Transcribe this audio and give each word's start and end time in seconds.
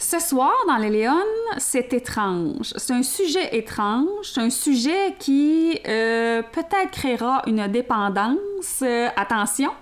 Ce 0.00 0.20
soir, 0.20 0.52
dans 0.68 0.76
les 0.76 0.90
Léons, 0.90 1.12
c'est 1.56 1.92
étrange. 1.92 2.72
C'est 2.76 2.92
un 2.92 3.02
sujet 3.02 3.56
étrange. 3.56 4.30
C'est 4.32 4.40
un 4.40 4.48
sujet 4.48 5.16
qui 5.18 5.76
euh, 5.88 6.40
peut-être 6.52 6.92
créera 6.92 7.42
une 7.48 7.66
dépendance. 7.66 8.80
Euh, 8.82 9.08
attention, 9.16 9.72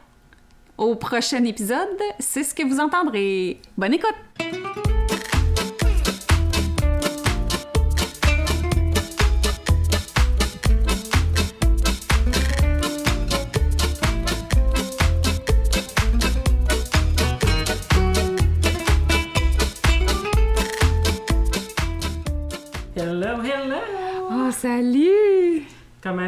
au 0.78 0.94
prochain 0.94 1.44
épisode, 1.44 2.00
c'est 2.18 2.44
ce 2.44 2.54
que 2.54 2.66
vous 2.66 2.80
entendrez. 2.80 3.60
Bonne 3.76 3.92
écoute! 3.92 4.85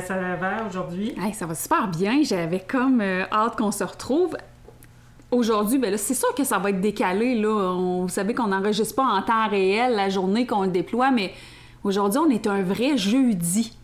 Comment 0.08 0.20
ça 0.20 0.36
va 0.36 0.66
aujourd'hui? 0.68 1.14
Hey, 1.20 1.34
ça 1.34 1.46
va 1.46 1.54
super 1.54 1.86
bien. 1.88 2.22
J'avais 2.22 2.60
comme 2.60 3.00
euh, 3.00 3.24
hâte 3.30 3.56
qu'on 3.56 3.70
se 3.70 3.84
retrouve. 3.84 4.36
Aujourd'hui, 5.30 5.78
ben 5.78 5.90
là, 5.90 5.98
c'est 5.98 6.14
sûr 6.14 6.34
que 6.34 6.44
ça 6.44 6.58
va 6.58 6.70
être 6.70 6.80
décalé. 6.80 7.34
Là. 7.34 7.48
On- 7.74 8.02
vous 8.02 8.08
savez 8.08 8.34
qu'on 8.34 8.46
n'enregistre 8.46 8.94
pas 8.94 9.04
en 9.04 9.20
temps 9.22 9.48
réel 9.48 9.94
la 9.94 10.08
journée 10.08 10.46
qu'on 10.46 10.62
le 10.62 10.68
déploie, 10.70 11.10
mais 11.10 11.32
aujourd'hui, 11.84 12.18
on 12.18 12.30
est 12.30 12.46
un 12.46 12.62
vrai 12.62 12.96
jeudi. 12.96 13.76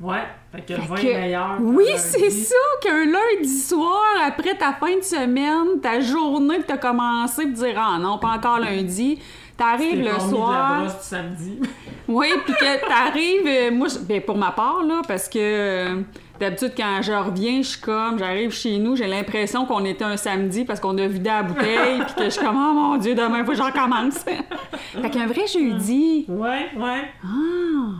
Ouais, 0.00 0.22
fait 0.50 0.62
que 0.62 0.72
le 0.72 0.86
vin 0.86 0.96
est 0.96 1.20
meilleur. 1.20 1.58
Oui, 1.60 1.84
c'est 1.98 2.30
ça, 2.30 2.54
qu'un 2.80 3.04
lundi 3.04 3.48
soir, 3.58 4.00
après 4.26 4.54
ta 4.56 4.72
fin 4.72 4.96
de 4.96 5.02
semaine, 5.02 5.78
ta 5.82 6.00
journée 6.00 6.56
que 6.56 6.62
t'as 6.68 6.78
commencé, 6.78 7.42
pour 7.44 7.52
dire 7.52 7.74
Ah 7.76 7.98
non, 8.00 8.16
pas 8.16 8.28
encore 8.28 8.58
lundi. 8.60 9.18
T'arrives 9.60 9.98
le 9.98 10.04
de 10.04 10.08
la 10.08 10.20
soir. 10.20 10.80
brosse 10.80 10.96
du 10.98 11.02
samedi. 11.04 11.60
Oui, 12.08 12.26
puis 12.44 12.54
que 12.54 12.88
t'arrives, 12.88 13.46
euh, 13.46 13.70
moi, 13.70 13.86
je- 13.86 14.00
ben 14.00 14.20
pour 14.20 14.36
ma 14.36 14.50
part, 14.50 14.82
là, 14.82 15.00
parce 15.06 15.28
que 15.28 15.38
euh, 15.38 16.00
d'habitude, 16.40 16.72
quand 16.76 17.00
je 17.02 17.12
reviens, 17.12 17.62
je 17.62 17.68
suis 17.68 17.80
comme, 17.80 18.18
j'arrive 18.18 18.50
chez 18.50 18.78
nous, 18.78 18.96
j'ai 18.96 19.06
l'impression 19.06 19.64
qu'on 19.64 19.84
était 19.84 20.02
un 20.02 20.16
samedi 20.16 20.64
parce 20.64 20.80
qu'on 20.80 20.98
a 20.98 21.06
vidé 21.06 21.28
la 21.30 21.44
bouteille, 21.44 22.00
puis 22.06 22.14
que 22.16 22.24
je 22.24 22.30
suis 22.30 22.44
comme, 22.44 22.56
oh 22.56 22.74
mon 22.74 22.96
Dieu, 22.96 23.14
demain, 23.14 23.44
faut 23.44 23.52
que 23.52 23.58
je 23.58 23.62
recommence. 23.62 24.14
fait 25.02 25.10
qu'un 25.10 25.26
vrai 25.28 25.46
jeudi. 25.46 26.24
Ouais, 26.28 26.66
ouais. 26.76 27.02
Ah! 27.22 27.92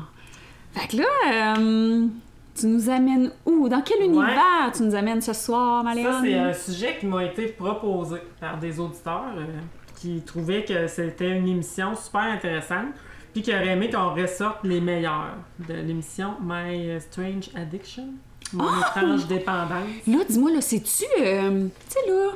Fait 0.73 0.89
que 0.89 0.97
là, 1.03 1.57
euh, 1.57 2.07
tu 2.59 2.67
nous 2.67 2.91
amènes 2.91 3.31
où? 3.47 3.69
Dans 3.69 3.83
quel 3.83 4.03
univers 4.07 4.73
tu 4.75 4.83
nous 4.83 4.95
amènes 4.97 5.21
ce 5.21 5.33
soir, 5.33 5.85
Maléone? 5.85 6.13
Ça, 6.15 6.21
c'est 6.25 6.35
un 6.35 6.53
sujet 6.53 6.97
qui 6.99 7.07
m'a 7.07 7.25
été 7.25 7.47
proposé 7.47 8.17
par 8.41 8.59
des 8.59 8.81
auditeurs 8.81 9.27
qui 10.01 10.21
trouvaient 10.23 10.65
que 10.65 10.87
c'était 10.87 11.31
une 11.37 11.47
émission 11.49 11.95
super 11.95 12.23
intéressante 12.23 12.87
puis 13.33 13.43
qui 13.43 13.53
auraient 13.53 13.69
aimé 13.69 13.91
qu'on 13.91 14.15
ressorte 14.15 14.59
les 14.65 14.81
meilleurs 14.81 15.35
de 15.69 15.75
l'émission 15.75 16.35
My 16.43 17.01
Strange 17.01 17.51
Addiction. 17.55 18.07
Mon 18.53 18.65
Ah! 18.67 18.93
étrange 18.97 19.27
dépendance. 19.27 19.87
Là, 20.07 20.19
dis-moi, 20.29 20.51
là, 20.53 20.61
c'est-tu. 20.61 21.05
euh, 21.21 21.67
tu 21.89 21.93
sais, 21.93 22.11
là. 22.11 22.31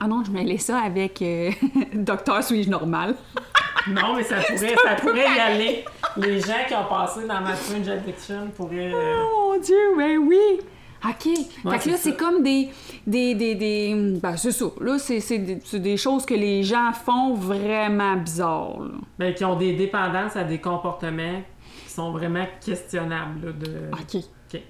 Ah 0.00 0.06
non, 0.06 0.22
je 0.24 0.30
mêlais 0.30 0.58
ça 0.58 0.80
avec 0.80 1.22
euh, 1.22 1.50
Docteur 1.94 2.42
Suis-je 2.42 2.68
normal? 2.70 3.14
Non, 3.88 4.16
mais 4.16 4.22
ça 4.22 4.36
pourrait, 4.46 4.74
ça 4.84 4.94
pourrait 4.96 5.34
y 5.34 5.40
aller. 5.40 5.84
Les 6.18 6.40
gens 6.40 6.52
qui 6.66 6.74
ont 6.74 6.84
passé 6.90 7.26
dans 7.26 7.40
My 7.40 7.56
Strange 7.56 7.88
Addiction 7.88 8.48
pourraient... 8.54 8.92
euh, 8.92 9.22
Oh 9.24 9.52
mon 9.54 9.60
Dieu, 9.62 9.76
ben 9.96 10.18
oui! 10.18 10.60
OK. 11.04 11.26
Ouais, 11.26 11.78
fait 11.78 11.84
que 11.84 11.90
là, 11.90 11.96
c'est 11.96 12.16
comme 12.16 12.42
des. 12.42 12.70
des, 13.06 13.34
des, 13.34 13.54
des 13.54 14.18
ben, 14.20 14.36
c'est 14.36 14.52
ça. 14.52 14.66
Là, 14.80 14.98
c'est, 14.98 15.20
c'est 15.20 15.38
des, 15.38 15.58
c'est 15.64 15.80
des 15.80 15.96
choses 15.96 16.26
que 16.26 16.34
les 16.34 16.62
gens 16.62 16.92
font 16.92 17.34
vraiment 17.34 18.16
bizarres. 18.16 18.80
Là. 18.80 18.98
Ben, 19.18 19.34
qui 19.34 19.44
ont 19.44 19.56
des 19.56 19.74
dépendances 19.74 20.36
à 20.36 20.44
des 20.44 20.58
comportements 20.58 21.42
qui 21.84 21.92
sont 21.92 22.10
vraiment 22.10 22.46
questionnables. 22.64 23.46
là, 23.46 23.52
de... 23.52 23.90
OK. 23.92 24.22
OK. 24.52 24.60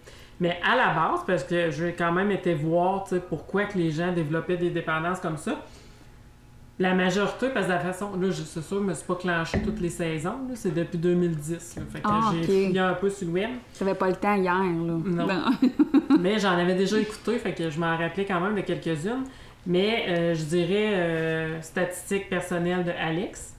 Mais 0.40 0.60
à 0.62 0.76
la 0.76 0.94
base, 0.94 1.20
parce 1.26 1.44
que 1.44 1.70
j'ai 1.70 1.94
quand 1.94 2.12
même 2.12 2.30
été 2.30 2.54
voir 2.54 3.04
pourquoi 3.28 3.64
que 3.64 3.76
les 3.76 3.90
gens 3.90 4.12
développaient 4.12 4.56
des 4.56 4.70
dépendances 4.70 5.20
comme 5.20 5.36
ça, 5.36 5.64
la 6.78 6.94
majorité, 6.94 7.48
parce 7.50 7.66
que 7.66 7.72
la 7.72 7.80
façon, 7.80 8.16
là, 8.20 8.28
c'est 8.32 8.62
sûr, 8.62 8.78
je 8.78 8.84
me 8.84 8.94
suis 8.94 9.04
pas 9.06 9.16
clenché 9.16 9.60
toutes 9.62 9.80
les 9.80 9.90
saisons, 9.90 10.38
là, 10.48 10.54
c'est 10.54 10.72
depuis 10.72 10.98
2010. 10.98 11.76
là. 11.76 11.82
fait 11.90 12.00
que 12.00 12.04
Ah, 12.08 12.30
j'ai 12.32 12.42
fouillé 12.44 12.78
un 12.78 12.94
peu 12.94 13.10
sur 13.10 13.26
le 13.26 13.32
web, 13.32 13.50
J'avais 13.78 13.94
pas 13.94 14.08
le 14.08 14.16
temps 14.16 14.34
hier, 14.34 14.54
là. 14.54 14.62
Non. 14.72 15.26
Ben, 15.26 15.44
mais 16.20 16.38
j'en 16.38 16.52
avais 16.56 16.74
déjà 16.74 16.98
écouté, 16.98 17.38
fait 17.38 17.52
que 17.52 17.68
je 17.68 17.80
m'en 17.80 17.96
rappelais 17.96 18.24
quand 18.24 18.40
même 18.40 18.54
de 18.54 18.60
quelques-unes. 18.60 19.24
Mais 19.66 20.06
euh, 20.08 20.34
je 20.34 20.44
dirais, 20.44 20.92
euh, 20.94 21.62
statistiques 21.62 22.30
personnelles 22.30 22.84
de 22.84 22.92
Alex, 22.92 23.54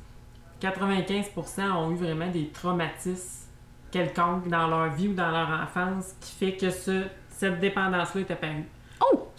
95% 0.61 1.71
ont 1.71 1.91
eu 1.91 1.95
vraiment 1.95 2.27
des 2.27 2.47
traumatismes 2.47 3.45
quelconques 3.91 4.47
dans 4.47 4.67
leur 4.67 4.89
vie 4.93 5.07
ou 5.09 5.13
dans 5.13 5.29
leur 5.31 5.49
enfance 5.63 6.15
qui 6.21 6.31
fait 6.33 6.57
que 6.57 6.69
ce, 6.69 7.03
cette 7.29 7.59
dépendance-là 7.59 8.21
est 8.21 8.31
apparue. 8.31 8.65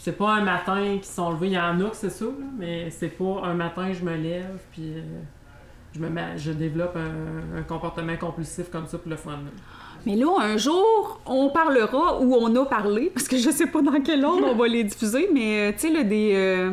C'est 0.02 0.16
pas 0.16 0.30
un 0.36 0.42
matin 0.42 0.80
qu'ils 0.94 1.04
sont 1.04 1.30
levés, 1.32 1.48
il 1.48 1.52
y 1.52 1.58
en 1.58 1.78
a 1.80 1.90
que 1.90 1.96
c'est 1.96 2.08
ça, 2.10 2.24
là, 2.24 2.46
mais 2.58 2.88
c'est 2.90 3.08
pas 3.10 3.42
un 3.44 3.52
matin 3.54 3.92
je 3.92 4.02
me 4.02 4.16
lève 4.16 4.58
puis 4.72 4.94
euh, 4.94 5.02
je, 5.94 6.00
me 6.00 6.08
mets- 6.08 6.38
je 6.38 6.52
développe 6.52 6.96
un, 6.96 7.58
un 7.58 7.62
comportement 7.62 8.16
compulsif 8.16 8.70
comme 8.70 8.86
ça 8.86 8.96
pour 8.96 9.10
le 9.10 9.16
fun. 9.16 9.32
là. 9.32 9.50
Mais 10.06 10.16
là, 10.16 10.28
un 10.40 10.56
jour, 10.56 11.20
on 11.26 11.50
parlera 11.50 12.18
ou 12.20 12.34
on 12.34 12.56
a 12.56 12.64
parlé, 12.64 13.10
parce 13.12 13.28
que 13.28 13.36
je 13.36 13.50
sais 13.50 13.66
pas 13.66 13.82
dans 13.82 14.00
quel 14.00 14.24
ordre 14.24 14.46
on 14.50 14.54
va 14.54 14.66
les 14.68 14.84
diffuser, 14.84 15.28
mais 15.34 15.68
euh, 15.68 15.72
tu 15.72 15.80
sais, 15.88 15.90
là, 15.92 16.02
des. 16.02 16.32
euh, 16.34 16.70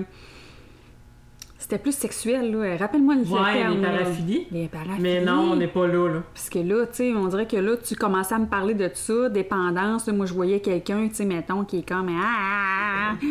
C'était 1.60 1.80
plus 1.80 1.92
sexuel, 1.96 2.52
là. 2.52 2.78
Rappelle-moi 2.78 3.16
le 3.16 3.22
Ouais, 3.22 3.54
terme. 3.54 3.78
les 3.82 3.82
paraphilies. 3.88 4.48
Les 4.52 4.68
paraphilies. 4.68 5.02
Mais 5.02 5.22
non, 5.26 5.52
on 5.52 5.56
n'est 5.56 5.68
pas 5.68 5.88
là, 5.88 6.08
là. 6.08 6.20
Parce 6.34 6.50
que 6.50 6.60
là, 6.60 6.86
tu 6.86 6.94
sais, 6.98 7.14
on 7.14 7.28
dirait 7.28 7.48
que 7.48 7.58
là, 7.58 7.76
tu 7.78 7.96
commençais 7.96 8.36
à 8.36 8.40
me 8.40 8.46
parler 8.46 8.76
de 8.76 8.90
ça, 8.94 9.28
dépendance. 9.30 10.06
là. 10.08 10.14
moi, 10.14 10.26
je 10.28 10.34
voyais 10.34 10.60
quelqu'un, 10.60 11.08
tu 11.08 11.16
sais, 11.16 11.26
mettons, 11.26 11.64
qui 11.66 11.80
est 11.80 11.88
comme. 11.88 12.10
Ah, 12.10 12.24
ah, 12.24 13.12
ah, 13.12 13.26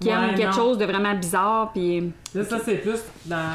qui 0.00 0.08
aime 0.08 0.20
Ouais, 0.30 0.34
quelque 0.34 0.46
non. 0.46 0.52
chose 0.52 0.78
de 0.78 0.84
vraiment 0.86 1.14
bizarre, 1.14 1.70
puis. 1.72 2.12
Là, 2.34 2.44
ça, 2.44 2.58
c'est 2.64 2.76
plus 2.82 2.98
dans. 3.26 3.54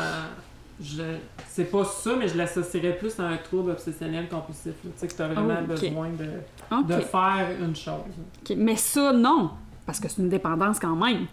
Je... 0.81 1.03
C'est 1.47 1.69
pas 1.69 1.83
ça, 1.85 2.11
mais 2.17 2.27
je 2.27 2.35
l'associerais 2.37 2.97
plus 2.97 3.17
à 3.19 3.23
un 3.27 3.37
trouble 3.37 3.71
obsessionnel 3.71 4.27
compulsif. 4.29 4.73
Tu 4.81 4.89
sais, 4.95 5.07
que 5.07 5.13
tu 5.13 5.21
as 5.21 5.27
vraiment 5.27 5.59
Oh, 5.63 5.67
besoin 5.67 6.07
de, 6.09 6.93
de 6.95 6.99
faire 7.01 7.47
une 7.61 7.75
chose. 7.75 8.55
Mais 8.57 8.75
ça, 8.77 9.13
non. 9.13 9.51
Parce 9.85 9.99
que 9.99 10.07
c'est 10.09 10.21
une 10.21 10.29
dépendance 10.29 10.79
quand 10.79 10.95
même. 10.95 11.27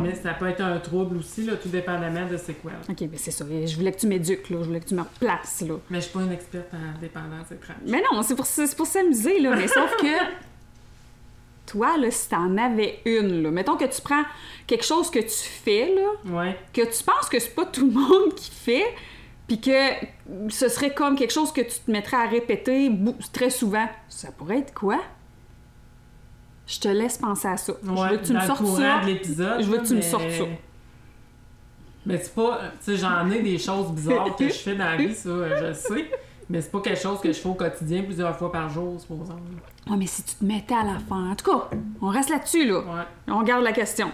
Mais 0.00 0.14
ça 0.14 0.34
peut 0.34 0.48
être 0.48 0.60
un 0.62 0.78
trouble 0.78 1.16
aussi, 1.18 1.44
là, 1.44 1.54
tout 1.56 1.68
dépendamment 1.68 2.26
de 2.28 2.36
c'est 2.36 2.54
quoi. 2.54 2.72
là. 2.72 2.78
OK, 2.88 3.00
mais 3.02 3.16
c'est 3.18 3.30
ça. 3.30 3.44
Je 3.48 3.76
voulais 3.76 3.92
que 3.92 3.98
tu 4.00 4.06
m'éduques, 4.06 4.50
là. 4.50 4.58
Je 4.60 4.66
voulais 4.66 4.80
que 4.80 4.86
tu 4.88 4.94
me 4.94 5.02
replaces, 5.02 5.60
là. 5.62 5.74
Mais 5.90 5.98
je 6.00 6.04
suis 6.06 6.12
pas 6.12 6.22
une 6.22 6.32
experte 6.32 6.72
en 6.74 7.00
dépendance 7.00 7.50
étrange. 7.52 7.76
Mais 7.86 8.02
non, 8.12 8.22
c'est 8.22 8.34
pour, 8.36 8.46
pour 8.76 8.86
s'amuser, 8.86 9.40
là. 9.40 9.54
Mais 9.56 9.68
sauf 9.68 9.96
que, 10.00 10.06
toi, 11.66 11.96
là, 11.98 12.10
si 12.10 12.28
t'en 12.28 12.56
avais 12.56 13.00
une, 13.04 13.42
là, 13.42 13.50
mettons 13.50 13.76
que 13.76 13.84
tu 13.84 14.00
prends 14.00 14.22
quelque 14.66 14.84
chose 14.84 15.10
que 15.10 15.18
tu 15.18 15.28
fais, 15.30 15.94
là, 15.94 16.32
Ouais. 16.32 16.56
que 16.72 16.82
tu 16.82 17.02
penses 17.02 17.28
que 17.28 17.38
c'est 17.38 17.54
pas 17.54 17.66
tout 17.66 17.86
le 17.86 17.92
monde 17.92 18.34
qui 18.34 18.50
fait, 18.50 18.86
puis 19.48 19.60
que 19.60 19.70
ce 20.48 20.68
serait 20.68 20.92
comme 20.94 21.16
quelque 21.16 21.32
chose 21.32 21.52
que 21.52 21.60
tu 21.60 21.78
te 21.84 21.90
mettrais 21.90 22.16
à 22.16 22.26
répéter 22.26 22.90
très 23.32 23.50
souvent. 23.50 23.86
Ça 24.08 24.30
pourrait 24.32 24.58
être 24.58 24.74
quoi? 24.74 25.00
Je 26.66 26.80
te 26.80 26.88
laisse 26.88 27.18
penser 27.18 27.48
à 27.48 27.56
ça. 27.56 27.72
je 27.82 27.88
veux 27.88 28.16
que 28.18 28.24
tu 28.26 28.32
me 28.32 28.40
sortes 28.40 28.66
ça. 28.66 29.00
Je 29.02 29.66
veux 29.70 29.78
que 29.78 29.86
tu 29.86 29.92
me 29.92 29.96
mais- 29.96 30.02
sortes 30.02 30.30
ça. 30.30 30.44
Mais 32.04 32.18
c'est 32.18 32.34
pas. 32.34 32.60
Tu 32.84 32.92
sais, 32.92 32.96
j'en 32.96 33.28
ai 33.30 33.42
des 33.42 33.58
choses 33.58 33.90
bizarres 33.90 34.36
que 34.36 34.48
je 34.48 34.52
fais 34.54 34.74
dans 34.76 34.84
la 34.84 34.96
vie, 34.96 35.14
ça, 35.14 35.28
euh, 35.28 35.72
je 35.72 35.72
sais. 35.74 36.10
Mais 36.48 36.60
c'est 36.60 36.70
pas 36.70 36.80
quelque 36.80 37.00
chose 37.00 37.20
que 37.20 37.32
je 37.32 37.38
fais 37.40 37.48
au 37.48 37.54
quotidien 37.54 38.02
plusieurs 38.04 38.36
fois 38.36 38.52
par 38.52 38.68
jour, 38.68 39.00
supposons. 39.00 39.34
Ouais, 39.90 39.96
mais 39.96 40.06
si 40.06 40.22
tu 40.22 40.36
te 40.36 40.44
mettais 40.44 40.74
à 40.76 40.84
la 40.84 40.98
fin. 41.00 41.30
En 41.30 41.34
tout 41.34 41.50
cas, 41.50 41.68
on 42.00 42.06
reste 42.08 42.30
là-dessus, 42.30 42.66
là. 42.68 42.78
Ouais, 42.78 43.02
On 43.32 43.42
garde 43.42 43.64
la 43.64 43.72
question. 43.72 44.12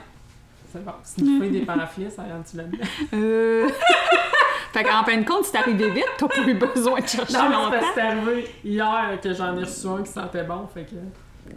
c'est 0.72 0.82
bon. 0.82 0.92
Si 1.04 1.16
tu 1.22 1.38
fais 1.38 1.50
des 1.50 1.60
pamphlets, 1.60 2.08
ça 2.08 2.22
rentre-tu 2.22 2.56
là-dedans? 2.56 2.78
Euh... 3.12 3.68
fait 4.72 4.84
qu'en 4.84 5.04
fin 5.04 5.18
de 5.18 5.24
compte, 5.26 5.44
si 5.44 5.54
arrivé 5.54 5.90
vite, 5.90 6.06
t'as 6.16 6.28
pas 6.28 6.40
eu 6.48 6.54
besoin 6.54 6.98
de 7.00 7.06
chercher 7.06 7.34
Non, 7.36 7.50
longtemps. 7.50 7.78
que 7.78 7.84
c'est 7.94 8.00
arrivé 8.00 8.46
hier 8.64 9.18
que 9.22 9.34
j'en 9.34 9.54
ai 9.58 9.64
reçu 9.64 9.86
un 9.88 10.02
qui 10.02 10.10
sentait 10.10 10.44
bon, 10.44 10.66
fait 10.72 10.84
que. 10.84 10.94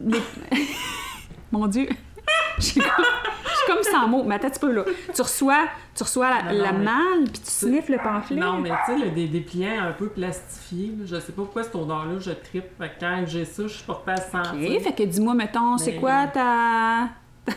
Les- 0.04 0.22
Mon 1.52 1.68
Dieu. 1.68 1.88
Je 2.58 2.64
suis 2.66 2.82
comme, 2.82 3.84
sans 3.84 4.08
mots. 4.08 4.24
Mais 4.24 4.36
attends 4.36 4.48
un 4.48 4.52
petit 4.52 4.60
peu, 4.60 4.72
là. 4.72 4.84
Tu 5.14 5.22
reçois, 5.22 5.66
tu 5.96 6.04
reçois 6.04 6.30
la, 6.30 6.44
Non, 6.44 6.58
non, 6.58 6.64
la 6.64 6.72
mais- 6.74 6.84
malle, 6.86 7.24
puis 7.26 7.42
tu 7.42 7.50
sniffes 7.52 7.90
le 7.90 7.98
pamphlet. 7.98 8.38
Non, 8.38 8.60
mais 8.60 8.70
tu 8.70 8.76
sais, 8.94 8.98
là, 8.98 9.10
des 9.12 9.28
dépliants 9.28 9.84
un 9.84 9.92
peu 9.92 10.08
plastifiés, 10.10 10.94
je 11.06 11.16
sais 11.20 11.32
pas 11.32 11.42
pourquoi 11.44 11.64
cette 11.64 11.76
odeur-là, 11.76 12.20
je 12.20 12.32
que 12.32 12.60
quand 13.00 13.24
j'ai 13.28 13.46
ça, 13.46 13.64
je 13.64 13.68
suis 13.74 13.84
portée 13.84 14.12
à 14.12 14.18
sentir. 14.18 14.54
OK, 14.78 14.82
fait 14.84 14.94
que 14.94 15.04
dis-moi, 15.04 15.34
mettons, 15.34 15.78
c'est 15.78 15.96
quoi 15.96 16.28
ta... 16.28 17.10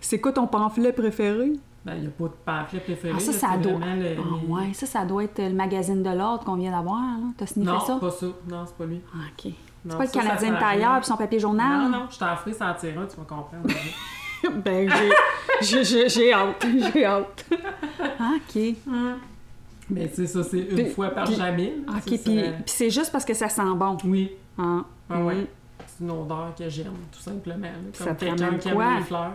c'est 0.00 0.20
quoi 0.20 0.32
ton 0.32 0.46
pamphlet 0.46 0.92
préféré? 0.92 1.52
Ben, 1.84 1.94
il 1.94 2.00
n'y 2.00 2.06
a 2.06 2.10
pas 2.10 2.24
de 2.24 2.34
pamphlet 2.44 2.80
préféré. 2.80 3.14
Ah, 3.16 3.20
ça, 3.20 3.32
là, 3.32 3.38
ça 3.38 3.56
doit... 3.58 3.78
le- 3.78 4.16
Ah, 4.18 4.52
ouais, 4.52 4.72
ça, 4.74 4.86
ça 4.86 5.04
doit 5.04 5.24
être 5.24 5.38
le 5.40 5.54
magazine 5.54 6.02
de 6.02 6.10
l'ordre 6.10 6.44
qu'on 6.44 6.56
vient 6.56 6.72
d'avoir. 6.72 7.00
T'as 7.36 7.46
sniffé 7.46 7.70
Non, 7.70 7.80
ça? 7.80 7.96
pas 8.00 8.10
ça. 8.10 8.26
Non, 8.48 8.64
c'est 8.66 8.76
pas 8.76 8.86
lui. 8.86 9.00
Ah, 9.14 9.18
OK. 9.32 9.52
Non, 9.86 9.92
C'est 9.92 9.96
pas 9.98 10.02
le 10.04 10.08
ça, 10.08 10.12
ça 10.14 10.20
Canadien 10.28 10.52
de 10.52 10.58
tailleur 10.58 10.96
puis 10.98 11.06
son 11.06 11.16
papier 11.16 11.38
journal? 11.38 11.78
Non, 11.82 11.88
non, 11.88 12.06
je 12.10 12.18
t'en 12.18 12.36
ferai 12.36 12.52
sentir 12.52 12.90
un, 12.98 13.06
tu 13.06 13.16
vas 13.16 13.24
comprendre. 13.24 13.66
ben, 14.64 14.90
j'ai- 14.90 15.12
j'ai 15.62 15.84
j'ai- 15.84 16.08
j'ai 16.08 16.32
hâte. 16.32 16.66
J'ai 16.92 17.04
hâte. 17.04 17.44
Ah, 18.18 18.32
OK. 18.36 18.62
Hum. 18.86 19.18
Mais 19.90 20.10
c'est 20.12 20.26
ça, 20.26 20.42
c'est 20.42 20.58
une 20.58 20.74
Puis- 20.74 20.90
fois 20.90 21.10
par 21.10 21.24
puis- 21.24 21.34
jamais. 21.36 21.74
là. 21.86 21.92
Ok, 21.94 21.96
Ça, 21.96 22.00
puis, 22.02 22.16
ça- 22.18 22.50
puis 22.52 22.62
c'est 22.66 22.90
juste 22.90 23.12
parce 23.12 23.24
que 23.24 23.34
ça 23.34 23.48
sent 23.48 23.62
bon. 23.76 23.96
Oui. 24.04 24.32
Ah. 24.58 24.80
Ah 25.10 25.18
ouais. 25.20 25.34
Mm. 25.34 25.46
C'est 25.86 26.04
une 26.04 26.10
odeur 26.10 26.52
que 26.58 26.68
j'aime, 26.68 26.92
tout 27.12 27.20
simplement. 27.20 27.60
là. 27.66 27.72
Ça 27.92 28.06
Comme 28.06 28.16
te 28.16 28.24
quelqu'un 28.24 28.58
qui 28.58 28.68
aime 28.68 28.96
les 28.98 29.04
fleurs. 29.04 29.32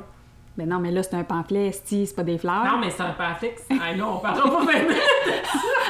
Mais 0.57 0.65
non, 0.65 0.80
mais 0.80 0.92
là, 0.92 1.01
c'est 1.03 1.15
un 1.15 1.24
pamphlet, 1.24 1.68
esti, 1.68 2.06
c'est 2.06 2.15
pas 2.15 2.24
des 2.24 2.38
fleurs. 2.38 2.65
Non, 2.65 2.77
mais 2.80 2.89
c'est 2.89 3.01
un 3.03 3.12
pamphlet. 3.13 3.56
Ah, 3.69 3.94
là, 3.95 4.06
on 4.07 4.18
parlera 4.18 4.50
pas 4.50 4.63
maintenant. 4.65 4.95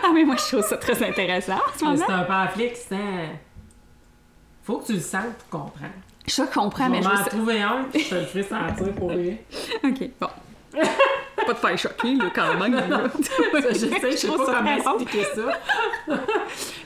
Ah, 0.03 0.07
mais 0.13 0.23
moi, 0.23 0.35
je 0.37 0.47
trouve 0.55 0.65
ça 0.67 0.77
très 0.77 1.03
intéressant 1.07 1.57
ce 1.77 1.83
Mais. 1.85 1.97
C'est 1.97 2.11
un 2.11 2.23
pamphlet 2.23 2.69
qui 2.73 2.79
sent. 2.81 2.95
Faut 4.63 4.77
que 4.77 4.85
tu 4.87 4.93
le 4.93 4.99
sentes 4.99 5.33
pour 5.49 5.61
comprendre. 5.61 5.93
Je 6.27 6.41
comprends, 6.53 6.85
je 6.85 6.91
mais 6.91 6.97
vais 6.97 7.03
je 7.03 7.09
m'en 7.09 7.15
veux 7.15 7.23
ça- 7.23 7.29
trouver 7.29 7.61
un, 7.61 7.83
puis 7.91 8.01
je 8.03 8.09
te 8.09 8.15
le 8.15 8.21
ferai 8.25 8.43
sentir 8.43 8.93
pour 8.93 9.09
rire. 9.11 9.37
Ok, 9.83 10.09
bon. 10.19 10.27
pas 11.45 11.53
de 11.53 11.57
faire 11.57 11.77
choquer, 11.77 12.15
là, 12.15 12.25
quand 12.33 12.57
même. 12.59 12.73
là. 12.89 13.03
Je 13.71 13.73
sais, 13.73 14.11
je 14.11 14.15
sais 14.15 14.27
pas 14.27 14.45
ça 14.45 14.53
comment 14.59 14.75
expliquer 14.95 15.23
ça. 15.35 16.15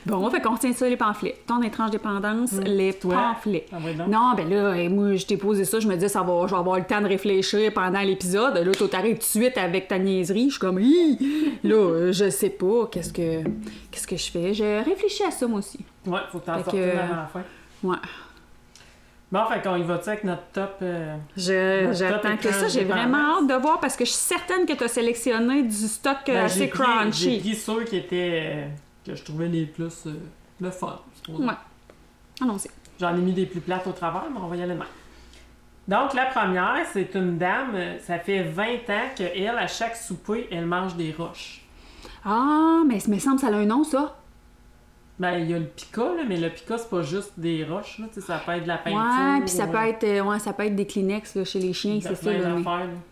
Bon, 0.05 0.29
fait 0.29 0.39
qu'on 0.41 0.53
retient 0.55 0.71
ça, 0.73 0.87
les 0.87 0.97
pamphlets. 0.97 1.35
Ton 1.47 1.61
étrange 1.61 1.91
dépendance, 1.91 2.53
les 2.65 2.93
Toi? 2.93 3.13
pamphlets. 3.15 3.65
Ah. 3.71 3.77
Non, 4.07 4.33
ben 4.35 4.49
là, 4.49 4.73
eh, 4.75 4.87
moi, 4.89 5.15
je 5.15 5.25
t'ai 5.25 5.37
posé 5.37 5.65
ça, 5.65 5.79
je 5.79 5.87
me 5.87 5.95
dis, 5.95 6.07
ça 6.09 6.21
va, 6.21 6.45
je 6.47 6.51
vais 6.53 6.59
avoir 6.59 6.77
le 6.77 6.85
temps 6.85 7.01
de 7.01 7.07
réfléchir 7.07 7.71
pendant 7.73 7.99
l'épisode. 8.01 8.55
Là, 8.57 8.71
toi, 8.71 8.87
t'arrives 8.87 9.15
tout 9.17 9.39
de 9.39 9.43
suite 9.43 9.57
avec 9.57 9.87
ta 9.87 9.97
niaiserie. 9.99 10.45
Je 10.45 10.51
suis 10.51 10.59
comme, 10.59 10.79
Hi! 10.79 11.57
là, 11.63 11.75
euh, 11.75 12.11
je 12.11 12.29
sais 12.29 12.49
pas, 12.51 12.87
qu'est-ce 12.91 13.11
que, 13.13 13.43
qu'est-ce 13.91 14.07
que 14.07 14.15
je 14.17 14.31
fais? 14.31 14.53
Je 14.53 14.83
réfléchis 14.83 15.23
à 15.23 15.31
ça, 15.31 15.45
moi 15.47 15.59
aussi. 15.59 15.79
Ouais, 16.07 16.19
faut 16.31 16.39
que 16.39 16.45
t'en 16.45 16.55
sortes 16.63 16.69
avant 16.75 17.15
la 17.15 17.27
fin. 17.31 17.41
Ouais. 17.85 17.97
Bon, 19.31 19.45
fait 19.47 19.61
qu'on 19.61 19.75
y 19.75 19.83
va-tu 19.83 20.09
avec 20.09 20.23
notre 20.23 20.43
top. 20.53 20.77
euh, 20.81 21.17
Je- 21.35 21.85
Notre 21.87 21.97
J'attends 21.97 22.29
top 22.31 22.39
que 22.41 22.51
ça, 22.51 22.67
j'ai 22.67 22.83
vraiment 22.83 23.37
hâte 23.39 23.47
de 23.47 23.53
voir 23.55 23.79
parce 23.79 23.95
que 23.95 24.05
je 24.05 24.11
suis 24.11 24.19
certaine 24.19 24.65
que 24.65 24.73
tu 24.73 24.83
as 24.83 24.87
sélectionné 24.87 25.63
du 25.63 25.71
stock 25.87 26.17
euh, 26.29 26.33
ben, 26.33 26.45
assez 26.45 26.59
j'ai 26.59 26.67
pris- 26.67 26.79
J'ai 26.79 26.85
crunchy. 26.85 27.39
pris 27.39 27.55
ceux 27.55 27.83
qui 27.83 27.97
étaient. 27.97 28.41
euh, 28.43 28.67
que 29.05 29.15
je 29.15 29.23
trouvais 29.23 29.47
les 29.47 29.65
plus. 29.65 30.05
euh, 30.07 30.13
le 30.61 30.71
fun. 30.71 30.99
Ouais. 31.29 31.53
Allons-y. 32.41 32.69
J'en 32.99 33.13
ai 33.15 33.19
mis 33.19 33.33
des 33.33 33.45
plus 33.45 33.59
plates 33.61 33.85
au 33.87 33.91
travers, 33.91 34.23
mais 34.31 34.39
on 34.41 34.47
va 34.47 34.55
y 34.55 34.61
aller 34.63 34.73
demain. 34.73 34.85
Donc, 35.87 36.13
la 36.13 36.25
première, 36.27 36.77
c'est 36.93 37.13
une 37.13 37.37
dame, 37.37 37.71
euh, 37.75 37.99
ça 37.99 38.17
fait 38.19 38.43
20 38.43 38.89
ans 38.89 39.09
qu'elle, 39.15 39.57
à 39.57 39.67
chaque 39.67 39.95
souper, 39.95 40.47
elle 40.51 40.65
mange 40.65 40.95
des 40.95 41.13
roches. 41.17 41.61
Ah, 42.23 42.81
mais 42.87 42.97
il 42.99 43.11
me 43.11 43.19
semble 43.19 43.35
que 43.35 43.41
ça 43.41 43.47
a 43.47 43.51
un 43.57 43.65
nom, 43.65 43.83
ça. 43.83 44.17
Ben, 45.17 45.37
il 45.39 45.49
y 45.49 45.53
a 45.53 45.59
le 45.59 45.65
pica, 45.65 46.01
là, 46.01 46.23
mais 46.27 46.35
le 46.35 46.49
pica, 46.49 46.77
c'est 46.77 46.89
pas 46.89 47.01
juste 47.01 47.31
des 47.37 47.63
roches, 47.63 47.99
là, 47.99 48.07
ça 48.19 48.37
peut 48.45 48.51
être 48.51 48.63
de 48.63 48.67
la 48.67 48.77
peinture. 48.77 48.99
Ouais, 48.99 49.39
puis 49.39 49.47
ça 49.49 49.65
peut 49.67 49.77
euh, 49.77 49.83
être, 49.83 50.03
euh, 50.03 50.21
ouais, 50.23 50.39
ça 50.39 50.51
peut 50.51 50.63
être 50.65 50.75
des 50.75 50.85
Kleenex 50.85 51.35
là, 51.35 51.45
chez 51.45 51.59
les 51.59 51.71
chiens, 51.71 51.99
c'est 52.01 52.15
ça. 52.15 52.33
Là, 52.33 52.49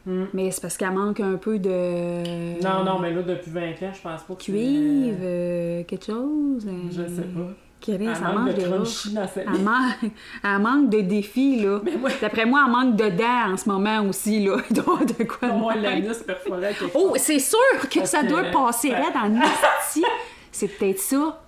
mais. 0.06 0.12
Hmm. 0.12 0.26
mais 0.34 0.52
c'est 0.52 0.62
parce 0.62 0.76
qu'elle 0.76 0.92
manque 0.92 1.22
un 1.22 1.36
peu 1.36 1.60
de. 1.60 2.62
Non, 2.62 2.84
non, 2.84 3.00
mais 3.00 3.14
là, 3.14 3.22
depuis 3.22 3.52
20 3.52 3.62
ans, 3.62 3.92
je 3.94 4.02
pense 4.02 4.22
pas 4.24 4.34
que 4.36 4.44
Cuivre, 4.44 5.18
euh, 5.22 5.80
euh, 5.80 5.84
quelque 5.86 6.06
chose. 6.06 6.68
euh, 6.68 6.72
Je 6.92 7.04
sais 7.08 7.22
pas. 7.22 7.48
Kérin, 7.80 8.10
Elle 8.12 8.16
ça 8.16 8.22
manque 8.22 8.36
mange 8.36 8.50
de 8.50 8.54
des 8.62 8.66
roches. 8.66 8.78
crunchy 9.04 9.14
dans 9.14 9.30
Elle, 9.36 9.52
vie. 9.58 9.62
man- 9.64 9.94
elle 10.44 10.60
manque 10.60 10.90
de 10.90 11.02
défis, 11.02 11.62
là. 11.62 11.80
Moi, 12.00 12.10
D'après 12.22 12.46
moi, 12.46 12.64
elle 12.66 12.72
manque 12.72 12.96
de 12.98 13.10
dents 13.10 13.54
en 13.54 13.58
ce 13.58 13.68
moment 13.70 14.02
aussi, 14.10 14.44
là. 14.46 14.58
Il 14.70 14.76
doit 14.76 15.00
de 15.06 15.24
quoi 15.24 15.50
moi, 15.50 15.76
l'anus 15.76 16.18
perforé 16.18 16.76
Oh, 16.96 17.14
c'est 17.18 17.40
sûr 17.40 17.58
que 17.90 18.00
Parce 18.00 18.12
ça 18.12 18.24
doit 18.24 18.44
passer 18.52 18.90
Ouais. 18.90 18.96
raide 18.96 19.16
en 19.16 19.34
esti. 19.42 20.04
C'est 20.52 20.68
peut-être 20.68 21.00
ça. 21.00 21.40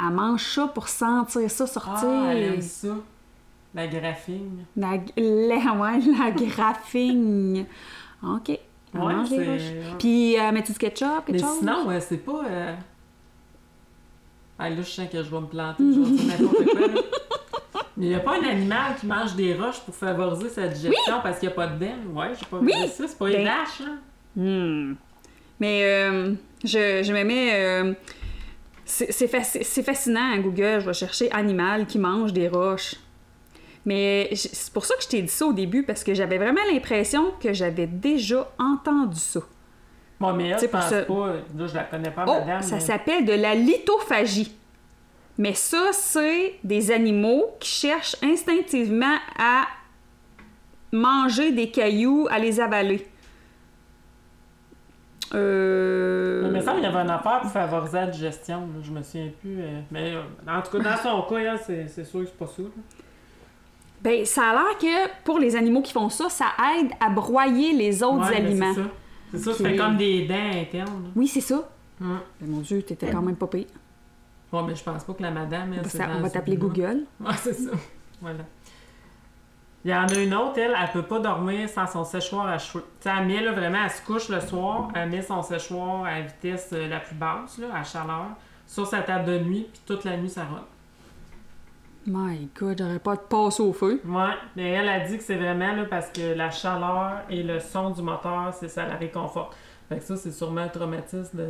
Elle 0.00 0.14
mange 0.14 0.42
ça 0.44 0.68
pour 0.68 0.88
sentir 0.88 1.50
ça 1.50 1.66
sortir. 1.66 2.08
Ah, 2.08 2.28
elle 2.32 2.42
aime 2.54 2.60
ça. 2.62 2.88
La 3.74 3.86
graphine. 3.86 4.64
la, 4.76 4.92
la, 5.16 5.72
ouais, 5.74 6.00
la 6.18 6.30
graphine. 6.46 7.66
OK. 8.22 8.48
Elle 8.50 9.00
Ouais, 9.00 9.12
mange 9.14 9.28
roches. 9.30 9.96
Puis, 9.98 10.38
euh, 10.38 10.50
mets-tu 10.52 10.72
du 10.72 10.78
ketchup, 10.78 11.26
quelque 11.26 11.32
Mais 11.32 11.38
chose? 11.38 11.58
sinon, 11.58 11.90
euh, 11.90 12.00
c'est 12.00 12.16
pas. 12.18 12.42
euh, 12.48 12.74
Ah, 14.58 14.70
là, 14.70 14.76
je 14.76 14.82
sens 14.82 15.08
que 15.10 15.22
je 15.22 15.30
vais 15.30 15.40
me 15.40 15.46
planter, 15.46 15.82
je 15.92 16.00
vais 16.00 16.10
dire 16.10 16.38
n'importe 16.38 16.64
quoi. 16.64 16.80
là. 16.80 17.00
Mais 17.96 18.06
il 18.06 18.08
n'y 18.10 18.14
a 18.14 18.20
pas 18.20 18.38
un 18.40 18.44
animal 18.48 18.94
qui 18.98 19.06
mange 19.06 19.34
des 19.34 19.54
roches 19.54 19.80
pour 19.80 19.94
favoriser 19.94 20.48
sa 20.48 20.68
digestion 20.68 21.16
parce 21.22 21.38
qu'il 21.38 21.48
n'y 21.48 21.52
a 21.52 21.56
pas 21.56 21.66
de 21.66 21.78
dents. 21.84 22.20
Ouais, 22.20 22.28
j'ai 22.38 22.46
pas 22.46 22.58
Oui. 22.58 22.72
vu 22.82 22.88
ça. 22.88 23.06
C'est 23.08 23.18
pas 23.18 23.26
Ben- 23.26 23.40
une 23.40 23.44
vache, 23.44 23.82
hein? 23.82 23.98
Hmm. 24.36 24.94
Mais 25.60 25.82
euh, 25.84 26.32
je, 26.64 27.02
je 27.02 27.12
me 27.12 27.24
mets... 27.24 27.96
c'est 28.88 29.12
c'est 29.12 29.26
fasci- 29.26 29.62
c'est 29.62 29.82
fascinant 29.82 30.32
à 30.32 30.38
Google. 30.38 30.80
Je 30.80 30.86
vais 30.86 30.92
chercher 30.94 31.30
animal 31.30 31.86
qui 31.86 31.98
mange 31.98 32.32
des 32.32 32.48
roches. 32.48 32.94
Mais 33.84 34.30
c'est 34.34 34.72
pour 34.72 34.84
ça 34.84 34.94
que 34.96 35.02
je 35.02 35.08
t'ai 35.08 35.22
dit 35.22 35.28
ça 35.28 35.46
au 35.46 35.52
début, 35.52 35.82
parce 35.82 36.02
que 36.04 36.12
j'avais 36.14 36.36
vraiment 36.36 36.60
l'impression 36.70 37.32
que 37.40 37.52
j'avais 37.52 37.86
déjà 37.86 38.50
entendu 38.58 39.18
ça. 39.18 39.40
Bon, 40.20 40.32
mais 40.34 40.56
je 40.60 40.66
pense 40.66 40.88
ça- 40.88 41.02
pas. 41.02 41.32
Là, 41.56 41.66
je 41.66 41.74
la 41.74 41.84
connais 41.84 42.10
pas, 42.10 42.24
Oh, 42.28 42.32
madame. 42.40 42.60
ça 42.62 42.74
mais- 42.76 42.80
s'appelle 42.80 43.24
de 43.24 43.32
la 43.32 43.54
lithophagie. 43.54 44.52
Mais 45.38 45.54
ça, 45.54 45.90
c'est 45.92 46.56
des 46.64 46.90
animaux 46.90 47.46
qui 47.60 47.68
cherchent 47.70 48.16
instinctivement 48.22 49.16
à 49.38 49.66
manger 50.92 51.52
des 51.52 51.70
cailloux, 51.70 52.26
à 52.30 52.38
les 52.38 52.60
avaler. 52.60 53.06
Euh... 55.34 56.50
Mais 56.52 56.60
ça, 56.60 56.74
il 56.76 56.82
y 56.82 56.86
avait 56.86 56.98
une 57.02 57.10
affaire 57.10 57.40
pour 57.40 57.50
favoriser 57.50 57.98
la 57.98 58.06
digestion. 58.06 58.60
là, 58.60 58.80
Je 58.82 58.90
me 58.90 59.02
souviens 59.02 59.30
plus. 59.40 59.60
euh, 59.60 59.80
Mais 59.90 60.14
euh, 60.14 60.22
en 60.48 60.62
tout 60.62 60.76
cas, 60.78 60.82
dans 60.90 60.96
son 60.96 61.22
cas, 61.22 61.36
elle, 61.40 61.58
c'est 61.64 61.88
c'est 61.88 62.04
sûr 62.04 62.20
que 62.20 62.26
c'est 62.26 62.38
pas 62.38 62.46
ça. 62.46 62.62
Ben, 64.00 64.24
ça 64.24 64.42
a 64.50 64.52
l'air 64.54 64.78
que 64.78 65.22
pour 65.24 65.38
les 65.38 65.56
animaux 65.56 65.82
qui 65.82 65.92
font 65.92 66.08
ça, 66.08 66.28
ça 66.28 66.46
aide 66.78 66.90
à 67.00 67.10
broyer 67.10 67.72
les 67.72 68.02
autres 68.02 68.30
Ouais, 68.30 68.38
ben, 68.40 68.46
aliments. 68.46 68.72
C'est 68.74 68.82
ça. 68.82 68.88
C'est 69.32 69.38
ça, 69.38 69.52
ça 69.54 69.62
Ok. 69.64 69.70
fait 69.70 69.76
comme 69.76 69.96
des 69.96 70.26
dents 70.26 70.58
internes. 70.60 71.10
Oui, 71.16 71.26
c'est 71.26 71.40
ça. 71.40 71.68
Hum. 72.00 72.20
Ben, 72.40 72.48
mon 72.50 72.60
Dieu, 72.60 72.80
t'étais 72.82 73.10
quand 73.10 73.22
même 73.22 73.36
pas 73.36 73.48
pire. 73.48 73.66
Bon, 74.52 74.62
mais 74.62 74.74
je 74.74 74.82
pense 74.82 75.04
pas 75.04 75.12
que 75.12 75.22
la 75.22 75.30
madame, 75.30 75.72
elle, 75.74 75.82
Ben, 75.82 75.88
ça, 75.88 76.08
on 76.16 76.20
va 76.22 76.30
t'appeler. 76.30 76.56
Google. 76.56 77.00
Ouais, 77.20 77.32
c'est 77.42 77.52
ça. 77.54 77.70
Voilà. 78.22 78.44
Il 79.88 79.92
y 79.92 79.94
en 79.94 80.06
a 80.06 80.18
une 80.18 80.34
autre, 80.34 80.58
elle, 80.58 80.76
elle 80.78 80.90
peut 80.90 81.00
pas 81.00 81.18
dormir 81.18 81.66
sans 81.66 81.86
son 81.86 82.04
séchoir 82.04 82.46
à 82.46 82.58
cheveux. 82.58 82.84
Tu 83.00 83.08
sais, 83.08 83.10
elle 83.18 83.26
met, 83.26 83.40
là, 83.40 83.52
vraiment, 83.52 83.78
elle 83.82 83.90
se 83.90 84.04
couche 84.04 84.28
le 84.28 84.38
soir, 84.38 84.88
elle 84.94 85.08
met 85.08 85.22
son 85.22 85.40
séchoir 85.40 86.04
à 86.04 86.20
vitesse 86.20 86.68
euh, 86.74 86.88
la 86.88 87.00
plus 87.00 87.14
basse, 87.14 87.56
là, 87.56 87.68
à 87.74 87.82
chaleur, 87.82 88.26
sur 88.66 88.86
sa 88.86 89.00
table 89.00 89.24
de 89.24 89.38
nuit, 89.38 89.66
puis 89.72 89.80
toute 89.86 90.04
la 90.04 90.18
nuit, 90.18 90.28
ça 90.28 90.44
rote. 90.44 90.68
My 92.06 92.50
God, 92.54 92.76
j'aurais 92.78 92.98
pas 92.98 93.16
de 93.16 93.22
passe 93.22 93.60
au 93.60 93.72
feu. 93.72 94.02
Ouais, 94.04 94.34
mais 94.56 94.72
elle 94.72 94.90
a 94.90 95.08
dit 95.08 95.16
que 95.16 95.22
c'est 95.22 95.36
vraiment 95.38 95.72
là, 95.72 95.86
parce 95.86 96.10
que 96.10 96.34
la 96.34 96.50
chaleur 96.50 97.22
et 97.30 97.42
le 97.42 97.58
son 97.58 97.88
du 97.88 98.02
moteur, 98.02 98.52
c'est 98.52 98.68
ça 98.68 98.84
la 98.84 98.96
réconforte. 98.96 99.56
Fait 99.88 99.96
que 99.96 100.04
ça, 100.04 100.16
c'est 100.16 100.32
sûrement 100.32 100.60
un 100.60 100.68
traumatisme 100.68 101.40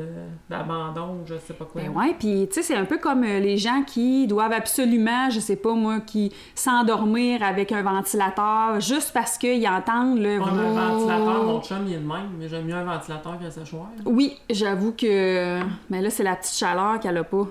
d'abandon 0.49 1.21
ou 1.21 1.27
je 1.27 1.35
sais 1.39 1.55
pas 1.55 1.65
quoi. 1.65 1.83
Ben 1.83 1.91
ouais, 1.91 2.15
puis 2.17 2.47
tu 2.47 2.55
sais, 2.55 2.63
c'est 2.63 2.77
un 2.77 2.85
peu 2.85 2.99
comme 2.99 3.25
euh, 3.25 3.41
les 3.41 3.57
gens 3.57 3.83
qui 3.83 4.29
doivent 4.29 4.53
absolument, 4.53 5.29
je 5.29 5.41
sais 5.41 5.57
pas 5.57 5.73
moi, 5.73 5.99
qui 5.99 6.33
s'endormir 6.55 7.43
avec 7.43 7.73
un 7.73 7.83
ventilateur 7.83 8.79
juste 8.81 9.13
parce 9.13 9.39
qu'ils 9.39 9.67
entendent 9.67 10.21
le... 10.21 10.39
Ouais, 10.39 10.51
mais 10.55 10.67
un 10.69 10.89
ventilateur, 10.89 11.45
mon 11.45 11.61
chum, 11.63 11.85
il 11.89 11.95
est 11.95 11.99
de 11.99 12.07
même, 12.07 12.31
mais 12.39 12.49
j'aime 12.49 12.67
mieux 12.67 12.77
un 12.77 12.85
ventilateur 12.85 13.41
qu'un 13.41 13.51
séchoir. 13.51 13.89
Oui, 14.07 14.39
j'avoue 14.49 14.93
que... 14.93 15.61
Mais 15.91 16.01
là, 16.01 16.09
c'est 16.09 16.23
la 16.23 16.37
petite 16.37 16.55
chaleur 16.55 17.01
qu'elle 17.01 17.17
a 17.17 17.25
pas. 17.25 17.49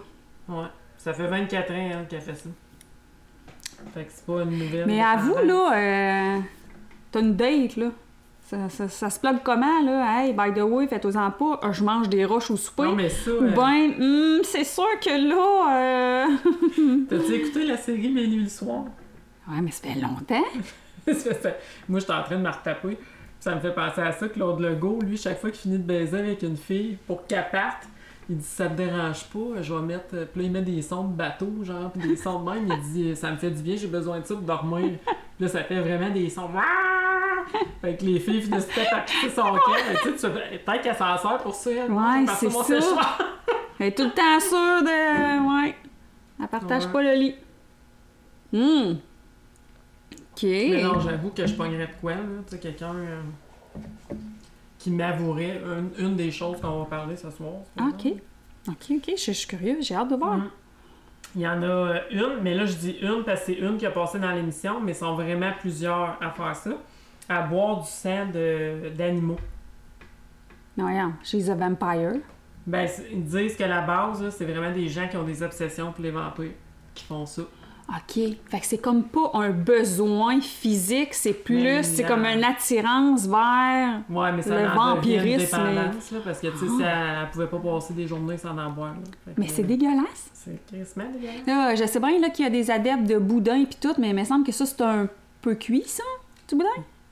Ouais. 0.48 0.68
Ça 0.98 1.14
fait 1.14 1.28
24 1.28 1.72
ans 1.72 1.76
elle, 1.76 2.08
qu'elle 2.08 2.22
fait 2.22 2.36
ça. 2.36 2.50
Fait 3.94 4.06
que 4.06 4.12
c'est 4.12 4.26
pas 4.26 4.44
une 4.44 4.58
nouvelle. 4.58 4.86
Mais 4.88 5.02
avoue, 5.02 5.36
dépendance. 5.36 5.72
là, 5.72 6.38
euh, 6.38 6.40
t'as 7.12 7.20
une 7.20 7.36
date, 7.36 7.76
là. 7.76 7.88
Ça, 8.50 8.70
ça, 8.70 8.88
ça 8.88 9.10
se 9.10 9.20
plug 9.20 9.40
comment, 9.44 9.82
là? 9.84 10.24
Hey, 10.24 10.32
by 10.32 10.54
the 10.58 10.64
way, 10.64 10.88
faites-en 10.88 11.32
pas, 11.32 11.60
ah, 11.62 11.72
je 11.74 11.84
mange 11.84 12.08
des 12.08 12.24
roches 12.24 12.50
au 12.50 12.56
souper. 12.56 12.84
Non, 12.84 12.96
mais 12.96 13.10
ça. 13.10 13.30
Ou 13.32 13.44
euh, 13.44 13.52
ben, 13.52 13.94
hum, 14.00 14.40
c'est 14.44 14.64
sûr 14.64 14.88
que 15.04 15.10
là... 15.10 16.28
euh, 16.30 17.06
T'as-tu 17.10 17.34
écouté 17.34 17.66
la 17.66 17.76
série 17.76 18.10
Mes 18.10 18.26
nuits 18.26 18.44
le 18.44 18.50
soir? 18.50 18.86
Ouais, 19.50 19.60
mais 19.62 19.72
ça 19.72 19.88
fait 19.90 20.00
longtemps. 20.00 20.46
Ça 21.14 21.34
fait- 21.34 21.60
Moi, 21.88 22.00
j'étais 22.02 22.12
en 22.14 22.24
train 22.24 22.36
de 22.38 22.42
me 22.42 22.50
retaper. 22.50 22.98
Ça 23.40 23.54
me 23.56 23.60
fait 23.62 23.74
penser 23.74 24.02
à 24.02 24.12
ça, 24.12 24.28
Claude 24.28 24.60
Legault, 24.60 25.00
lui, 25.02 25.16
chaque 25.18 25.40
fois 25.40 25.52
qu'il 25.52 25.60
finit 25.62 25.78
de 25.78 25.84
baiser 25.84 26.18
avec 26.20 26.42
une 26.42 26.58
fille, 26.58 26.98
pour 27.08 27.26
qu'elle 27.28 27.50
parte, 27.50 27.84
il 28.30 28.38
dit 28.38 28.44
ça 28.46 28.68
te 28.68 28.74
dérange 28.76 29.24
pas, 29.26 29.62
je 29.62 29.74
vais 29.74 29.82
mettre. 29.82 30.10
Puis 30.10 30.42
là, 30.42 30.48
il 30.48 30.52
met 30.52 30.62
des 30.62 30.82
sons 30.82 31.06
de 31.06 31.14
bateau, 31.14 31.52
genre, 31.64 31.92
puis 31.92 32.08
des 32.08 32.16
sons 32.18 32.44
de 32.44 32.50
même. 32.52 32.68
Il 32.68 32.82
dit 32.92 33.16
ça 33.16 33.32
me 33.32 33.38
fait 33.38 33.52
du 33.52 33.62
bien, 33.62 33.76
j'ai 33.76 33.88
besoin 33.88 34.20
de 34.20 34.26
ça 34.26 34.36
pour 34.36 34.44
dormir. 34.44 34.98
Puis 35.06 35.16
là, 35.46 35.48
ça 35.48 35.64
fait 35.64 35.80
vraiment 35.80 36.10
des 36.10 36.30
sons. 36.30 36.50
Fait 37.82 37.96
que 37.96 38.04
les 38.04 38.20
filles 38.20 38.42
finissent 38.42 38.66
peut-être 38.66 38.94
à 38.94 39.00
quitter 39.02 39.30
son 39.30 39.44
cœur. 39.44 39.78
Tu 40.04 40.18
sais, 40.18 40.30
peut-être 40.30 40.82
qu'elle 40.82 40.96
s'en 40.96 41.18
sert 41.18 41.38
pour 41.38 41.56
ça. 41.56 41.70
Ouais, 41.70 42.26
c'est 42.38 42.50
ça. 42.52 43.18
Elle 43.80 43.88
est 43.88 43.96
tout 43.98 44.04
le 44.04 44.12
temps 44.12 44.40
sûre 44.40 44.84
de... 44.84 45.64
Ouais. 45.66 45.76
Elle 46.42 46.48
partage 46.48 46.88
Ouais. 46.88 46.92
pas 46.92 47.02
le 47.04 47.14
lit. 47.14 47.36
Hum. 48.54 48.98
OK. 50.14 50.44
Mais 50.44 50.84
non, 50.84 51.00
j'avoue 51.00 51.30
que 51.30 51.46
je 51.48 51.54
pognerais 51.54 51.88
de 51.88 52.02
quoi, 52.02 52.16
là. 52.16 52.22
Tu 52.48 52.56
sais, 52.56 52.60
quelqu'un 52.60 52.94
euh, 52.96 53.22
qui 54.78 54.92
m'avouerait 54.92 55.62
une, 55.66 55.92
une 55.98 56.16
des 56.16 56.32
choses 56.32 56.60
qu'on 56.62 56.80
va 56.80 56.86
parler 56.86 57.16
ce 57.16 57.30
soir. 57.32 57.54
pas 57.76 57.86
OK. 57.86 58.14
OK, 58.68 58.92
OK. 58.92 59.12
Je, 59.18 59.26
je 59.26 59.32
suis 59.32 59.48
curieuse. 59.48 59.86
J'ai 59.86 59.96
hâte 59.96 60.10
de 60.10 60.16
voir. 60.16 60.38
Mm. 60.38 60.50
Il 61.36 61.42
y 61.42 61.48
en 61.48 61.62
a 61.62 61.66
euh, 61.66 62.00
une, 62.12 62.42
mais 62.42 62.54
là 62.54 62.66
je 62.66 62.76
dis 62.76 62.98
une 63.02 63.24
parce 63.24 63.42
que 63.42 63.46
c'est 63.48 63.60
une 63.60 63.78
qui 63.78 63.86
a 63.86 63.92
passé 63.92 64.18
dans 64.20 64.32
l'émission, 64.32 64.80
mais 64.80 64.94
ils 64.94 64.96
sont 64.96 65.16
vraiment 65.16 65.52
plusieurs 65.60 66.18
à 66.22 66.32
faire 66.32 66.56
ça. 66.56 66.72
À 67.30 67.42
boire 67.42 67.82
du 67.82 67.88
sang 67.88 68.28
d'animaux. 68.96 69.40
Non, 70.78 70.88
regarde. 70.88 71.14
She's 71.24 71.50
a 71.50 71.56
vampire. 71.56 72.22
Ben, 72.66 72.88
ils 73.12 73.24
disent 73.24 73.58
que 73.58 73.64
la 73.64 73.82
base, 73.82 74.30
c'est 74.30 74.46
vraiment 74.46 74.72
des 74.72 74.88
gens 74.88 75.08
qui 75.08 75.18
ont 75.18 75.24
des 75.24 75.44
obsessions 75.44 75.92
pour 75.92 76.04
les 76.04 76.12
vampires 76.12 76.54
qui 76.94 77.04
font 77.04 77.26
ça. 77.26 77.42
OK. 77.90 78.14
Fait 78.50 78.60
que 78.60 78.66
c'est 78.66 78.78
comme 78.80 79.04
pas 79.04 79.32
un 79.36 79.52
besoin 79.52 80.42
physique, 80.42 81.14
c'est 81.14 81.32
plus, 81.34 81.84
c'est 81.84 82.04
comme 82.04 82.26
une 82.26 82.44
attirance 82.44 83.26
vers... 83.28 84.02
Ouais, 84.10 84.32
mais 84.34 84.42
ça 84.42 84.56
Le 84.56 84.68
une 84.68 84.74
vampirisme, 84.76 85.58
mais- 85.64 85.74
dépendance, 85.76 86.12
là, 86.12 86.20
parce 86.26 86.40
que, 86.42 86.48
tu 86.48 86.58
sais, 86.58 86.84
ça- 86.84 87.22
elle 87.24 87.30
pouvait 87.32 87.48
pas 87.48 87.60
passer 87.60 87.94
des 87.94 88.06
journées 88.06 88.38
sans 88.38 88.58
en 88.58 88.70
boire, 88.72 88.92
là. 88.94 89.00
Fait 89.26 89.32
que, 89.32 89.40
Mais 89.40 89.48
c'est 89.48 89.64
dégueulasse. 89.64 90.30
C'est 90.34 90.60
crissement 90.68 91.06
dégueulasse. 91.14 91.48
Là, 91.48 91.76
je 91.76 91.86
sais 91.86 92.00
bien 92.02 92.30
qu'il 92.30 92.44
y 92.44 92.48
a 92.48 92.52
des 92.52 92.70
adeptes 92.70 93.08
de 93.08 93.18
boudin 93.18 93.62
et 93.62 93.68
tout, 93.82 93.94
mais 93.98 94.10
il 94.10 94.16
me 94.16 94.24
semble 94.26 94.46
que 94.46 94.52
ça, 94.52 94.66
c'est 94.66 94.82
un 94.82 95.08
peu 95.42 95.56
cuit, 95.56 95.84
ça, 95.86 96.04
du 96.50 96.56
boudin? 96.56 96.68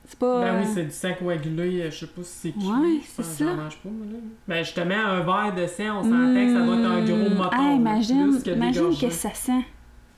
C'est 0.08 0.18
pas... 0.18 0.40
Ben 0.40 0.60
oui, 0.60 0.66
euh, 0.66 0.70
c'est 0.74 0.84
du 0.84 0.90
sang 0.92 1.08
coagulé, 1.18 1.82
euh, 1.82 1.90
je 1.90 1.96
sais 2.00 2.06
pas 2.06 2.22
si 2.22 2.32
c'est 2.32 2.52
cuit. 2.52 2.66
Ouais, 2.66 3.00
c'est 3.02 3.22
que 3.22 3.28
J'en 3.44 3.50
ça. 3.50 3.54
mange 3.62 3.76
pas, 3.78 3.88
moi, 3.88 4.06
là. 4.12 4.18
Ben, 4.46 4.62
justement, 4.64 4.94
un 4.94 5.20
verre 5.20 5.54
de 5.56 5.66
sang, 5.66 6.00
on 6.00 6.02
sentait 6.04 6.46
que 6.46 6.52
ça 6.52 6.60
doit 6.64 6.76
être 6.76 6.86
un 6.86 7.04
gros. 7.34 7.44
Ah, 7.50 7.56
là, 7.62 7.72
imagine, 7.72 8.28
plus 8.30 8.38
que 8.42 8.50
des 8.50 8.56
imagine 8.56 8.96
que 8.96 9.10
ça 9.10 9.32
sent. 9.34 9.64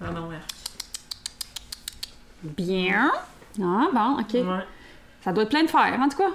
Ah 0.01 0.11
non. 0.11 0.29
Bien. 2.43 3.11
Ah, 3.61 3.89
bon, 3.93 4.21
OK. 4.21 4.35
Ouais. 4.35 4.65
Ça 5.23 5.33
doit 5.33 5.43
être 5.43 5.51
plein 5.51 5.65
de 5.65 5.69
fer, 5.69 5.99
en 5.99 6.09
tout 6.09 6.19
cas. 6.19 6.31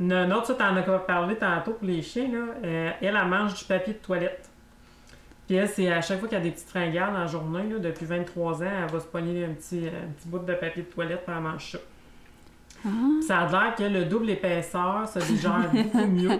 Une 0.00 0.32
autre, 0.32 0.46
ça, 0.46 0.54
t'en 0.54 0.76
as 0.76 0.82
parlé 0.82 1.36
tantôt 1.36 1.72
pour 1.72 1.86
les 1.86 2.02
chiens, 2.02 2.28
là. 2.28 2.44
Euh, 2.64 2.90
elle, 3.00 3.16
elle 3.16 3.28
mange 3.28 3.54
du 3.54 3.64
papier 3.64 3.94
de 3.94 3.98
toilette. 3.98 4.48
Puis 5.46 5.56
elle, 5.56 5.68
c'est 5.68 5.90
à 5.90 6.02
chaque 6.02 6.20
fois 6.20 6.28
qu'il 6.28 6.36
y 6.36 6.40
a 6.40 6.44
des 6.44 6.50
petites 6.50 6.68
fringales 6.68 7.12
dans 7.12 7.20
la 7.20 7.26
journée, 7.26 7.64
là, 7.68 7.78
depuis 7.78 8.04
23 8.04 8.62
ans, 8.62 8.66
elle 8.84 8.92
va 8.92 9.00
se 9.00 9.06
pogner 9.06 9.44
un 9.44 9.54
petit, 9.54 9.86
euh, 9.86 10.04
un 10.04 10.12
petit 10.12 10.28
bout 10.28 10.38
de 10.40 10.54
papier 10.54 10.82
de 10.82 10.88
toilette 10.88 11.24
pour 11.24 11.34
elle 11.34 11.42
mange 11.42 11.72
ça. 11.72 11.78
Ah. 12.84 12.90
Ça 13.26 13.38
a 13.38 13.50
l'air 13.50 13.74
que 13.74 13.82
le 13.82 14.04
double 14.04 14.30
épaisseur 14.30 15.08
se 15.08 15.18
digère 15.20 15.70
beaucoup 15.72 16.06
mieux 16.06 16.38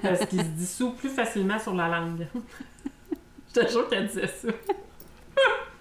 parce 0.00 0.24
qu'il 0.26 0.40
se 0.40 0.48
dissout 0.50 0.92
plus 0.92 1.10
facilement 1.10 1.58
sur 1.58 1.74
la 1.74 1.88
langue. 1.88 2.26
Je 3.54 3.60
te 3.60 3.68
jure 3.68 3.88
qu'elle 3.88 4.06
disait 4.06 4.28
ça. 4.28 4.48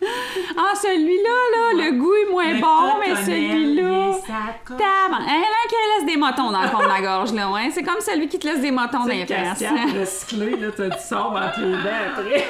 Ah, 0.57 0.75
celui-là, 0.75 1.29
là, 1.55 1.85
le 1.85 1.97
goût 1.97 2.13
est 2.13 2.29
moins 2.31 2.59
bon, 2.59 2.99
mais 2.99 3.15
celui-là... 3.15 3.83
Y 3.83 4.73
en 4.73 5.15
a 5.15 5.67
qui 5.67 5.75
laisse 5.97 6.05
des 6.05 6.17
motons 6.17 6.51
dans 6.51 6.61
le 6.61 6.67
fond 6.67 6.79
de 6.83 6.87
la 6.87 7.01
gorge, 7.01 7.33
là, 7.33 7.49
ouais. 7.51 7.69
C'est 7.71 7.83
comme 7.83 7.99
celui 7.99 8.27
qui 8.27 8.37
te 8.39 8.47
laisse 8.47 8.61
des 8.61 8.71
motons 8.71 8.99
dans 8.99 9.05
les 9.05 9.25
fesses. 9.25 9.63
recyclée, 9.99 10.55
là, 10.57 10.67
t'as 10.75 10.89
du 10.89 10.99
sable 10.99 11.37
entre 11.37 11.59
les 11.61 11.71
dents 11.71 12.07
après. 12.17 12.45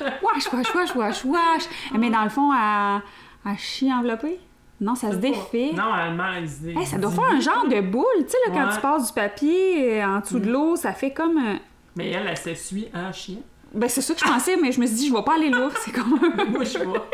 Wesh, 0.22 0.50
wesh, 0.52 0.74
wesh, 0.74 0.94
wesh, 0.94 1.24
wesh. 1.24 1.64
Mais 1.98 2.08
dans 2.10 2.22
le 2.24 2.30
fond, 2.30 2.50
à, 2.54 3.02
à 3.44 3.56
chier 3.58 3.92
enveloppé? 3.92 4.38
Non, 4.80 4.94
ça 4.94 5.10
se 5.10 5.16
défait. 5.16 5.72
Non, 5.74 5.92
elle 5.94 6.14
mange. 6.14 6.48
Hey, 6.78 6.86
ça 6.86 6.96
doit 6.96 7.10
faire 7.10 7.24
un 7.24 7.40
genre 7.40 7.66
de 7.68 7.80
boule, 7.82 8.04
tu 8.20 8.28
sais, 8.30 8.38
là, 8.46 8.54
quand 8.54 8.66
Ouais. 8.68 8.74
tu 8.74 8.80
passes 8.80 9.06
du 9.08 9.12
papier 9.12 10.00
euh, 10.02 10.06
en 10.06 10.20
dessous 10.20 10.38
de 10.38 10.50
l'eau, 10.50 10.74
ça 10.76 10.92
fait 10.92 11.10
comme... 11.10 11.36
un- 11.36 11.58
Mais 11.96 12.10
elle, 12.12 12.26
elle 12.30 12.36
s'essuie 12.36 12.88
en 12.94 13.12
chien. 13.12 13.36
Ben, 13.74 13.88
c'est 13.88 14.00
ça 14.00 14.14
que 14.14 14.20
je 14.20 14.24
pensais, 14.24 14.56
mais 14.56 14.72
je 14.72 14.80
me 14.80 14.86
suis 14.86 14.96
dit, 14.96 15.08
je 15.08 15.14
vais 15.14 15.22
pas 15.22 15.34
aller 15.36 15.50
là. 15.50 15.68
C'est 15.84 15.92
comme 15.92 16.14
un... 16.22 16.44
Moi, 16.50 16.64
je 16.64 16.78
vois. 16.78 17.06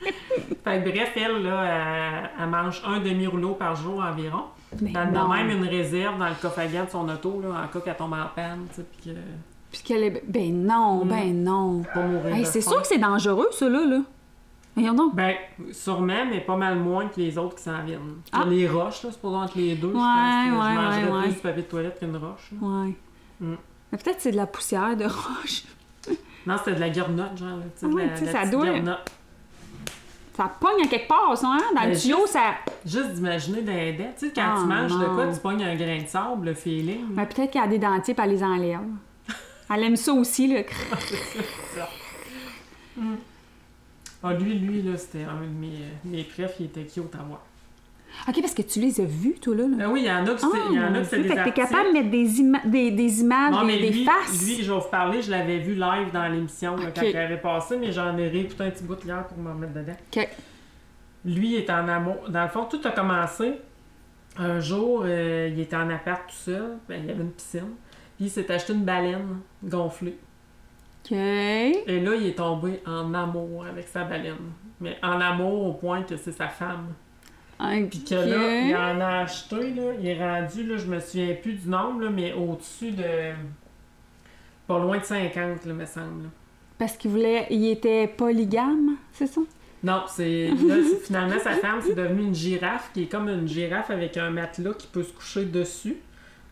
fait 0.00 0.82
que 0.82 0.90
bref, 0.90 1.12
elle, 1.16 1.42
là, 1.42 2.30
elle, 2.40 2.48
mange 2.48 2.82
un 2.86 3.00
demi-rouleau 3.00 3.54
par 3.54 3.76
jour 3.76 4.00
environ. 4.02 4.44
Mais 4.80 4.90
Elle 4.90 5.16
a 5.16 5.26
même 5.28 5.50
une 5.50 5.66
réserve 5.68 6.18
dans 6.18 6.28
le 6.28 6.34
coffre 6.40 6.58
à 6.58 6.66
gants 6.66 6.84
de 6.84 6.90
son 6.90 7.08
auto, 7.08 7.40
là, 7.42 7.64
en 7.64 7.68
cas 7.68 7.80
qu'elle 7.80 7.96
tombe 7.96 8.12
en 8.14 8.26
panne, 8.34 8.66
tu 8.70 8.76
sais, 8.76 8.84
puis 8.90 9.10
que... 9.12 9.16
Puis 9.70 9.80
qu'elle 9.82 10.02
est... 10.04 10.22
Ben 10.26 10.64
non, 10.66 11.04
Mm. 11.04 11.08
ben 11.08 11.44
non. 11.44 11.82
Pas 11.92 12.02
mourir 12.02 12.34
Hey, 12.36 12.46
c'est 12.46 12.60
sûr 12.62 12.80
que 12.80 12.86
c'est 12.86 12.98
dangereux, 12.98 13.48
ça, 13.52 13.68
là. 13.68 13.84
là. 13.84 14.00
Voyons 14.74 14.94
donc. 14.94 15.14
Ben, 15.14 15.34
sûrement, 15.72 16.24
mais 16.30 16.40
pas 16.40 16.56
mal 16.56 16.78
moins 16.78 17.08
que 17.08 17.18
les 17.20 17.36
autres 17.36 17.56
qui 17.56 17.62
s'en 17.64 17.82
viennent. 17.82 18.16
Ah. 18.32 18.44
Les 18.46 18.66
roches, 18.68 19.02
là, 19.02 19.10
supposons 19.10 19.42
entre 19.42 19.58
les 19.58 19.74
deux, 19.74 19.88
Ouais, 19.88 19.92
je 19.94 19.98
pense 19.98 20.04
que 20.04 20.68
ouais, 20.68 20.74
je 20.74 20.80
mangerais 20.80 21.04
ouais, 21.04 21.10
ouais. 21.12 21.22
plus 21.24 21.32
du 21.32 21.38
papier 21.40 21.62
de 21.62 21.68
toilette 21.68 21.98
qu'une 21.98 22.16
roche. 22.16 22.50
là. 22.60 22.66
Ouais. 22.68 22.94
Mm. 23.40 23.54
Mais 23.92 23.98
peut-être 23.98 24.20
c'est 24.20 24.32
de 24.32 24.36
la 24.36 24.46
poussière 24.46 24.96
de 24.96 25.04
roche. 25.04 25.64
Non, 26.48 26.56
c'était 26.58 26.74
de 26.76 26.80
la 26.80 26.88
garnotte, 26.90 27.36
genre, 27.36 27.58
tu 27.78 27.86
sais, 27.86 27.86
Ouais, 27.94 28.06
la, 28.06 28.18
tu 28.18 28.24
sais, 28.24 28.32
ça 28.32 28.46
doit-. 28.46 28.66
Ça 30.34 30.50
pogne 30.60 30.84
à 30.84 30.86
quelque 30.88 31.08
part, 31.08 31.36
ça, 31.36 31.48
hein? 31.48 31.58
Dans 31.74 31.82
le 31.82 31.88
Ben, 31.90 31.98
tuyau, 31.98 32.18
juste- 32.20 32.32
ça... 32.32 32.54
Juste 32.86 33.10
d'imaginer 33.14 33.60
les 33.60 33.92
dents, 33.92 34.12
tu 34.18 34.26
sais, 34.28 34.32
quand 34.32 34.54
Ah, 34.54 34.58
tu 34.60 34.66
manges 34.66 34.92
de 34.98 35.04
quoi, 35.14 35.26
tu 35.34 35.40
pognes 35.40 35.64
un 35.64 35.74
grain 35.74 36.00
de 36.02 36.06
sable, 36.06 36.46
le 36.46 36.54
feeling. 36.54 37.06
Ben, 37.10 37.26
peut-être 37.26 37.50
qu'elle 37.50 37.62
a 37.64 37.66
des 37.66 37.78
dentiers, 37.78 38.14
puis 38.14 38.24
elle 38.24 38.30
les 38.32 38.42
enlève. 38.44 38.80
Elle 39.70 39.82
aime 39.82 39.96
ça 39.96 40.12
aussi, 40.14 40.46
là. 40.54 40.62
Ah, 44.22 44.32
lui, 44.34 44.54
lui, 44.58 44.82
là, 44.82 44.96
c'était 44.96 45.24
un 45.24 45.40
de 45.42 45.46
mes, 45.46 45.66
euh, 45.68 45.88
mes 46.04 46.24
préfs, 46.24 46.54
il 46.58 46.66
était 46.66 46.84
cute 46.84 47.14
à 47.14 47.22
voir. 47.22 47.40
OK, 48.26 48.40
parce 48.40 48.54
que 48.54 48.62
tu 48.62 48.80
les 48.80 49.00
as 49.00 49.04
vus, 49.04 49.34
toi, 49.40 49.54
là. 49.54 49.62
là. 49.68 49.76
Ah 49.84 49.88
oui, 49.90 50.00
il 50.02 50.06
y 50.06 50.10
en 50.10 50.26
a 50.26 50.30
Ah, 50.32 50.36
c'était 50.38 50.58
il 50.70 50.76
y 50.76 50.80
en 50.80 50.94
a 50.94 50.98
des 50.98 51.04
fait 51.04 51.22
que 51.22 51.44
t'es 51.44 51.52
capable 51.52 51.88
de 51.88 51.92
mettre 51.92 52.10
des, 52.10 52.40
ima- 52.40 52.66
des, 52.66 52.90
des 52.90 53.20
images, 53.20 53.52
Non, 53.52 53.64
mais 53.64 53.78
des 53.78 53.90
lui, 53.90 54.04
faces. 54.04 54.44
lui, 54.46 54.62
je 54.62 54.72
vais 54.72 54.78
vous 54.78 54.88
parler, 54.90 55.22
je 55.22 55.30
l'avais 55.30 55.58
vu 55.58 55.74
live 55.74 56.10
dans 56.12 56.26
l'émission 56.28 56.76
quand 56.76 57.02
il 57.02 57.16
avait 57.16 57.38
passé, 57.38 57.76
mais 57.78 57.92
j'en 57.92 58.16
ai 58.18 58.28
réécouté 58.28 58.64
un 58.64 58.70
petit 58.70 58.84
bout 58.84 59.02
hier 59.04 59.26
pour 59.26 59.38
m'en 59.38 59.54
mettre 59.54 59.72
dedans. 59.74 59.96
OK. 60.16 60.28
Lui, 61.24 61.48
il 61.52 61.56
est 61.56 61.70
en 61.70 61.86
amour. 61.88 62.16
Dans 62.28 62.42
le 62.42 62.48
fond, 62.48 62.64
tout 62.64 62.80
a 62.84 62.90
commencé. 62.90 63.52
Un 64.36 64.60
jour, 64.60 65.02
euh, 65.04 65.48
il 65.52 65.58
était 65.60 65.76
en 65.76 65.90
appart 65.90 66.26
tout 66.28 66.34
seul, 66.34 66.76
ben, 66.88 67.00
il 67.02 67.08
y 67.08 67.10
avait 67.10 67.22
une 67.22 67.32
piscine, 67.32 67.72
puis 68.16 68.26
il 68.26 68.30
s'est 68.30 68.50
acheté 68.52 68.72
une 68.72 68.84
baleine 68.84 69.40
gonflée. 69.64 70.16
OK. 71.04 71.12
Et 71.12 72.00
là, 72.00 72.14
il 72.14 72.26
est 72.26 72.34
tombé 72.36 72.80
en 72.86 73.14
amour 73.14 73.64
avec 73.64 73.88
sa 73.88 74.04
baleine. 74.04 74.36
Mais 74.80 74.96
en 75.02 75.20
amour 75.20 75.66
au 75.66 75.72
point 75.72 76.02
que 76.02 76.16
c'est 76.16 76.32
sa 76.32 76.48
femme. 76.48 76.88
Puis 77.58 78.04
que 78.04 78.14
là, 78.14 78.60
il 78.60 78.76
en 78.76 79.00
a 79.00 79.22
acheté, 79.22 79.74
là, 79.74 79.92
il 80.00 80.06
est 80.06 80.18
rendu, 80.18 80.64
là, 80.64 80.76
je 80.76 80.86
me 80.86 81.00
souviens 81.00 81.34
plus 81.34 81.54
du 81.54 81.68
nombre, 81.68 82.02
là, 82.02 82.10
mais 82.10 82.32
au-dessus 82.32 82.92
de. 82.92 83.32
Pas 84.66 84.78
loin 84.78 84.98
de 84.98 85.04
50, 85.04 85.64
là, 85.64 85.72
me 85.72 85.86
semble. 85.86 86.24
là. 86.24 86.28
Parce 86.78 86.96
qu'il 86.96 87.10
voulait... 87.10 87.46
Il 87.50 87.66
était 87.68 88.06
polygame, 88.06 88.96
c'est 89.12 89.26
ça? 89.26 89.40
Non, 89.82 90.02
c'est. 90.06 90.50
Finalement, 91.04 91.38
sa 91.42 91.52
femme, 91.52 91.80
c'est 91.82 91.94
devenu 91.94 92.22
une 92.22 92.34
girafe, 92.34 92.90
qui 92.92 93.04
est 93.04 93.06
comme 93.06 93.28
une 93.28 93.48
girafe 93.48 93.90
avec 93.90 94.16
un 94.16 94.30
matelas 94.30 94.74
qui 94.74 94.86
peut 94.86 95.02
se 95.02 95.12
coucher 95.12 95.44
dessus 95.44 95.96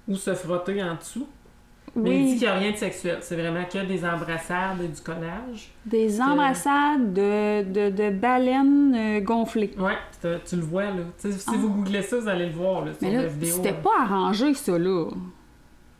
ou 0.08 0.16
se 0.16 0.34
frotter 0.34 0.82
en 0.82 0.94
dessous. 0.94 1.28
Mais 1.96 2.10
il 2.20 2.24
dit 2.26 2.30
Oui. 2.32 2.38
qu'il 2.38 2.40
n'y 2.42 2.46
a 2.46 2.54
rien 2.54 2.70
de 2.72 2.76
sexuel. 2.76 3.18
C'est 3.22 3.36
vraiment 3.36 3.64
que 3.64 3.84
des 3.86 4.04
embrassades 4.04 4.80
et 4.84 4.88
du 4.88 5.00
collage. 5.00 5.70
Des 5.86 6.20
embrassades 6.20 7.12
de, 7.14 7.62
de, 7.62 7.90
de 7.90 8.10
baleines 8.10 8.94
euh, 8.94 9.20
gonflées. 9.20 9.74
T'as- 10.20 10.38
tu 10.40 10.56
le 10.56 10.62
vois, 10.62 10.84
là. 10.84 11.02
Si 11.16 11.28
Ah. 11.46 11.52
vous 11.56 11.70
googlez 11.70 12.02
ça, 12.02 12.18
vous 12.18 12.28
allez 12.28 12.46
le 12.46 12.52
voir, 12.52 12.84
là, 12.84 12.92
sur 12.92 13.08
Mais 13.08 13.14
la 13.16 13.22
là, 13.22 13.28
vidéo. 13.28 13.54
c'était 13.56 13.72
pas 13.72 14.02
arrangé, 14.02 14.52
ça, 14.54 14.78
là. 14.78 15.06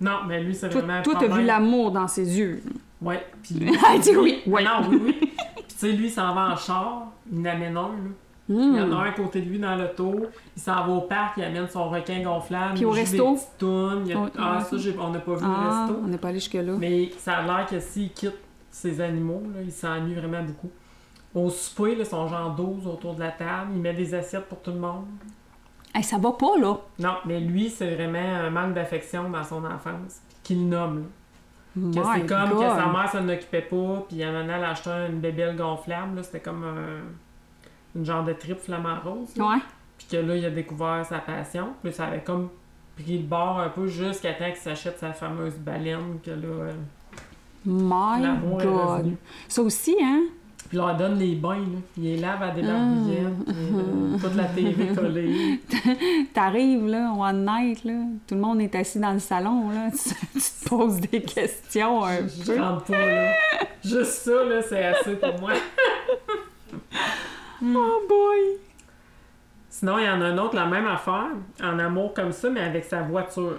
Non, 0.00 0.18
mais 0.28 0.42
lui, 0.42 0.54
c'est 0.54 0.68
vraiment. 0.68 1.02
toi, 1.02 1.14
t'as 1.18 1.28
vu 1.28 1.42
l'amour 1.42 1.90
dans 1.90 2.06
ses 2.08 2.38
yeux. 2.38 2.62
Ouais, 3.00 3.24
puis 3.42 3.56
Elle 3.94 4.00
dit 4.00 4.16
oui. 4.16 4.42
Ouais. 4.46 4.62
Non, 4.62 4.82
oui, 4.90 5.00
oui. 5.02 5.12
Puis 5.20 5.64
tu 5.68 5.74
sais, 5.76 5.92
lui, 5.92 6.06
il 6.06 6.10
s'en 6.10 6.34
va 6.34 6.50
en 6.52 6.56
char, 6.56 7.06
il 7.32 7.40
en 7.40 7.44
amène 7.50 7.76
un, 7.76 7.88
là. 7.88 8.10
Il 8.48 8.54
y 8.76 8.80
en 8.80 8.82
a 8.82 8.86
Hmm. 8.86 8.92
un 8.92 9.00
à 9.02 9.10
côté 9.12 9.40
de 9.40 9.48
lui 9.50 9.58
dans 9.58 9.74
l'auto. 9.74 10.26
Il 10.56 10.62
s'en 10.62 10.86
va 10.86 10.88
au 10.92 11.00
parc, 11.00 11.36
il 11.38 11.44
amène 11.44 11.68
son 11.68 11.88
requin 11.90 12.22
gonflable. 12.22 12.74
Puis 12.74 12.84
au 12.84 12.92
il 12.94 13.00
resto? 13.00 13.30
Des 13.30 13.34
petites 13.34 13.58
tounes, 13.58 14.02
il 14.04 14.10
y 14.10 14.14
a- 14.14 14.20
Oh, 14.20 14.28
Ah, 14.38 14.60
ça, 14.60 14.76
j'ai- 14.78 14.96
on 14.98 15.10
n'a 15.10 15.18
pas 15.18 15.34
vu 15.34 15.44
Ah, 15.44 15.64
le 15.64 15.80
resto. 15.92 16.00
on 16.04 16.08
n'est 16.08 16.18
pas 16.18 16.28
allé 16.28 16.38
jusque-là. 16.38 16.72
Mais 16.78 17.10
ça 17.18 17.38
a 17.38 17.42
l'air 17.42 17.66
que 17.66 17.80
s'il 17.80 18.12
quitte 18.12 18.38
ses 18.70 19.00
animaux, 19.00 19.42
là, 19.54 19.62
il 19.64 19.72
s'ennuie 19.72 20.14
vraiment 20.14 20.42
beaucoup. 20.44 20.70
Au 21.34 21.50
souper, 21.50 21.96
là, 21.96 22.04
ils 22.04 22.06
sont 22.06 22.28
genre 22.28 22.54
12 22.54 22.86
autour 22.86 23.14
de 23.14 23.20
la 23.20 23.30
table. 23.32 23.72
Il 23.74 23.80
met 23.80 23.92
des 23.94 24.14
assiettes 24.14 24.46
pour 24.46 24.60
tout 24.62 24.70
le 24.70 24.78
monde. 24.78 25.06
Hey, 25.94 26.02
ça 26.04 26.18
va 26.18 26.30
pas, 26.32 26.56
là. 26.60 26.76
Non, 26.98 27.14
mais 27.24 27.40
lui, 27.40 27.68
c'est 27.68 27.94
vraiment 27.94 28.18
un 28.18 28.50
manque 28.50 28.74
d'affection 28.74 29.28
dans 29.28 29.42
son 29.44 29.64
enfance. 29.64 30.20
Qu'il 30.44 30.68
nomme. 30.68 30.98
là. 30.98 31.02
Que 31.74 31.80
My 31.98 32.04
c'est 32.20 32.26
comme 32.26 32.50
God. 32.50 32.58
que 32.60 32.68
sa 32.68 32.86
mère 32.86 33.10
s'en 33.10 33.28
occupait 33.28 33.60
pas, 33.62 34.04
puis 34.08 34.22
à 34.22 34.28
un 34.28 34.32
moment 34.32 34.44
donné, 34.44 34.54
elle 34.56 34.64
a 34.64 34.70
acheté 34.70 34.88
une 35.10 35.20
bébelle 35.20 35.56
gonflable, 35.56 36.16
là, 36.16 36.22
c'était 36.22 36.40
comme 36.40 36.64
un, 36.64 37.02
une 37.96 38.04
genre 38.04 38.24
de 38.24 38.32
trip 38.34 38.58
flamant 38.58 39.00
rose. 39.04 39.30
Ouais. 39.38 39.58
Puis 39.98 40.06
que 40.10 40.16
là, 40.18 40.36
il 40.36 40.44
a 40.44 40.50
découvert 40.50 41.04
sa 41.08 41.18
passion, 41.18 41.68
puis 41.82 41.92
ça 41.92 42.06
avait 42.06 42.20
comme 42.20 42.48
pris 43.02 43.18
le 43.18 43.24
bord 43.24 43.58
un 43.60 43.68
peu 43.70 43.86
jusqu'à 43.86 44.32
temps 44.34 44.46
qu'il 44.46 44.56
s'achète 44.56 44.98
sa 44.98 45.12
fameuse 45.12 45.54
baleine, 45.54 46.18
que 46.24 46.30
là, 46.30 46.36
euh, 46.46 46.72
My 47.64 48.22
God. 48.62 49.16
Ça 49.48 49.62
aussi, 49.62 49.96
hein? 50.02 50.22
Puis 50.68 50.78
là, 50.78 50.88
elle 50.90 50.96
donne 50.96 51.18
les 51.18 51.34
bains, 51.36 51.58
là. 51.58 51.78
Il 51.96 52.02
les 52.04 52.16
lave 52.16 52.42
à 52.42 52.50
des 52.50 52.62
Ah. 52.64 52.72
barbouillettes, 52.72 53.44
puis, 53.44 53.54
euh, 53.74 54.18
toute 54.20 54.34
la 54.34 54.44
TV 54.44 54.94
collée. 54.94 55.60
T'arrives, 56.34 56.86
là, 56.86 57.12
one 57.16 57.44
night, 57.46 57.84
là, 57.84 57.92
tout 58.26 58.34
le 58.34 58.40
monde 58.40 58.60
est 58.60 58.74
assis 58.74 58.98
dans 58.98 59.12
le 59.12 59.18
salon, 59.20 59.70
là, 59.70 59.90
tu, 59.90 60.14
tu 60.32 60.40
te 60.40 60.68
poses 60.68 61.00
des 61.00 61.22
questions 61.22 62.04
un 62.04 62.26
Je 62.26 62.52
peu. 62.52 62.56
pas, 62.56 63.06
là. 63.06 63.32
Juste 63.84 64.12
ça, 64.12 64.44
là, 64.44 64.60
c'est 64.62 64.84
assez 64.84 65.14
pour 65.16 65.40
moi. 65.40 65.52
Oh 67.62 68.00
boy! 68.08 68.58
Sinon, 69.68 69.98
il 69.98 70.04
y 70.04 70.08
en 70.08 70.20
a 70.20 70.26
un 70.26 70.38
autre, 70.38 70.54
la 70.54 70.66
même 70.66 70.86
affaire, 70.86 71.28
en 71.62 71.78
amour 71.78 72.14
comme 72.14 72.32
ça, 72.32 72.48
mais 72.50 72.60
avec 72.60 72.84
sa 72.84 73.02
voiture. 73.02 73.58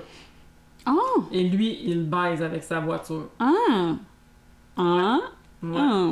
Oh! 0.87 1.23
Et 1.31 1.43
lui, 1.43 1.79
il 1.83 2.09
baise 2.09 2.41
avec 2.41 2.63
sa 2.63 2.79
voiture. 2.79 3.29
Ah! 3.39 3.95
Ah! 4.77 5.17
Ouais. 5.61 5.75
Ah! 5.77 6.11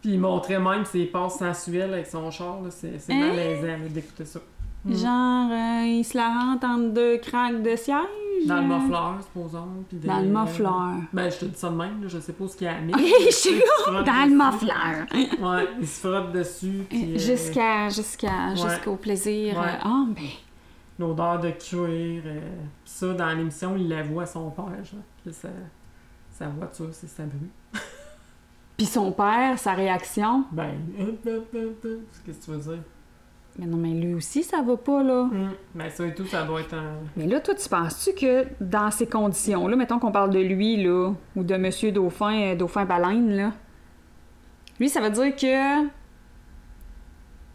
Puis 0.00 0.14
il 0.14 0.20
montrait 0.20 0.58
même 0.58 0.84
ses 0.84 1.04
passes 1.06 1.38
sensuelles 1.38 1.92
avec 1.94 2.06
son 2.06 2.30
char. 2.30 2.60
là. 2.62 2.70
C'est 2.70 2.98
c'est 2.98 3.12
Hein? 3.12 3.28
malaisant 3.28 3.78
d'écouter 3.88 4.24
ça. 4.24 4.40
Mm. 4.84 4.94
Genre, 4.96 5.50
euh, 5.52 5.84
il 5.86 6.04
se 6.04 6.16
la 6.16 6.28
rentre 6.28 6.66
entre 6.66 6.92
deux 6.92 7.18
craques 7.18 7.62
de 7.62 7.76
siège? 7.76 7.96
Dans 8.46 8.56
le 8.56 8.62
muffleur, 8.66 9.18
supposons. 9.22 9.68
puis 9.88 9.98
des- 9.98 10.08
Dans 10.08 10.18
le 10.18 10.26
muffleur. 10.26 10.94
Ben, 11.12 11.30
je 11.30 11.36
te 11.38 11.44
dis 11.44 11.56
ça 11.56 11.70
de 11.70 11.76
même, 11.76 12.02
je 12.08 12.18
sais 12.18 12.32
pas 12.32 12.48
ce 12.48 12.56
qu'il 12.56 12.64
y 12.64 12.68
a 12.70 12.74
à 12.76 12.80
mettre. 12.80 12.98
Je 12.98 14.04
dans 14.04 14.28
le 14.28 14.34
muffleur. 14.34 15.06
Ouais, 15.52 15.68
il 15.80 15.86
se 15.86 16.00
frotte 16.00 16.32
dessus. 16.32 16.84
puis, 16.88 17.14
euh, 17.14 17.18
Jusqu'à, 17.18 17.88
jusqu'à, 17.88 18.48
Ouais. 18.50 18.56
jusqu'au 18.56 18.96
plaisir. 18.96 19.54
Ouais. 19.56 19.66
euh, 19.66 19.84
Ah, 19.84 20.04
ben. 20.08 20.22
L'odeur 20.98 21.38
de 21.38 21.50
cuir. 21.50 22.22
euh, 22.26 22.40
ça, 22.84 23.12
dans 23.14 23.32
l'émission, 23.36 23.76
il 23.76 23.88
l'avoue 23.88 24.18
à 24.20 24.26
son 24.26 24.50
père, 24.50 24.64
genre. 24.84 25.00
Puis 25.24 25.32
sa, 25.32 25.48
sa 26.32 26.48
voiture, 26.48 26.88
c'est 26.90 27.06
sa 27.08 27.22
bruit. 27.22 27.50
Puis 28.76 28.86
son 28.86 29.12
père, 29.12 29.56
sa 29.58 29.74
réaction? 29.74 30.44
Ben, 30.50 30.72
qu'est-ce 31.22 32.20
que 32.26 32.44
tu 32.44 32.50
veux 32.50 32.58
dire? 32.58 32.82
Mais 33.58 33.66
non, 33.66 33.76
mais 33.76 33.90
lui 33.90 34.14
aussi, 34.14 34.42
ça 34.42 34.62
va 34.62 34.76
pas, 34.78 35.02
là. 35.02 35.20
Hum, 35.22 35.52
Ben, 35.74 35.90
ça 35.90 36.06
et 36.06 36.14
tout, 36.14 36.24
ça 36.26 36.42
doit 36.44 36.60
être 36.62 36.72
un. 36.74 36.94
Mais 37.16 37.26
là, 37.26 37.38
toi, 37.40 37.54
tu 37.54 37.68
penses-tu 37.68 38.14
que 38.14 38.46
dans 38.60 38.90
ces 38.90 39.06
conditions-là, 39.06 39.76
mettons 39.76 39.98
qu'on 39.98 40.10
parle 40.12 40.30
de 40.30 40.38
lui, 40.40 40.82
là, 40.82 41.12
ou 41.36 41.42
de 41.42 41.56
Monsieur 41.56 41.92
Dauphin, 41.92 42.32
euh, 42.52 42.54
Dauphin 42.56 42.86
Baleine, 42.86 43.36
là, 43.36 43.52
lui, 44.80 44.88
ça 44.88 45.00
veut 45.02 45.10
dire 45.10 45.36
que 45.36 45.86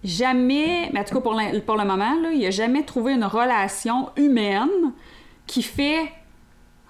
jamais, 0.04 0.90
mais 0.94 1.00
en 1.00 1.04
tout 1.04 1.16
cas 1.16 1.22
pour, 1.22 1.34
l'in- 1.34 1.60
pour 1.62 1.76
le 1.78 1.84
moment, 1.86 2.14
là, 2.22 2.32
il 2.32 2.46
a 2.46 2.52
jamais 2.52 2.84
trouvé 2.84 3.14
une 3.14 3.26
relation 3.26 4.10
humaine 4.16 4.70
qui 5.46 5.64
fait 5.64 6.12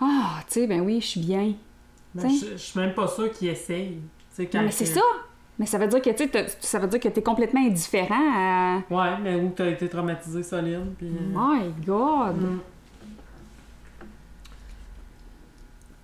Ah, 0.02 0.40
tu 0.48 0.54
sais, 0.62 0.68
ben 0.68 0.82
oui, 0.82 1.00
je 1.02 1.06
suis 1.08 1.20
bien. 1.22 1.54
Ben, 2.14 2.30
je, 2.30 2.58
suis 2.58 2.80
même 2.80 2.94
pas 2.94 3.08
sûr 3.08 3.32
qu'il 3.32 3.48
essaye. 3.48 4.00
Quand 4.38 4.60
Non, 4.60 4.66
mais 4.66 4.72
c'est 4.72 4.86
ça! 4.86 5.02
Mais 5.60 5.66
ça 5.66 5.78
veut 5.78 5.88
dire 5.88 6.02
que, 6.02 6.10
tu 6.12 6.30
ça 6.60 6.78
veut 6.80 6.88
dire 6.88 7.00
que 7.00 7.08
t'es 7.10 7.24
complètement 7.24 7.62
indifférent 7.62 8.32
à... 8.36 8.78
Ouais, 8.92 9.18
mais 9.22 9.36
où 9.36 9.52
t'as 9.56 9.68
été 9.68 9.90
traumatisé 9.90 10.44
solide, 10.44 10.94
puis. 10.98 11.08
euh, 11.08 11.34
My 11.36 11.72
God! 11.86 12.42
Mm. 12.42 12.60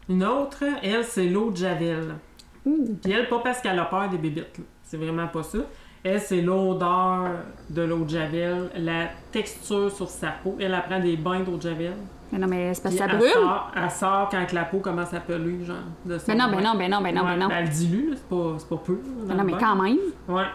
Une 0.10 0.24
autre, 0.24 0.64
elle, 0.82 1.04
c'est 1.06 1.28
l'eau 1.28 1.52
de 1.52 1.58
Javel. 1.58 2.16
Puis 2.64 3.12
elle, 3.12 3.30
pas 3.30 3.40
parce 3.40 3.62
qu'elle 3.62 3.78
a 3.80 3.86
peur 3.86 4.10
des 4.10 4.18
bébites, 4.18 4.60
c'est 4.84 4.98
vraiment 4.98 5.28
pas 5.28 5.44
ça. 5.44 5.60
Elle, 6.04 6.20
c'est 6.20 6.42
l'odeur 6.42 7.30
de 7.70 7.82
l'eau 7.82 8.04
de 8.04 8.10
Javel, 8.10 8.70
la 8.76 9.08
texture 9.32 9.90
sur 9.92 10.10
sa 10.10 10.32
peau. 10.44 10.58
Elle, 10.60 10.74
elle 10.74 10.82
prend 10.84 11.00
des 11.00 11.16
bains 11.16 11.40
d'eau 11.40 11.56
de 11.56 11.62
Javel. 11.62 11.94
Mais 12.32 12.40
non, 12.40 12.48
mais 12.48 12.74
c'est 12.74 12.82
parce 12.84 12.96
que 12.96 13.00
ça 13.00 13.08
elle 13.10 13.18
brûle. 13.18 13.32
Sort, 13.32 13.72
elle 13.76 13.92
sort 13.92 14.30
quand 14.30 14.54
la 14.54 14.66
peau 14.66 14.80
commence 14.80 15.14
à 15.14 15.20
peler, 15.20 15.64
genre. 15.64 15.78
De 16.04 16.18
Mais 16.28 16.36
non, 16.36 16.50
bain. 16.50 16.62
non, 16.62 16.76
ben 16.76 16.92
non, 16.92 17.02
ben 17.02 17.16
non, 17.16 17.24
ben 17.24 17.38
non. 17.38 17.50
Elle 17.50 17.70
dilue, 17.70 18.12
c'est 18.16 18.28
pas, 18.28 18.56
c'est 18.58 18.68
pas 18.68 18.78
peu. 18.84 19.00
Mais 19.28 19.36
non, 19.36 19.44
mais 19.44 19.54
quand 19.54 19.76
même. 19.76 19.98
Ouais. 20.28 20.46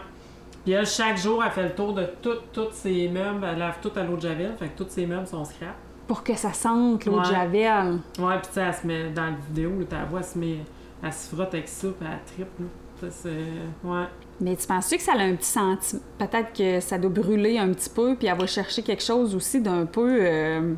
Puis 0.63 0.73
elle, 0.73 0.85
chaque 0.85 1.17
jour, 1.17 1.43
elle 1.43 1.51
fait 1.51 1.63
le 1.63 1.73
tour 1.73 1.93
de 1.93 2.05
toutes 2.21 2.51
tous 2.51 2.71
ses 2.73 3.07
meubles. 3.07 3.47
Elle 3.49 3.57
lave 3.59 3.77
tout 3.81 3.91
à 3.95 4.03
l'eau 4.03 4.17
de 4.17 4.21
Javel, 4.21 4.51
fait 4.59 4.67
que 4.67 4.83
tous 4.83 4.89
ses 4.89 5.05
meubles 5.07 5.25
sont 5.25 5.45
scrap. 5.45 5.75
Pour 6.05 6.21
que 6.21 6.35
ça 6.35 6.51
sente 6.53 7.05
l'eau 7.05 7.21
de. 7.21 7.25
Javel. 7.25 7.99
Ouais, 8.19 8.37
puis 8.39 8.47
tu 8.47 8.53
sais, 8.53 8.61
elle 8.61 8.73
se 8.73 8.85
met 8.85 9.09
dans 9.11 9.23
la 9.25 9.31
vidéo, 9.47 9.71
là, 9.79 9.85
ta 9.85 10.03
voix, 10.03 10.19
elle 10.19 10.25
se 10.25 10.37
met. 10.37 10.57
Elle 11.01 11.13
se 11.13 11.33
frotte 11.33 11.53
avec 11.53 11.67
ça, 11.69 11.87
puis 11.97 12.07
elle 12.11 12.33
tripe, 12.35 12.59
là. 12.59 12.65
Ça, 12.99 13.07
c'est. 13.09 13.87
Ouais. 13.87 14.03
Mais 14.41 14.55
tu 14.55 14.65
penses-tu 14.67 14.95
que 14.97 15.01
ça 15.03 15.13
a 15.13 15.17
un 15.21 15.35
petit 15.35 15.49
sentiment? 15.49 16.01
Peut-être 16.17 16.53
que 16.53 16.79
ça 16.79 16.97
doit 16.97 17.09
brûler 17.09 17.57
un 17.57 17.69
petit 17.73 17.89
peu, 17.89 18.15
puis 18.15 18.27
elle 18.27 18.37
va 18.37 18.47
chercher 18.47 18.81
quelque 18.83 19.03
chose 19.03 19.35
aussi 19.35 19.59
d'un 19.61 19.85
peu. 19.85 20.07
euh, 20.21 20.73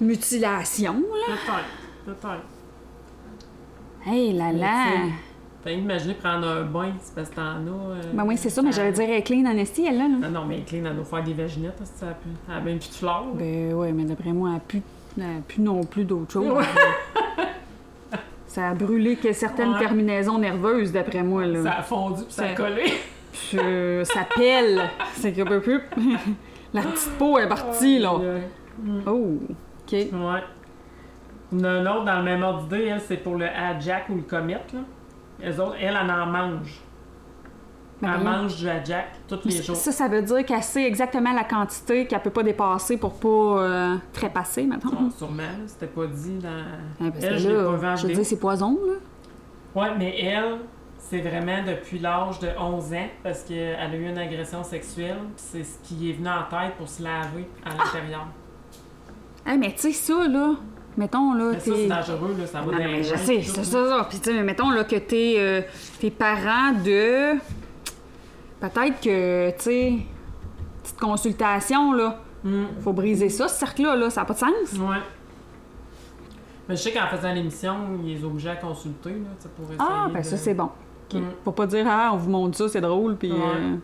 mutilation, 0.00 0.94
là? 0.94 1.34
Peut-être. 1.34 2.16
Peut-être. 2.20 2.44
Hey 4.06 4.32
là 4.32 4.52
là! 4.52 4.84
T'as 5.64 5.72
imaginé 5.72 6.14
prendre 6.14 6.46
un 6.46 6.62
bain, 6.62 6.92
c'est 7.02 7.14
parce 7.14 7.28
que 7.30 7.34
t'en 7.34 7.42
as. 7.42 7.68
euh, 7.68 8.02
Ben 8.14 8.24
oui, 8.24 8.36
c'est 8.36 8.48
ça, 8.48 8.62
mais 8.62 8.70
j'allais 8.72 8.92
dire 8.92 9.04
elle 9.04 9.16
est 9.16 9.22
clean 9.22 9.44
en 9.44 9.56
elle, 9.56 9.98
là. 9.98 10.08
là. 10.08 10.14
Ah 10.22 10.28
non, 10.30 10.44
mais 10.46 10.60
Clean, 10.62 10.84
elle 10.84 10.94
doit 10.94 11.04
faire 11.04 11.24
des 11.24 11.34
vaginettes, 11.34 11.74
parce 11.76 11.90
que 11.90 11.98
ça 11.98 12.08
a 12.10 12.12
pu. 12.12 12.28
Elle 12.48 12.54
a 12.54 12.60
même 12.60 12.78
plus 12.78 12.88
de 12.90 12.94
fleurs. 12.94 13.24
Ben 13.34 13.74
ouais, 13.74 13.92
mais 13.92 14.04
d'après 14.04 14.32
moi, 14.32 14.50
elle 14.50 14.56
a 14.56 14.60
plus, 14.60 14.82
elle 15.18 15.42
non 15.58 15.82
plus 15.82 16.04
d'autre 16.04 16.32
chose. 16.32 16.46
Ouais. 16.48 16.64
Ça 18.58 18.70
a 18.70 18.74
brûlé 18.74 19.14
que 19.14 19.32
certaines 19.32 19.74
Ouais. 19.74 19.78
terminaisons 19.78 20.36
nerveuses, 20.36 20.90
d'après 20.90 21.22
moi, 21.22 21.46
là. 21.46 21.62
Ça 21.62 21.72
a 21.78 21.82
fondu, 21.82 22.24
puis 22.24 22.32
ça 22.32 22.46
a 22.46 22.54
collé. 22.54 22.86
Puis, 23.32 23.56
euh, 23.56 24.02
ça 24.02 24.26
pèle. 24.34 24.82
C'est 25.12 25.32
que 25.32 25.42
peu 25.42 25.60
plus. 25.60 25.80
La 26.74 26.82
petite 26.82 27.12
peau 27.18 27.38
est 27.38 27.46
partie, 27.48 28.00
là. 28.00 28.16
Ouais. 28.16 28.42
Oh, 29.06 29.38
OK. 29.86 29.92
Ouais. 29.92 30.42
Une 31.52 31.66
autre 31.66 32.04
dans 32.04 32.18
le 32.18 32.24
même 32.24 32.42
ordre 32.42 32.64
d'idée, 32.64 32.86
elle, 32.86 33.00
c'est 33.00 33.18
pour 33.18 33.36
le 33.36 33.46
Jack 33.78 34.08
ou 34.08 34.16
le 34.16 34.22
Comet, 34.22 34.54
là. 34.74 34.80
Elles 35.40 35.60
autres, 35.60 35.76
elle, 35.80 35.96
elle 36.02 36.10
en 36.10 36.26
mange. 36.26 36.80
Elle 38.00 38.22
mange 38.22 38.56
du 38.56 38.64
Jack 38.84 39.06
tous 39.26 39.40
les 39.44 39.62
jours. 39.62 39.76
Ça, 39.76 39.90
ça 39.90 40.08
veut 40.08 40.22
dire 40.22 40.44
qu'elle 40.44 40.62
sait 40.62 40.84
exactement 40.84 41.32
la 41.32 41.44
quantité 41.44 42.06
qu'elle 42.06 42.22
peut 42.22 42.30
pas 42.30 42.42
dépasser 42.42 42.96
pour 42.96 43.14
pas 43.14 43.28
euh, 43.28 43.96
trépasser, 44.12 44.64
maintenant. 44.64 44.92
Ah, 44.94 45.10
sûrement, 45.16 45.42
c'était 45.66 45.86
pas 45.86 46.06
dit 46.06 46.38
dans. 46.38 46.64
Elle, 47.00 47.38
je 47.38 47.48
pas 47.48 47.94
veux 47.96 48.14
dire, 48.14 48.24
c'est 48.24 48.38
poison, 48.38 48.78
là. 48.86 48.94
Ouais, 49.74 49.90
mais 49.98 50.18
elle, 50.20 50.58
c'est 50.98 51.20
vraiment 51.20 51.62
depuis 51.66 51.98
l'âge 51.98 52.38
de 52.38 52.48
11 52.58 52.92
ans 52.92 53.08
parce 53.22 53.42
qu'elle 53.42 53.76
a 53.76 53.94
eu 53.94 54.08
une 54.08 54.18
agression 54.18 54.62
sexuelle, 54.62 55.18
c'est 55.36 55.64
ce 55.64 55.78
qui 55.82 56.10
est 56.10 56.12
venu 56.14 56.28
en 56.28 56.44
tête 56.50 56.74
pour 56.76 56.88
se 56.88 57.02
laver 57.02 57.48
à 57.64 57.70
l'intérieur. 57.70 58.26
Hey, 59.46 59.58
mais 59.58 59.72
tu 59.72 59.80
sais, 59.80 59.92
ça, 59.92 60.28
là, 60.28 60.54
mettons, 60.96 61.32
là, 61.34 61.52
Mais 61.52 61.60
ça, 61.60 61.72
c'est 61.74 61.86
dangereux, 61.86 62.36
là, 62.38 62.46
ça 62.46 62.60
va 62.60 62.72
Non, 62.72 62.78
mais 62.78 63.02
je 63.02 63.16
sais, 63.16 63.42
c'est 63.42 63.64
ça, 63.64 63.88
ça. 63.88 64.06
Puis, 64.08 64.18
tu 64.18 64.30
sais, 64.30 64.42
mettons, 64.42 64.70
là, 64.70 64.84
que 64.84 64.96
t'es, 64.96 65.34
euh, 65.38 65.62
tes 66.00 66.10
parents 66.10 66.72
de... 66.72 67.38
Peut-être 68.60 69.00
que, 69.00 69.50
tu 69.50 69.56
sais, 69.62 69.92
petite 70.82 70.98
consultation, 70.98 71.92
là, 71.92 72.20
Hum, 72.44 72.68
faut 72.80 72.92
briser 72.92 73.28
ça, 73.30 73.48
ce 73.48 73.58
cercle-là, 73.58 73.96
là, 73.96 74.10
ça 74.10 74.20
n'a 74.20 74.24
pas 74.24 74.34
de 74.34 74.38
sens. 74.38 74.72
Ouais. 74.78 74.96
Mais 76.68 76.76
je 76.76 76.82
sais 76.82 76.92
qu'en 76.92 77.06
faisant 77.08 77.32
l'émission, 77.32 77.74
ils 78.04 78.14
les 78.14 78.24
obligeaient 78.24 78.50
à 78.50 78.56
consulter, 78.56 79.10
là, 79.10 79.16
tu 79.38 79.42
sais, 79.44 79.48
pour 79.56 79.64
essayer 79.64 79.78
Ah, 79.80 80.06
ben 80.12 80.20
de- 80.20 80.24
ça, 80.24 80.36
c'est 80.36 80.54
bon. 80.54 80.70
OK. 81.10 81.14
Mm. 81.20 81.24
Faut 81.44 81.52
pas 81.52 81.66
dire, 81.66 81.84
ah, 81.88 82.10
on 82.12 82.16
vous 82.16 82.30
montre 82.30 82.56
ça, 82.56 82.68
c'est 82.68 82.80
drôle, 82.80 83.16
puis... 83.16 83.32
Ouais. 83.32 83.38
euh, 83.40 83.76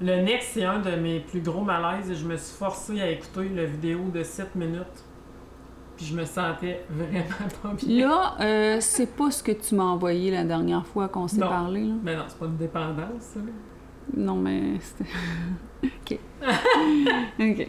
Le 0.00 0.16
next, 0.22 0.48
c'est 0.54 0.64
un 0.64 0.80
de 0.80 0.90
mes 0.96 1.20
plus 1.20 1.40
gros 1.40 1.60
malaises 1.62 2.10
et 2.10 2.14
je 2.16 2.24
me 2.26 2.36
suis 2.36 2.56
forcée 2.56 3.00
à 3.00 3.08
écouter 3.08 3.48
la 3.54 3.64
vidéo 3.64 4.00
de 4.12 4.22
7 4.24 4.54
minutes. 4.56 5.04
Puis 6.02 6.10
je 6.10 6.16
me 6.16 6.24
sentais 6.24 6.84
vraiment 6.90 7.24
pas 7.62 7.74
bien. 7.74 8.08
Là, 8.08 8.34
euh, 8.40 8.76
c'est 8.80 9.14
pas 9.14 9.30
ce 9.30 9.40
que 9.40 9.52
tu 9.52 9.76
m'as 9.76 9.84
envoyé 9.84 10.32
la 10.32 10.42
dernière 10.42 10.84
fois 10.84 11.06
qu'on 11.06 11.28
s'est 11.28 11.38
parlé, 11.38 11.82
là. 11.86 11.94
Mais 12.02 12.16
non, 12.16 12.24
c'est 12.26 12.38
pas 12.38 12.46
une 12.46 12.56
dépendance, 12.56 13.20
ça. 13.20 13.38
là. 13.38 13.52
Non, 14.16 14.34
mais 14.34 14.80
c'était... 14.80 15.10
OK. 15.84 16.18
OK. 17.38 17.68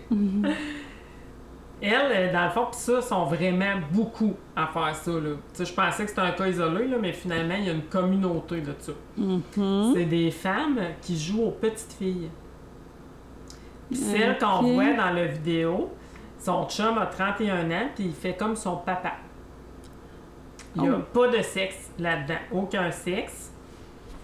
Elles, 1.79 1.93
euh, 2.11 2.33
dans 2.33 2.45
le 2.45 2.49
fond, 2.49 2.65
pis 2.71 2.77
ça, 2.77 3.01
sont 3.03 3.25
vraiment 3.25 3.75
beaucoup 3.91 4.33
à 4.55 4.65
faire 4.65 4.95
ça. 4.95 5.11
Là. 5.11 5.19
Tu 5.19 5.37
sais, 5.53 5.65
je 5.65 5.73
pensais 5.73 6.03
que 6.03 6.09
c'était 6.09 6.21
un 6.21 6.31
cas 6.31 6.47
isolé, 6.47 6.87
là, 6.87 6.97
mais 6.99 7.13
finalement, 7.13 7.55
il 7.55 7.65
y 7.65 7.69
a 7.69 7.73
une 7.73 7.83
communauté 7.83 8.61
de 8.61 8.73
ça. 8.79 8.93
Mhm. 9.15 9.93
C'est 9.93 10.05
des 10.05 10.31
femmes 10.31 10.79
qui 11.01 11.19
jouent 11.19 11.43
aux 11.43 11.51
petites 11.51 11.93
filles. 11.93 12.29
Puis 13.91 13.99
celle 13.99 14.39
qu'on 14.39 14.73
voit 14.73 14.93
dans 14.93 15.11
la 15.11 15.25
vidéo, 15.27 15.91
son 16.43 16.67
chum 16.67 16.97
a 16.97 17.05
31 17.05 17.69
ans, 17.71 17.87
puis 17.95 18.05
il 18.05 18.13
fait 18.13 18.33
comme 18.35 18.55
son 18.55 18.77
papa. 18.77 19.13
Il 20.75 20.81
n'y 20.83 20.89
a 20.89 20.93
Oh. 20.97 21.01
pas 21.13 21.27
de 21.27 21.41
sexe 21.41 21.91
là-dedans, 21.99 22.39
aucun 22.51 22.91
sexe. 22.91 23.51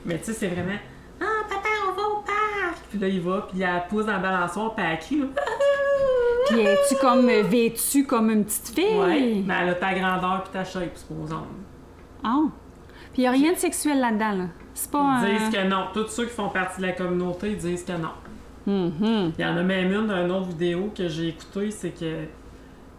Mais 0.05 0.17
tu 0.17 0.25
sais, 0.25 0.33
c'est 0.33 0.47
vraiment 0.47 0.77
Ah, 1.21 1.25
papa, 1.49 1.67
on 1.87 1.91
va 1.93 2.01
au 2.07 2.21
parc! 2.21 2.77
Puis 2.89 2.97
là, 2.99 3.07
il 3.07 3.21
va, 3.21 3.45
puis 3.49 3.57
il 3.59 3.63
a 3.63 3.73
la 3.75 3.79
pousse 3.81 4.05
dans 4.05 4.15
le 4.15 4.21
balançoire, 4.21 4.73
puis 4.73 4.85
elle 4.89 4.99
crie. 4.99 5.23
Puis 6.47 6.61
es-tu 6.61 6.95
comme 6.95 7.29
euh, 7.29 7.43
vêtue 7.43 8.05
comme 8.07 8.31
une 8.31 8.43
petite 8.43 8.69
fille? 8.73 8.97
Ouais, 8.97 9.43
mais 9.45 9.53
elle 9.61 9.69
a 9.69 9.73
ta 9.75 9.93
grandeur 9.93 10.41
puis 10.43 10.53
ta 10.53 10.63
shape, 10.63 10.97
supposons. 10.97 11.43
Ah. 12.23 12.39
Puis 13.13 13.21
y 13.21 13.27
a 13.27 13.31
rien 13.31 13.51
de 13.51 13.57
sexuel 13.57 13.99
là-dedans, 13.99 14.31
là. 14.31 14.43
C'est 14.73 14.89
pas... 14.89 15.19
Ils 15.27 15.37
disent 15.37 15.55
euh, 15.59 15.63
que 15.63 15.67
non. 15.67 15.87
Tous 15.93 16.07
ceux 16.07 16.25
qui 16.25 16.33
font 16.33 16.49
partie 16.49 16.81
de 16.81 16.87
la 16.87 16.93
communauté 16.93 17.53
disent 17.53 17.83
que 17.83 17.91
non. 17.91 18.09
Mhm. 18.69 19.33
Il 19.37 19.41
y 19.41 19.45
en 19.45 19.57
a 19.57 19.63
même 19.63 19.91
une 19.91 20.07
d'une 20.07 20.31
autre 20.31 20.47
vidéo 20.47 20.91
que 20.95 21.07
j'ai 21.07 21.29
écoutée, 21.29 21.71
c'est 21.71 21.91
que 21.91 22.25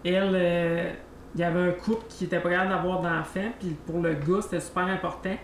elle, 0.05 0.33
euh, 0.35 0.91
il 1.35 1.41
y 1.41 1.45
avait 1.45 1.69
un 1.69 1.73
couple 1.73 2.05
qui 2.09 2.25
était 2.25 2.41
pas 2.41 2.51
capable 2.51 2.71
d'avoir 2.71 3.01
d'enfants, 3.01 3.53
puis 3.59 3.77
pour 3.87 4.01
le 4.01 4.15
gars, 4.15 4.41
c'était 4.43 4.61
super 4.61 4.85
important, 4.85 5.37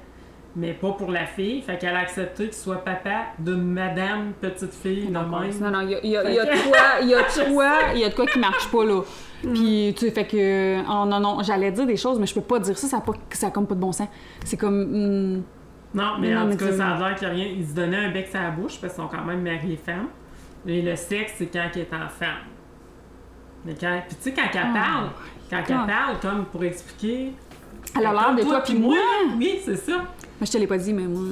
mais 0.57 0.73
pas 0.73 0.93
pour 0.93 1.11
la 1.13 1.27
fille. 1.27 1.61
Fait 1.63 1.77
qu'elle 1.79 1.95
a 1.95 1.99
accepté 2.01 2.45
qu'il 2.45 2.55
soit 2.55 2.83
papa 2.83 3.27
d'une 3.39 3.63
madame 3.63 4.33
petite 4.41 4.73
fille 4.73 5.09
Non, 5.11 5.27
même. 5.29 5.51
non, 5.61 5.81
il 5.83 5.91
y 5.91 5.95
a, 5.95 6.05
y 6.05 6.17
a- 6.17 6.31
y 6.33 6.39
a 6.39 6.45
de 6.45 6.69
quoi, 6.69 6.79
il 7.03 7.09
y 7.09 7.15
a 7.15 7.23
de 7.23 7.53
quoi, 7.53 7.73
il 7.95 8.01
y 8.01 8.05
a 8.05 8.09
de 8.09 8.15
quoi 8.15 8.27
qui 8.27 8.39
marche 8.39 8.69
pas, 8.71 8.85
là. 8.85 9.03
Puis, 9.43 9.95
tu 9.97 10.07
sais, 10.07 10.11
fait 10.11 10.27
que... 10.27 10.81
Oh 10.91 11.07
non, 11.07 11.21
non, 11.21 11.43
j'allais 11.43 11.71
dire 11.71 11.87
des 11.87 11.97
choses, 11.99 12.19
mais 12.19 12.27
je 12.27 12.35
peux 12.35 12.41
pas 12.41 12.59
dire 12.59 12.77
ça, 12.79 12.89
ça 12.89 12.97
a, 12.97 13.01
pas, 13.03 13.13
ça 13.31 13.49
a 13.49 13.51
comme 13.51 13.67
pas 13.67 13.75
de 13.75 13.81
bon 13.81 13.93
sens. 13.93 14.09
C'est 14.45 14.57
comme... 14.57 15.37
hmm, 15.37 15.43
Non, 15.95 16.19
mais 16.19 16.35
Non, 16.35 16.43
en 16.43 16.47
mais 16.47 16.57
tout 16.57 16.65
cas, 16.67 16.73
ça 16.73 16.89
a 16.89 16.99
l'air 17.09 17.19
qu'il 17.19 17.29
y 17.29 17.31
a 17.31 17.35
rien. 17.35 17.47
Ils 17.47 17.67
se 17.67 17.75
donnaient 17.75 17.97
un 18.07 18.11
bec 18.11 18.29
sur 18.29 18.41
la 18.41 18.51
bouche 18.51 18.79
parce 18.81 18.95
qu'ils 18.95 19.03
sont 19.03 19.09
quand 19.09 19.25
même 19.25 19.43
mariés 19.43 19.77
femmes. 19.77 20.09
Et 20.67 20.83
le 20.83 20.97
sexe, 20.97 21.35
c'est 21.39 21.47
quand 21.47 21.69
il 21.75 21.83
est 21.83 21.95
en 21.95 22.09
femme. 22.09 22.45
Mais 23.65 23.75
quand. 23.79 24.03
Puis 24.07 24.17
tu 24.17 24.23
sais, 24.25 24.33
quand 24.35 24.43
elle 24.53 24.67
Oh 24.71 24.75
parle, 24.75 25.09
quand 25.51 25.63
elle 25.69 25.77
God. 25.77 25.87
parle, 25.87 26.21
comme 26.21 26.45
pour 26.47 26.65
expliquer. 26.65 27.33
Elle 27.99 28.07
a 28.07 28.13
l'air 28.13 28.35
de 28.35 28.43
toi 28.43 28.61
puis 28.61 28.75
moi. 28.79 28.97
Oui, 29.37 29.61
c'est 29.65 29.77
ça. 29.77 30.05
Mais 30.39 30.47
je 30.47 30.53
te 30.53 30.59
l'ai 30.59 30.67
pas 30.67 30.77
dit, 30.77 30.93
mais 30.93 31.05
moi... 31.05 31.23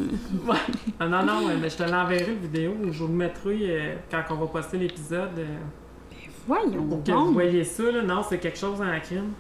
Ouais. 0.49 0.57
Ah 0.99 1.07
non, 1.07 1.23
non, 1.25 1.41
mais 1.61 1.69
je 1.69 1.77
te 1.77 1.83
l'enverrai 1.83 2.25
le 2.27 2.35
vidéo. 2.41 2.75
Je 2.91 2.99
vous 3.03 3.09
le 3.09 3.13
mettrai 3.13 3.59
euh, 3.61 3.95
quand 4.11 4.23
on 4.31 4.35
va 4.37 4.47
poster 4.47 4.79
l'épisode. 4.79 5.39
euh. 5.39 5.45
Voyons 6.47 6.85
Pour 6.85 7.03
que 7.05 7.11
vous 7.11 7.33
voyez 7.35 7.65
ça, 7.65 7.83
là, 7.91 8.03
non, 8.03 8.23
c'est 8.27 8.39
quelque 8.39 8.59
chose 8.59 8.81
en 8.81 8.99
crime. 9.01 9.33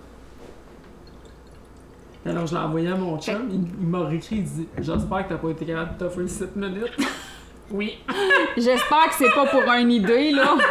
Alors, 2.26 2.46
je 2.46 2.54
l'ai 2.54 2.60
envoyé 2.60 2.88
à 2.88 2.94
mon 2.96 3.18
chum, 3.20 3.48
il, 3.50 3.64
il 3.80 3.86
m'a 3.86 4.04
réécrit, 4.06 4.36
il 4.36 4.44
dit 4.44 4.68
J'espère 4.78 5.24
que 5.24 5.34
t'as 5.34 5.38
pas 5.38 5.50
été 5.50 5.66
capable 5.66 5.94
de 5.94 5.98
t'offrir 5.98 6.28
7 6.28 6.56
minutes. 6.56 6.96
oui. 7.70 7.98
J'espère 8.56 9.08
que 9.08 9.14
c'est 9.14 9.34
pas 9.34 9.46
pour 9.46 9.62
une 9.62 9.90
idée, 9.90 10.32
là. 10.32 10.56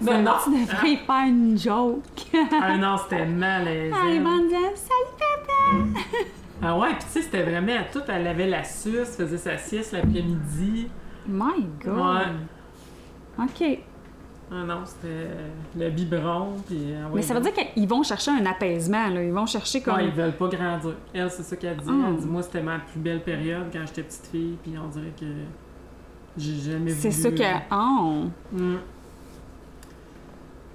Ben 0.00 0.22
non. 0.22 0.32
Tu 0.44 0.50
devrais 0.50 0.96
faire 0.96 1.26
une 1.26 1.58
joke. 1.58 2.04
Ah 2.52 2.76
non, 2.76 2.96
c'était 2.98 3.26
malaisant. 3.26 3.96
Ah. 3.98 4.06
Salut, 4.76 5.16
papa! 5.18 6.00
Ah 6.62 6.78
ouais, 6.78 6.90
pis 6.90 7.04
tu 7.04 7.10
sais, 7.10 7.22
c'était 7.22 7.42
vraiment 7.42 7.80
tout. 7.92 8.02
Elle 8.06 8.28
avait 8.28 8.46
la 8.46 8.62
suce, 8.62 9.16
faisait 9.16 9.38
sa 9.38 9.58
sieste 9.58 9.92
l'après-midi. 9.92 10.88
My 11.26 11.66
God. 11.84 11.98
Ouais. 11.98 13.44
OK. 13.44 13.78
Ah 14.54 14.64
non, 14.66 14.82
c'était 14.84 15.28
le 15.78 15.88
biberon, 15.88 16.56
puis. 16.66 16.92
ah 16.94 17.06
ouais, 17.06 17.12
Mais 17.14 17.22
ça 17.22 17.32
veut 17.32 17.40
dire 17.40 17.54
qu'ils 17.54 17.88
vont 17.88 18.02
chercher 18.02 18.32
un 18.32 18.44
apaisement, 18.44 19.08
là. 19.08 19.22
Ils 19.22 19.32
vont 19.32 19.46
chercher 19.46 19.80
comme... 19.80 19.94
Ouais, 19.96 20.08
ils 20.08 20.12
veulent 20.12 20.36
pas 20.36 20.48
grandir. 20.48 20.94
Elle, 21.14 21.30
c'est 21.30 21.42
ça 21.42 21.56
qu'elle 21.56 21.78
dit. 21.78 21.88
Elle 21.88 22.16
dit 22.16 22.26
Moi, 22.26 22.42
c'était 22.42 22.62
ma 22.62 22.78
plus 22.78 23.00
belle 23.00 23.22
période 23.22 23.68
quand 23.72 23.80
j'étais 23.86 24.02
petite 24.02 24.26
fille, 24.26 24.58
puis 24.62 24.74
on 24.76 24.88
dirait 24.88 25.12
que 25.18 25.24
j'ai 26.36 26.72
jamais 26.72 26.92
vu. 26.92 27.00
C'est 27.00 27.10
ça 27.10 27.30
que... 27.30 27.74
Oh! 27.74 28.24
Mm. 28.52 28.76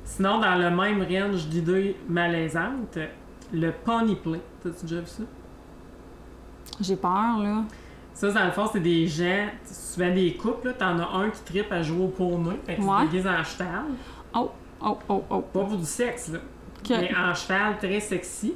Sinon, 0.03 0.39
dans 0.39 0.55
le 0.55 0.71
même 0.71 1.03
range 1.03 1.47
d'idées 1.47 1.97
malaisantes, 2.09 2.97
le 3.53 3.71
pony 3.71 4.15
play. 4.15 4.41
T'as-tu 4.63 4.85
déjà 4.85 5.01
vu 5.01 5.07
ça? 5.07 5.23
J'ai 6.81 6.95
peur, 6.95 7.37
là. 7.37 7.63
Ça, 8.17 8.31
dans 8.31 8.45
le 8.45 8.51
fond, 8.51 8.67
c'est 8.73 8.79
des 8.79 9.05
gens, 9.05 9.45
souvent 9.71 10.11
des 10.11 10.33
couples, 10.33 10.69
là, 10.69 10.73
t'en 10.73 10.97
as 10.97 11.07
un 11.19 11.29
qui 11.29 11.41
tripe 11.43 11.71
à 11.71 11.83
jouer 11.83 12.05
au 12.05 12.07
poney, 12.07 12.57
fait 12.65 12.75
qu'il 12.75 12.83
Ouais. 12.83 13.03
déguise 13.03 13.27
en 13.27 13.43
cheval. 13.43 13.83
Oh, 14.33 14.49
oh, 14.81 14.97
oh, 15.07 15.23
oh. 15.29 15.41
Pas 15.41 15.59
pour 15.59 15.77
du 15.77 15.85
sexe, 15.85 16.29
là. 16.31 16.39
Mais 16.89 17.11
en 17.15 17.35
cheval 17.35 17.77
très 17.77 17.99
sexy. 17.99 18.55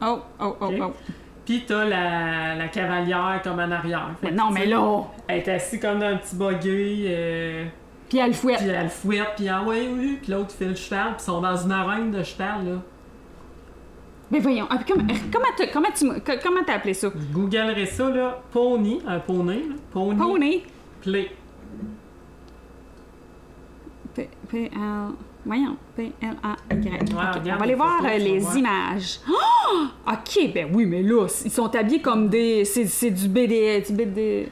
Oh, 0.00 0.20
oh, 0.40 0.56
oh, 0.60 0.70
oh. 0.80 0.92
Puis 1.44 1.64
t'as 1.66 1.84
la, 1.84 2.54
la 2.54 2.68
cavalière 2.68 3.40
comme 3.42 3.58
en 3.58 3.70
arrière. 3.72 4.10
Fait 4.20 4.26
Mais 4.26 4.30
que, 4.30 4.36
non, 4.36 4.50
mais 4.52 4.66
là... 4.66 5.02
Elle 5.26 5.38
est 5.38 5.48
assise 5.48 5.80
comme 5.80 5.98
dans 5.98 6.06
un 6.06 6.16
petit 6.18 6.36
buggy, 6.36 7.04
euh, 7.08 7.64
Puis 8.08 8.18
elle 8.18 8.34
fouette. 8.34 8.58
puis 8.58 8.68
elle 8.68 8.88
fouette, 8.88 9.32
puis 9.36 9.48
ah 9.48 9.62
ouais, 9.64 9.88
oui, 9.92 10.18
puis 10.22 10.30
l'autre 10.30 10.52
fait 10.52 10.66
le 10.66 10.74
cheval, 10.76 11.14
puis 11.14 11.22
ils 11.22 11.24
sont 11.24 11.40
dans 11.40 11.56
une 11.56 11.72
arène 11.72 12.12
de 12.12 12.22
cheval, 12.22 12.64
là. 12.64 12.76
Mais 14.30 14.40
voyons, 14.40 14.66
ah, 14.70 14.78
comment, 14.86 15.04
comment, 15.32 15.46
t'as- 15.56 15.66
comment 15.68 15.88
tu 15.96 16.06
comment 16.42 16.60
t'as 16.66 16.74
appelé 16.74 16.94
ça? 16.94 17.08
Je 17.14 17.32
googlerai 17.32 17.86
ça, 17.86 18.10
là, 18.10 18.42
pony, 18.52 19.00
un 19.06 19.20
poney, 19.20 19.58
là, 19.68 19.74
pony, 19.92 20.16
Pony. 20.18 20.62
play. 21.00 21.30
P, 24.14 24.28
P, 24.48 24.70
L... 24.74 25.12
Voyons, 25.44 25.76
P-L-A-Y. 25.94 26.98
On 27.12 27.14
va 27.14 27.62
aller 27.62 27.74
voir 27.76 27.98
photos, 27.98 28.10
euh, 28.12 28.18
tu 28.18 28.24
les 28.24 28.38
voir. 28.40 28.56
images. 28.58 29.20
Ah! 29.28 30.12
OK, 30.14 30.52
ben 30.52 30.68
oui, 30.74 30.86
mais 30.86 31.02
là, 31.04 31.26
ils 31.44 31.50
sont 31.52 31.72
habillés 31.76 32.00
comme 32.02 32.28
des... 32.28 32.64
C'est 32.64 32.86
c'est 32.86 33.12
du 33.12 33.28
BD... 33.28 33.80
Du 33.86 33.92
BD... 33.92 34.48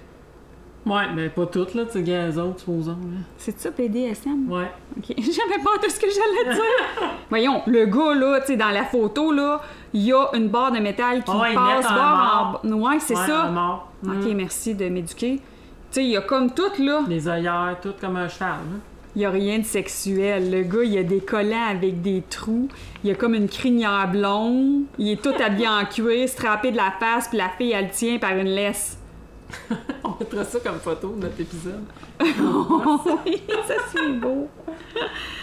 Ouais, 0.87 1.05
mais 1.15 1.31
pas 1.31 1.47
toutes, 1.47 1.73
là, 1.75 1.85
tu 1.87 1.93
sais, 1.93 2.01
les 2.03 2.39
autres, 2.39 2.61
supposons. 2.61 2.99
C'est 3.39 3.59
ça, 3.59 3.71
BDSM? 3.71 4.51
Ouais. 4.53 4.71
OK. 4.99 5.05
J'avais 5.17 5.63
pas 5.63 5.79
de 5.83 5.91
ce 5.91 5.99
que 5.99 6.07
j'allais 6.11 6.55
dire. 6.55 7.09
Voyons, 7.31 7.63
le 7.67 7.87
gars, 7.87 8.15
là, 8.15 8.41
tu 8.41 8.49
sais, 8.49 8.57
dans 8.57 8.69
la 8.71 8.85
photo, 8.85 9.33
là, 9.33 9.61
il 9.95 10.03
y 10.03 10.13
a 10.13 10.27
une 10.35 10.49
barre 10.49 10.73
de 10.73 10.79
métal 10.81 11.25
qui 11.25 11.31
ils 11.33 11.55
passe 11.55 11.85
mettent 11.85 12.73
en. 12.75 12.79
Ouais, 12.81 12.99
c'est 13.01 13.17
Ouais, 13.17 13.27
ça. 13.27 13.47
mort. 13.51 13.91
OK, 14.07 14.13
Mm. 14.27 14.35
merci 14.35 14.75
de 14.75 14.89
m'éduquer. 14.91 15.37
Tu 15.37 15.43
sais, 15.91 16.05
il 16.05 16.11
y 16.11 16.17
a 16.19 16.21
comme 16.21 16.51
tout, 16.53 16.63
là. 16.83 17.01
Les 17.09 17.29
œillères, 17.29 17.77
tout 17.83 17.95
comme 17.99 18.17
un 18.17 18.29
cheval, 18.29 18.49
là. 18.51 18.79
Il 19.17 19.23
y 19.23 19.25
a 19.25 19.31
rien 19.31 19.61
de 19.61 19.65
sexuel. 19.65 20.51
Le 20.51 20.63
gars, 20.65 20.83
il 20.83 20.99
a 20.99 21.03
des 21.05 21.21
collants 21.21 21.69
avec 21.71 22.03
des 22.03 22.23
trous. 22.29 22.69
Il 23.05 23.11
a 23.13 23.15
comme 23.15 23.35
une 23.35 23.49
crinière 23.49 24.09
blonde. 24.11 24.83
Il 24.99 25.09
est 25.09 25.23
tout 25.23 25.33
habillé 25.41 25.69
en 25.69 25.85
cuir, 25.85 26.29
strappé 26.29 26.73
de 26.73 26.77
la 26.77 26.91
face, 26.99 27.29
puis 27.29 27.39
la 27.39 27.49
fille, 27.51 27.71
elle 27.73 27.85
le 27.85 27.91
tient 27.93 28.19
par 28.19 28.33
une 28.37 28.49
laisse. 28.49 28.99
On 30.05 30.17
mettra 30.19 30.45
ça 30.45 30.61
comme 30.61 30.79
photo 30.79 31.15
de 31.17 31.23
notre 31.23 31.41
épisode. 31.41 31.85
oui, 32.21 33.43
ça 33.67 33.75
c'est 33.93 34.13
beau. 34.15 34.49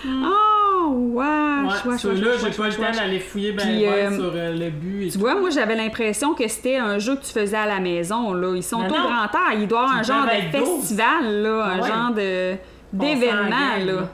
Oh, 0.05 0.87
wow! 0.89 1.67
Ouais, 1.67 1.97
ceux-là, 1.97 2.31
j'ai 2.37 2.51
pas 2.51 2.67
le 2.67 2.75
temps 2.75 2.91
d'aller 2.91 3.19
fouiller 3.19 3.51
ben, 3.51 3.63
Puis, 3.63 3.81
ben 3.81 4.13
euh, 4.13 4.15
sur 4.15 4.31
euh, 4.35 4.53
le 4.53 4.69
but 4.69 5.05
et 5.05 5.09
Tu 5.09 5.13
tout. 5.13 5.19
vois, 5.19 5.35
moi, 5.35 5.49
j'avais 5.49 5.75
l'impression 5.75 6.33
que 6.33 6.47
c'était 6.47 6.77
un 6.77 6.99
jeu 6.99 7.15
que 7.15 7.23
tu 7.23 7.31
faisais 7.31 7.57
à 7.57 7.65
la 7.65 7.79
maison, 7.79 8.33
là. 8.33 8.53
Ils 8.55 8.63
sont 8.63 8.83
au 8.83 8.87
grand 8.87 9.25
air. 9.25 9.59
Il 9.59 9.67
doit 9.67 9.79
y 9.79 9.83
avoir 9.83 9.97
un 9.97 10.03
genre 10.03 10.25
de 10.25 10.57
festival, 10.57 11.41
là. 11.41 11.63
Ah 11.63 11.71
un 11.71 11.81
ouais. 11.81 11.87
genre 11.87 12.13
de... 12.13 12.55
D'événement, 12.93 13.77
là. 13.85 14.09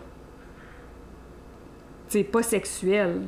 C'est 2.10 2.24
pas 2.24 2.44
sexuel. 2.44 3.22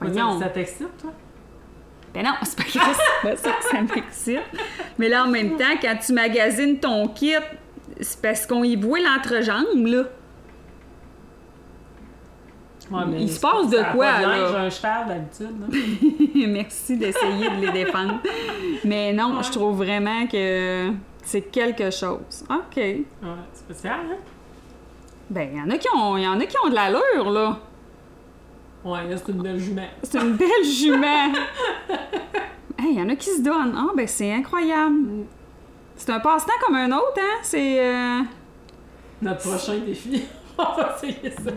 Voyons. 0.00 0.38
Ça, 0.38 0.46
ça 0.46 0.50
t'excite, 0.50 0.96
toi? 1.00 1.12
Ben 2.18 2.24
non, 2.24 2.32
c'est 2.42 2.56
pas 2.56 2.64
pas 3.22 3.36
ça 3.36 3.50
que 3.52 3.64
ça 3.64 3.80
m'excite. 3.80 4.40
Mais 4.98 5.08
là, 5.08 5.24
en 5.24 5.28
même 5.28 5.56
temps, 5.56 5.76
quand 5.80 5.94
tu 6.04 6.12
magasines 6.12 6.80
ton 6.80 7.06
kit, 7.06 7.36
c'est 8.00 8.20
parce 8.20 8.44
qu'on 8.44 8.64
y 8.64 8.74
voit 8.74 8.98
l'entrejambe, 8.98 9.86
là. 9.86 10.02
Ouais, 12.90 13.02
mais 13.06 13.22
Il 13.22 13.30
se 13.30 13.38
passe 13.38 13.70
de 13.70 13.78
quoi, 13.92 14.06
pas 14.14 14.18
de 14.18 14.52
là? 14.52 14.60
un 14.62 14.70
cheval 14.70 15.06
d'habitude, 15.06 15.60
là. 15.60 16.46
Merci 16.48 16.96
d'essayer 16.96 17.50
de 17.50 17.66
les 17.66 17.84
défendre. 17.84 18.18
Mais 18.84 19.12
non, 19.12 19.40
je 19.40 19.52
trouve 19.52 19.76
vraiment 19.76 20.26
que 20.26 20.90
c'est 21.22 21.42
quelque 21.42 21.92
chose. 21.92 22.44
OK. 22.50 22.76
Ouais, 22.78 23.04
spécial, 23.54 24.00
hein? 24.10 24.16
Ben, 25.30 25.50
il 25.52 25.58
y 25.58 25.62
en 25.62 25.70
a 25.70 25.78
qui 25.78 25.86
ont, 25.94 26.16
y 26.16 26.26
en 26.26 26.40
a 26.40 26.46
qui 26.46 26.56
ont 26.64 26.68
de 26.68 26.74
l'allure, 26.74 27.30
là. 27.30 27.58
Ouais, 28.84 29.08
là, 29.08 29.16
c'est 29.16 29.32
une 29.32 29.42
belle 29.42 29.58
jument. 29.58 29.88
C'est 30.02 30.18
une 30.18 30.34
belle 30.34 30.64
jument. 30.64 31.32
Il 32.80 32.92
y 32.98 33.02
en 33.02 33.08
a 33.08 33.16
qui 33.16 33.30
se 33.30 33.42
donnent. 33.42 33.74
Ah, 33.76 33.92
ben, 33.96 34.06
c'est 34.06 34.32
incroyable. 34.32 35.26
C'est 35.96 36.10
un 36.10 36.20
passe-temps 36.20 36.52
comme 36.64 36.76
un 36.76 36.92
autre, 36.92 37.18
hein? 37.18 37.38
C'est. 37.42 37.80
Euh... 37.80 38.20
Notre 39.20 39.48
prochain 39.48 39.78
défi. 39.78 40.22
On 40.58 40.76
va 40.76 40.96
essayer 40.96 41.30
ça. 41.30 41.50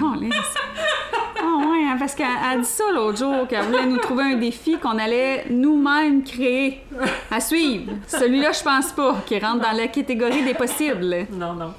Ah 0.00 1.56
ouais, 1.68 1.84
hein, 1.84 1.96
parce 1.98 2.14
qu'elle 2.14 2.26
a 2.26 2.56
dit 2.56 2.64
ça 2.64 2.84
l'autre 2.94 3.18
jour, 3.18 3.48
qu'elle 3.48 3.64
voulait 3.64 3.86
nous 3.86 3.98
trouver 3.98 4.24
un 4.24 4.36
défi 4.36 4.78
qu'on 4.78 4.96
allait 4.98 5.46
nous-mêmes 5.50 6.22
créer. 6.22 6.84
À 7.30 7.40
suivre. 7.40 7.92
Celui-là, 8.06 8.52
je 8.52 8.62
pense 8.62 8.92
pas, 8.92 9.16
qui 9.26 9.38
rentre 9.38 9.60
dans 9.60 9.76
la 9.76 9.88
catégorie 9.88 10.44
des 10.44 10.54
possibles. 10.54 11.26
Non, 11.32 11.54
non. 11.54 11.74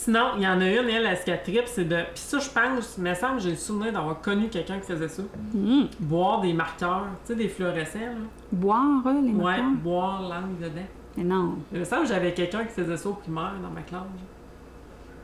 Sinon, 0.00 0.30
il 0.38 0.42
y 0.44 0.46
en 0.48 0.58
a 0.62 0.66
une, 0.66 0.88
elle, 0.88 1.04
à 1.06 1.14
ce 1.14 1.26
qu'elle 1.26 1.42
tripe, 1.42 1.66
c'est 1.66 1.84
de. 1.84 1.96
Puis 2.14 2.22
ça, 2.22 2.38
je 2.38 2.48
pense, 2.48 2.94
il 2.96 3.04
me 3.04 3.12
semble, 3.12 3.38
j'ai 3.38 3.50
le 3.50 3.56
souvenir 3.56 3.92
d'avoir 3.92 4.18
connu 4.22 4.48
quelqu'un 4.48 4.78
qui 4.78 4.86
faisait 4.86 5.08
ça. 5.08 5.22
Hum. 5.54 5.88
Boire 5.98 6.40
des 6.40 6.54
marqueurs, 6.54 7.04
tu 7.26 7.32
sais, 7.32 7.34
des 7.36 7.48
fluorescents, 7.48 7.98
là. 7.98 8.26
Boire, 8.50 9.06
euh, 9.06 9.20
les 9.20 9.32
Ouais, 9.32 9.42
marqueurs? 9.42 9.64
boire 9.82 10.22
langue 10.22 10.58
dedans. 10.58 10.86
Mais 11.18 11.24
non. 11.24 11.56
Il 11.70 11.80
me 11.80 11.84
semble 11.84 12.04
que 12.04 12.08
j'avais 12.08 12.32
quelqu'un 12.32 12.64
qui 12.64 12.72
faisait 12.72 12.96
ça 12.96 13.08
au 13.10 13.12
primaire 13.12 13.52
dans 13.62 13.68
ma 13.68 13.82
classe. 13.82 14.00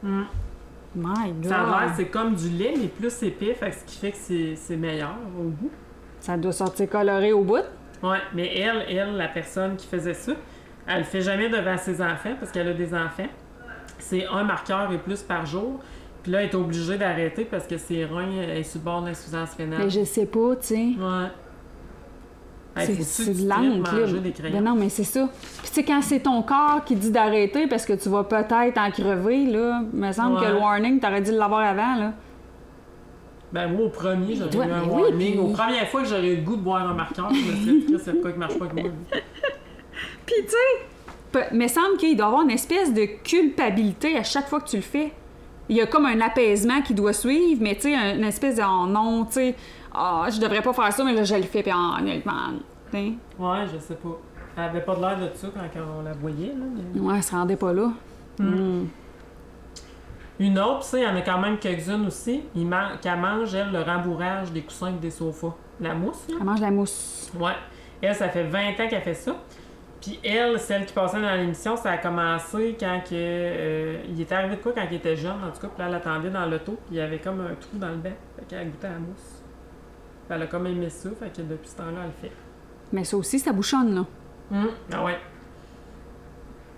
Hum. 0.04 0.26
My 0.94 1.32
God. 1.32 1.46
Ça 1.46 1.60
a 1.62 1.80
l'air, 1.86 1.94
c'est 1.96 2.08
comme 2.08 2.34
du 2.34 2.50
lait, 2.50 2.74
mais 2.76 2.88
plus 2.88 3.22
épais, 3.22 3.54
fait 3.54 3.72
ce 3.72 3.82
qui 3.84 3.96
fait 3.98 4.10
que 4.12 4.56
c'est 4.56 4.76
meilleur 4.76 5.14
au 5.38 5.44
goût. 5.44 5.70
Ça 6.20 6.36
doit 6.36 6.52
sortir 6.52 6.86
coloré 6.90 7.32
au 7.32 7.42
bout. 7.44 7.64
Ouais, 8.02 8.18
mais 8.34 8.54
elle, 8.58 8.84
elle, 8.90 9.16
la 9.16 9.28
personne 9.28 9.76
qui 9.76 9.86
faisait 9.86 10.12
ça, 10.12 10.32
elle 10.86 10.98
le 10.98 11.04
fait 11.04 11.22
jamais 11.22 11.48
devant 11.48 11.78
ses 11.78 12.02
enfants 12.02 12.34
parce 12.38 12.52
qu'elle 12.52 12.68
a 12.68 12.74
des 12.74 12.92
enfants. 12.92 13.28
C'est 13.98 14.26
un 14.26 14.44
marqueur 14.44 14.92
et 14.92 14.98
plus 14.98 15.22
par 15.22 15.46
jour. 15.46 15.80
Puis 16.22 16.32
là, 16.32 16.42
elle 16.42 16.50
est 16.50 16.54
obligée 16.54 16.98
d'arrêter 16.98 17.44
parce 17.44 17.66
que 17.66 17.78
ses 17.78 18.04
reins, 18.04 18.30
elle 18.42 18.59
est 18.59 18.62
sur 18.64 18.80
le 18.80 18.85
bord 18.85 19.02
de 19.02 19.06
l'insuffisance 19.09 19.54
rénale. 19.56 19.85
Mais 19.85 19.90
je 19.90 20.04
sais 20.04 20.26
pas, 20.26 20.56
tu 20.56 20.66
sais. 20.66 20.74
Ouais. 20.98 21.28
Hey, 22.78 23.02
C'est 23.02 23.32
de 23.32 23.48
crayons? 24.32 24.59
Ben 24.59 24.62
non, 24.62 24.74
mais 24.74 24.90
c'est 24.90 25.04
ça. 25.04 25.28
Puis 25.62 25.68
tu 25.68 25.72
sais, 25.74 25.82
quand 25.85 26.02
c'est 26.02 26.20
ton 26.20 26.42
corps 26.42 26.82
qui 26.85 26.94
dit 26.94 27.11
d'arrêter 27.11 27.66
parce 27.66 27.87
que 27.87 27.94
tu 27.94 28.09
vas 28.11 28.24
peut-être 28.24 28.76
en 28.76 28.90
crever, 28.90 29.46
là, 29.46 29.82
il 29.92 29.98
me 29.98 30.12
semble 30.12 30.40
que 30.40 30.46
le 30.46 30.56
warning, 30.59 31.00
t'aurais 31.00 31.22
dû 31.22 31.30
l'avoir 31.30 31.61
avant, 31.61 31.94
là. 31.96 32.12
Ben 33.52 33.68
moi, 33.68 33.87
au 33.87 33.88
premier, 33.88 34.35
j'aurais 34.35 34.68
eu 34.68 34.70
un 34.72 34.82
oui, 34.82 34.88
warning. 34.90 35.30
puis- 35.32 35.38
Aux 35.38 35.52
premières 35.52 35.88
fois 35.88 36.02
que 36.02 36.09
j'aurais 36.09 36.32
eu 36.32 36.37
le 36.37 36.42
goût 36.42 36.56
de 36.56 36.62
boire 36.62 36.87
un 36.90 36.94
marqueur, 36.94 37.30
je 37.32 37.38
me 37.50 37.56
suis 37.56 37.87
dit, 37.87 37.96
c'est 38.04 38.20
quoi 38.20 38.32
qui 38.32 38.38
marche 38.38 38.59
pas 38.59 38.64
avec 38.66 38.82
moi? 38.82 38.92
Puis 40.26 40.35
tu 40.44 40.50
sais, 40.50 40.56
me 41.53 41.68
semble 41.68 41.96
qu'il 41.99 42.16
doit 42.16 42.27
y 42.27 42.29
avoir 42.29 42.42
une 42.42 42.51
espèce 42.51 42.92
de 42.92 43.05
culpabilité 43.22 44.16
à 44.16 44.22
chaque 44.22 44.49
fois 44.49 44.61
que 44.61 44.68
tu 44.68 44.77
le 44.77 44.83
fais. 44.83 45.12
Il 45.68 45.77
y 45.77 45.81
a 45.81 45.87
comme 45.87 46.07
un 46.07 46.20
apaisement 46.20 46.81
qui 46.83 46.94
doit 46.94 47.12
suivre, 47.12 47.61
mais 47.62 47.75
tu 47.75 47.83
sais, 47.83 47.94
un- 47.96 48.14
une 48.16 48.25
espèce 48.25 48.57
de 48.57 48.62
oh 48.62 48.87
non, 48.87 49.25
tu 49.25 49.33
sais, 49.33 49.55
ah, 49.92 50.27
je 50.31 50.38
devrais 50.40 50.62
pas 50.62 50.72
faire 50.72 50.92
ça, 50.92 51.03
mais 51.05 51.12
là, 51.12 51.25
je 51.25 51.35
le 51.35 51.42
fais, 51.42 51.62
puis 51.62 51.72
ah, 51.75 51.96
honnêtement, 52.01 52.33
tu 52.92 52.96
sais. 52.99 53.12
Ouais, 53.38 53.64
je 53.72 53.79
sais 53.81 53.94
pas. 53.96 54.16
Elle 54.57 54.62
avait 54.64 54.81
pas 54.81 54.94
de 54.94 55.01
l'air 55.01 55.18
de 55.18 55.31
ça 55.35 55.49
quand 55.55 55.81
on 55.99 56.03
la 56.03 56.12
voyait, 56.12 56.49
là. 56.49 56.64
mais- 56.94 57.01
Ouais, 57.01 57.14
elle 57.16 57.22
se 57.22 57.33
rendait 57.33 57.57
pas 57.57 57.72
là. 57.72 57.90
Hmm. 58.38 58.85
Une 60.38 60.59
autre, 60.59 60.81
tu 60.81 60.88
sais, 60.88 61.01
il 61.01 61.05
y 61.05 61.07
en 61.07 61.16
a 61.16 61.22
quand 61.22 61.38
même 61.38 61.59
quelques-unes 61.59 62.07
aussi, 62.07 62.42
il 62.55 62.66
man- 62.66 62.99
qu'elle 63.01 63.18
mange, 63.18 63.55
elle, 63.55 63.72
le 63.72 63.81
rembourrage 63.83 64.53
des 64.53 64.61
coussins 64.62 64.90
et 64.90 65.01
des 65.01 65.11
sofas. 65.11 65.55
La 65.81 65.94
mousse, 65.94 66.27
là. 66.29 66.37
Elle 66.38 66.46
mange 66.46 66.61
la 66.61 66.70
mousse. 66.70 67.33
Ouais. 67.38 67.53
Elle, 68.03 68.14
ça 68.14 68.29
fait 68.29 68.44
20 68.44 68.70
ans 68.79 68.88
qu'elle 68.88 69.03
fait 69.03 69.14
ça. 69.14 69.35
Puis 70.07 70.21
elle, 70.23 70.61
celle 70.61 70.87
qui 70.87 70.92
passait 70.92 71.21
dans 71.21 71.35
l'émission, 71.35 71.77
ça 71.77 71.90
a 71.90 71.99
commencé 71.99 72.77
quand 72.79 73.01
que, 73.05 73.11
euh, 73.12 73.97
il 74.09 74.21
était 74.21 74.37
arrivé 74.37 74.55
de 74.55 74.61
quoi 74.62 74.71
quand 74.73 74.85
il 74.88 74.97
était 74.99 75.16
jeune, 75.16 75.33
en 75.45 75.51
tout 75.51 75.61
cas, 75.61 75.66
puis 75.66 75.79
là, 75.83 75.87
elle 75.88 75.95
attendait 75.97 76.31
dans 76.31 76.47
l'auto, 76.47 76.75
puis 76.87 76.92
il 76.92 76.97
y 76.99 77.01
avait 77.01 77.19
comme 77.19 77.40
un 77.40 77.55
trou 77.57 77.77
dans 77.77 77.88
le 77.88 77.97
bec, 77.97 78.14
fait 78.38 78.45
qu'elle 78.47 78.71
goûté 78.71 78.87
à 78.87 78.90
la 78.90 78.99
mousse. 79.01 79.42
Puis 80.29 80.37
elle 80.37 80.42
a 80.42 80.47
comme 80.47 80.66
aimé 80.69 80.88
ça, 80.90 81.09
fait 81.19 81.37
que 81.37 81.42
depuis 81.42 81.69
ce 81.69 81.77
temps-là, 81.79 82.03
elle 82.03 82.07
le 82.23 82.29
fait. 82.29 82.33
Mais 82.92 83.03
ça 83.03 83.16
aussi, 83.16 83.40
ça 83.40 83.53
bouchonne, 83.53 83.97
là. 83.97 84.05
Hum, 84.53 84.69
Ah 84.92 85.05
ouais. 85.05 85.19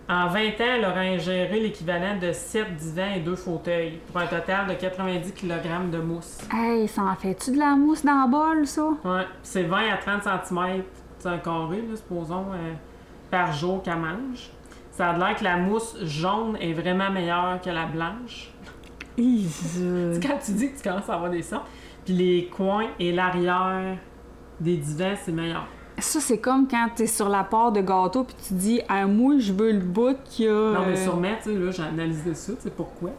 En 0.08 0.28
20 0.28 0.38
ans, 0.38 0.54
elle 0.76 0.84
aura 0.86 1.00
ingéré 1.00 1.60
l'équivalent 1.60 2.16
de 2.18 2.32
7 2.32 2.76
divans 2.76 3.12
et 3.14 3.20
2 3.20 3.36
fauteuils, 3.36 4.00
pour 4.06 4.22
un 4.22 4.26
total 4.26 4.68
de 4.68 4.72
90 4.72 5.32
kg 5.34 5.90
de 5.90 5.98
mousse. 5.98 6.38
Hey, 6.50 6.88
ça 6.88 7.02
en 7.02 7.14
fait-tu 7.14 7.50
de 7.52 7.58
la 7.58 7.76
mousse 7.76 8.02
dans 8.06 8.24
le 8.24 8.30
bol, 8.30 8.66
ça? 8.66 8.88
Ouais, 9.04 9.26
c'est 9.42 9.64
20 9.64 9.76
à 9.92 9.96
30 9.98 10.22
cm, 10.48 10.82
c'est 11.18 11.28
un 11.28 11.36
carré, 11.36 11.82
là, 11.82 11.94
supposons, 11.94 12.46
euh, 12.54 12.72
par 13.30 13.52
jour 13.52 13.82
qu'elle 13.82 13.98
mange. 13.98 14.50
Ça 14.92 15.10
a 15.10 15.18
l'air 15.18 15.36
que 15.36 15.44
la 15.44 15.56
mousse 15.56 15.96
jaune 16.04 16.56
est 16.60 16.72
vraiment 16.72 17.10
meilleure 17.10 17.60
que 17.60 17.70
la 17.70 17.86
blanche. 17.86 18.50
C'est 19.16 20.20
quand 20.26 20.38
tu 20.44 20.52
dis 20.52 20.72
que 20.72 20.76
tu 20.76 20.82
commences 20.88 21.08
à 21.08 21.14
avoir 21.14 21.30
des 21.30 21.42
sons. 21.42 21.60
Puis 22.04 22.14
les 22.14 22.46
coins 22.54 22.86
et 22.98 23.12
l'arrière 23.12 23.96
des 24.60 24.76
divans, 24.76 25.14
c'est 25.22 25.32
meilleur. 25.32 25.66
Ça, 25.98 26.20
c'est 26.20 26.38
comme 26.38 26.68
quand 26.68 26.88
t'es 26.94 27.06
sur 27.08 27.28
la 27.28 27.42
part 27.42 27.72
de 27.72 27.80
gâteau 27.80 28.22
puis 28.24 28.36
tu 28.46 28.54
dis 28.54 28.80
«Ah, 28.88 29.06
moi, 29.06 29.34
je 29.38 29.52
veux 29.52 29.72
le 29.72 29.80
bout 29.80 30.16
qui 30.24 30.46
a... 30.46 30.52
Non, 30.52 30.86
mais 30.86 30.92
euh, 30.96 31.04
sûrement, 31.04 31.28
tu 31.42 31.50
sais, 31.52 31.58
là, 31.58 31.70
j'ai 31.72 31.82
analysé 31.82 32.34
ça, 32.34 32.52
tu 32.54 32.62
sais 32.62 32.70
pourquoi. 32.70 33.10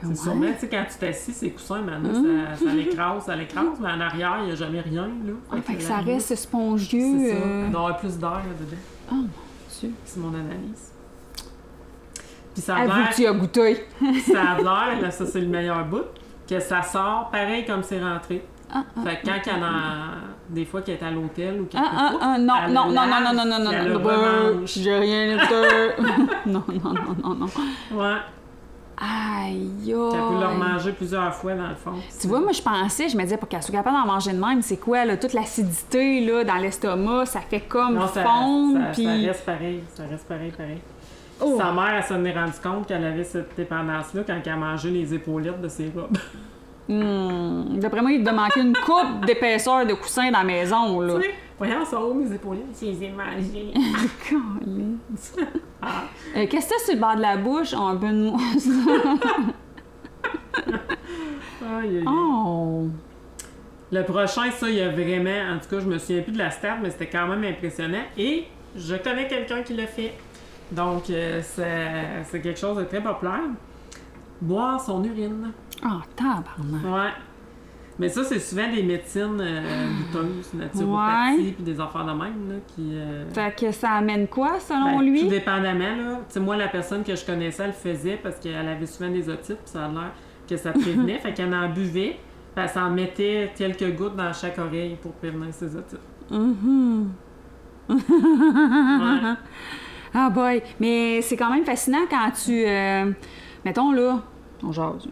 C'est 0.00 0.08
Ouais? 0.08 0.14
sûrement, 0.16 0.46
tu 0.52 0.58
sais, 0.60 0.68
quand 0.68 0.84
tu 0.90 0.98
t'assis, 0.98 1.32
ces 1.32 1.50
coussins, 1.50 1.80
maintenant, 1.80 2.10
Hum. 2.10 2.40
ça, 2.56 2.64
ça 2.66 2.72
l'écrase, 2.74 3.24
ça 3.24 3.36
l'écrase, 3.36 3.78
mais 3.80 3.88
en 3.88 4.00
arrière, 4.00 4.38
il 4.40 4.46
n'y 4.46 4.52
a 4.52 4.54
jamais 4.56 4.80
rien, 4.80 5.06
là. 5.06 5.32
Ah, 5.52 5.56
fait 5.62 5.74
que 5.74 5.82
ça 5.82 5.98
reste 5.98 6.34
spongieux. 6.34 7.18
C'est 7.18 7.30
ça. 7.30 7.36
euh, 7.46 7.62
Il 7.66 7.70
doit 7.72 7.80
y 7.80 7.84
avoir 7.84 7.96
plus 7.98 8.18
d'air 8.18 8.30
là-dedans. 8.30 8.76
Oh, 9.10 9.14
mon 9.14 9.22
Dieu. 9.80 9.90
C'est 10.04 10.20
mon 10.20 10.28
analyse. 10.28 10.92
Puis 12.54 12.62
ça 12.62 12.76
a 12.76 12.86
l'air 12.86 13.10
que 13.10 13.14
tu 13.14 13.26
as 13.26 13.32
goûté. 13.32 13.86
ça 14.32 14.42
a 14.42 14.56
l'air, 14.56 15.00
là, 15.02 15.10
ça 15.10 15.26
c'est 15.26 15.40
le 15.40 15.46
meilleur 15.46 15.84
bout, 15.84 16.04
que 16.48 16.58
ça 16.60 16.82
sort 16.82 17.30
pareil 17.30 17.64
comme 17.64 17.82
c'est 17.82 18.02
rentré. 18.02 18.44
Ah, 18.70 18.84
ah, 18.96 19.00
Fait 19.02 19.20
que 19.20 19.26
quand 19.26 19.38
il 19.46 19.52
y 19.52 19.54
en 19.54 19.64
a 19.64 19.70
des 20.50 20.64
fois 20.66 20.82
qu'elle 20.82 20.96
est 20.96 21.02
à 21.02 21.10
l'hôtel 21.10 21.60
ou 21.60 21.64
quelque 21.64 21.82
ah, 21.82 21.90
ah, 21.96 22.18
ah, 22.20 22.38
non, 22.38 22.54
elle 22.66 22.72
non, 22.74 22.86
non, 22.86 23.06
non, 23.06 23.06
non, 23.06 23.32
non, 23.32 23.44
non, 23.44 23.64
non, 23.64 23.70
elle 23.70 23.92
non, 23.92 23.98
non, 23.98 24.08
de... 25.36 26.50
non, 26.50 26.64
non, 26.68 26.92
non, 26.92 27.16
non, 27.22 27.34
non. 27.34 27.46
Ouais, 27.92 28.16
Aïe, 29.00 29.70
qu'elle 29.86 29.94
peut 29.94 30.34
le 30.34 30.46
aïe. 30.46 30.54
remanger 30.54 30.92
plusieurs 30.92 31.32
fois 31.34 31.54
dans 31.54 31.68
le 31.68 31.74
fond. 31.74 31.92
Tu 32.20 32.26
vois, 32.26 32.40
moi, 32.40 32.52
je 32.52 32.60
pensais, 32.62 33.08
je 33.08 33.16
me 33.16 33.22
disais, 33.22 33.36
pour 33.36 33.48
qu'elle 33.48 33.62
soit 33.62 33.74
capable 33.74 33.96
d'en 33.96 34.06
manger 34.12 34.32
de 34.32 34.38
même, 34.44 34.60
c'est 34.62 34.76
quoi, 34.76 35.04
là, 35.04 35.16
toute 35.16 35.32
l'acidité, 35.34 36.24
là, 36.24 36.42
dans 36.44 36.56
l'estomac, 36.56 37.26
ça 37.26 37.40
fait 37.40 37.60
comme 37.60 37.94
Non, 37.94 38.08
ça, 38.08 38.24
fondre, 38.24 38.78
ça, 38.80 38.90
puis... 38.92 39.04
ça 39.04 39.12
reste 39.12 39.46
pareil, 39.46 39.80
ça 39.94 40.02
reste 40.10 40.26
pareil, 40.26 40.50
pareil. 40.50 40.78
Oh. 41.40 41.54
Sa 41.56 41.70
mère, 41.70 41.94
elle 41.96 42.02
s'en 42.02 42.24
est 42.24 42.32
rendue 42.32 42.52
compte 42.60 42.86
qu'elle 42.88 43.04
avait 43.04 43.22
cette 43.22 43.54
dépendance-là 43.56 44.22
quand 44.26 44.40
elle 44.44 44.56
mangeait 44.56 44.90
les 44.90 45.14
épaulettes 45.14 45.60
de 45.60 45.68
ses 45.68 45.90
robes. 45.94 46.18
Hmm, 46.90 47.78
D'après 47.78 48.00
moi, 48.00 48.10
il 48.12 48.24
devait 48.24 48.34
manquer 48.34 48.60
une 48.60 48.72
coupe 48.74 49.26
d'épaisseur 49.26 49.84
de 49.84 49.92
coussin 49.92 50.30
dans 50.30 50.38
la 50.38 50.44
maison, 50.44 50.98
là. 51.00 51.16
tu 51.16 51.22
sais, 51.22 51.34
voyons, 51.58 51.84
ça 51.84 52.00
où 52.02 52.14
mes 52.14 52.32
épaulettes? 52.34 52.64
Je 52.80 52.86
les 52.86 53.04
ai 53.04 53.10
mangées. 53.10 53.72
Câlisse. 54.28 55.36
Ah. 55.82 56.04
Euh, 56.36 56.46
Qu'est-ce 56.48 56.68
que 56.68 56.74
t'as 56.74 56.84
sur 56.84 56.94
le 56.94 57.00
bord 57.00 57.16
de 57.16 57.20
la 57.22 57.36
bouche? 57.36 57.74
Un 57.74 57.96
peu 57.96 58.08
de 58.08 58.30
mousse. 58.30 58.68
Oh! 62.06 62.88
Le 63.90 64.02
prochain, 64.02 64.50
ça, 64.50 64.68
il 64.68 64.76
y 64.76 64.82
a 64.82 64.90
vraiment, 64.90 65.54
en 65.54 65.58
tout 65.58 65.68
cas, 65.70 65.80
je 65.80 65.86
me 65.86 65.98
souviens 65.98 66.22
plus 66.22 66.32
de 66.32 66.38
la 66.38 66.50
stat, 66.50 66.76
mais 66.82 66.90
c'était 66.90 67.08
quand 67.08 67.26
même 67.26 67.44
impressionnant. 67.44 68.02
Et 68.16 68.44
je 68.76 68.96
connais 68.96 69.26
quelqu'un 69.28 69.62
qui 69.62 69.74
l'a 69.74 69.86
fait. 69.86 70.12
Donc, 70.70 71.08
euh, 71.08 71.40
c'est 71.42 72.24
c'est 72.24 72.40
quelque 72.42 72.60
chose 72.60 72.76
de 72.76 72.84
très 72.84 73.02
populaire. 73.02 73.40
Boire 74.40 74.78
son 74.80 75.02
urine. 75.02 75.52
Ah, 75.82 76.02
tabarnak. 76.14 76.84
Ouais. 76.84 77.12
Mais 78.00 78.08
ça, 78.08 78.22
c'est 78.22 78.38
souvent 78.38 78.70
des 78.72 78.82
médecines 78.84 79.40
euh, 79.40 79.88
douteuses, 80.12 80.54
naturopathie, 80.54 81.36
Ouais. 81.42 81.52
puis 81.52 81.64
des 81.64 81.80
affaires 81.80 82.04
de 82.04 82.12
même, 82.12 82.48
là, 82.48 82.54
qui... 82.68 82.90
euh, 82.94 83.28
Fait 83.32 83.54
que 83.58 83.72
ça 83.72 83.90
amène 83.92 84.28
quoi, 84.28 84.60
selon 84.60 84.98
ben, 84.98 85.04
lui? 85.04 85.22
Tout 85.22 85.28
dépendamment, 85.28 85.96
là. 85.96 86.16
Tu 86.28 86.34
sais, 86.34 86.40
moi, 86.40 86.56
la 86.56 86.68
personne 86.68 87.02
que 87.02 87.16
je 87.16 87.24
connaissais, 87.26 87.64
elle 87.64 87.70
le 87.70 87.74
faisait 87.74 88.16
parce 88.22 88.38
qu'elle 88.38 88.68
avait 88.68 88.86
souvent 88.86 89.10
des 89.10 89.28
otites, 89.28 89.56
puis 89.56 89.66
ça 89.72 89.86
a 89.86 89.88
l'air 89.88 90.12
que 90.48 90.56
ça 90.56 90.70
prévenait. 90.80 91.18
fait 91.18 91.32
qu'elle 91.34 91.52
en 91.52 91.68
buvait, 91.70 92.18
puis 92.54 92.62
elle 92.64 92.68
s'en 92.68 92.88
mettait 92.90 93.50
quelques 93.56 93.96
gouttes 93.96 94.14
dans 94.16 94.32
chaque 94.32 94.58
oreille 94.58 94.96
pour 95.02 95.12
prévenir 95.14 95.52
ses 95.52 95.74
otites. 95.74 95.98
Ouais. 96.30 96.38
Ah 100.14 100.30
boy! 100.30 100.62
Mais 100.80 101.20
c'est 101.20 101.36
quand 101.36 101.50
même 101.52 101.64
fascinant 101.66 102.06
quand 102.08 102.30
tu... 102.30 102.64
euh, 102.66 103.12
mettons, 103.64 103.92
là, 103.92 104.22
on 104.62 104.72
jase. 104.72 105.06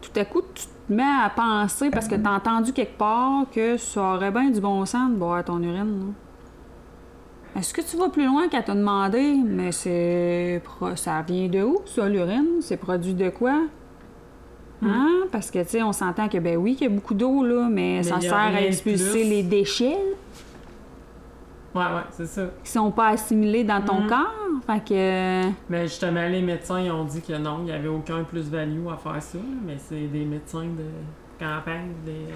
Tout 0.00 0.10
à 0.20 0.24
coup, 0.24 0.40
tu 0.54 0.62
te 0.88 0.92
mets 0.92 1.02
à 1.02 1.30
penser, 1.34 1.90
parce 1.90 2.08
que 2.08 2.14
t'as 2.14 2.30
entendu 2.30 2.72
quelque 2.72 2.98
part 2.98 3.44
que 3.52 3.76
ça 3.76 4.14
aurait 4.14 4.30
bien 4.30 4.50
du 4.50 4.60
bon 4.60 4.84
sens 4.86 5.10
de 5.10 5.16
boire 5.16 5.44
ton 5.44 5.62
urine. 5.62 6.12
Est-ce 7.56 7.74
que 7.74 7.80
tu 7.80 7.96
vas 7.96 8.08
plus 8.08 8.26
loin 8.26 8.48
qu'à 8.48 8.62
te 8.62 8.72
demander, 8.72 9.34
mais 9.44 9.72
c'est... 9.72 10.62
ça 10.96 11.22
vient 11.26 11.48
de 11.48 11.62
où, 11.62 11.78
ça, 11.86 12.08
l'urine? 12.08 12.60
C'est 12.60 12.76
produit 12.76 13.14
de 13.14 13.30
quoi? 13.30 13.62
Hein? 14.82 15.24
Parce 15.32 15.50
que, 15.50 15.58
tu 15.60 15.70
sais, 15.70 15.82
on 15.82 15.92
s'entend 15.92 16.28
que, 16.28 16.38
ben 16.38 16.56
oui, 16.56 16.76
qu'il 16.76 16.88
y 16.88 16.90
a 16.90 16.94
beaucoup 16.94 17.14
d'eau, 17.14 17.42
là, 17.44 17.68
mais, 17.68 18.02
ça 18.02 18.20
sert 18.20 18.34
à 18.34 18.62
expulser 18.62 19.22
plus. 19.22 19.28
les 19.28 19.42
déchets, 19.42 19.98
là 21.78 21.88
Ouais, 21.90 21.96
ouais, 21.96 22.02
c'est 22.10 22.26
ça. 22.26 22.42
qui 22.64 22.70
sont 22.70 22.90
pas 22.90 23.08
assimilés 23.08 23.64
dans 23.64 23.80
ton 23.82 24.00
Mhm. 24.02 24.08
corps? 24.08 24.34
Fait 24.66 24.84
que. 24.84 25.50
Mais 25.70 25.82
justement, 25.86 26.26
les 26.28 26.42
médecins, 26.42 26.80
ils 26.80 26.90
ont 26.90 27.04
dit 27.04 27.22
que 27.22 27.32
non, 27.34 27.58
il 27.60 27.64
n'y 27.66 27.72
avait 27.72 27.88
aucun 27.88 28.22
plus-value 28.24 28.86
à 28.92 28.96
faire 28.96 29.22
ça, 29.22 29.38
mais 29.64 29.76
c'est 29.78 30.06
des 30.08 30.24
médecins 30.24 30.64
de 30.64 30.84
campagne, 31.38 31.92
des... 32.04 32.26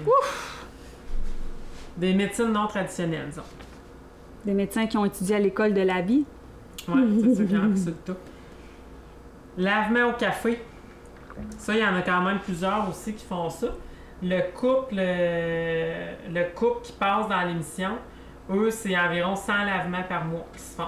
Des 1.97 2.13
médecines 2.13 2.51
non 2.51 2.67
traditionnelles, 2.67 3.27
disons. 3.29 3.43
Des 4.45 4.53
médecins 4.53 4.87
qui 4.87 4.97
ont 4.97 5.05
étudié 5.05 5.35
à 5.35 5.39
l'école 5.39 5.73
de 5.73 5.81
la 5.81 6.01
vie? 6.01 6.25
Ouais, 6.87 7.01
c'est 7.21 7.35
ça 7.35 7.43
qui 7.43 7.53
le 7.53 7.93
tout. 8.05 8.15
Lavement 9.57 10.09
au 10.09 10.13
café. 10.13 10.59
Ça, 11.57 11.73
il 11.73 11.79
y 11.79 11.85
en 11.85 11.95
a 11.95 12.01
quand 12.01 12.21
même 12.21 12.39
plusieurs 12.39 12.87
aussi 12.89 13.13
qui 13.13 13.25
font 13.25 13.49
ça. 13.49 13.67
Le 14.23 14.41
couple, 14.55 14.95
euh, 14.97 16.13
le 16.31 16.43
couple 16.55 16.81
qui 16.83 16.93
passe 16.93 17.27
dans 17.27 17.41
l'émission, 17.41 17.91
eux, 18.51 18.69
c'est 18.71 18.97
environ 18.97 19.35
100 19.35 19.53
lavements 19.65 20.03
par 20.07 20.25
mois 20.25 20.45
qui 20.53 20.59
se 20.59 20.75
font. 20.75 20.87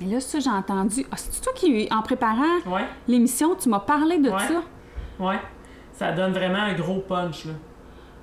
Mais 0.00 0.06
là, 0.08 0.20
ça, 0.20 0.40
j'ai 0.40 0.50
entendu. 0.50 1.06
Ah, 1.12 1.16
c'est 1.16 1.40
toi 1.40 1.52
qui, 1.54 1.88
en 1.90 2.02
préparant 2.02 2.58
Ouais, 2.66 2.84
l'émission, 3.06 3.54
tu 3.54 3.68
m'as 3.68 3.80
parlé 3.80 4.18
de 4.18 4.28
Ouais. 4.30 4.38
ça. 4.48 4.62
ouais. 5.20 5.38
Ça 5.92 6.10
donne 6.12 6.32
vraiment 6.32 6.58
un 6.58 6.74
gros 6.74 6.98
punch, 7.00 7.44
là. 7.44 7.52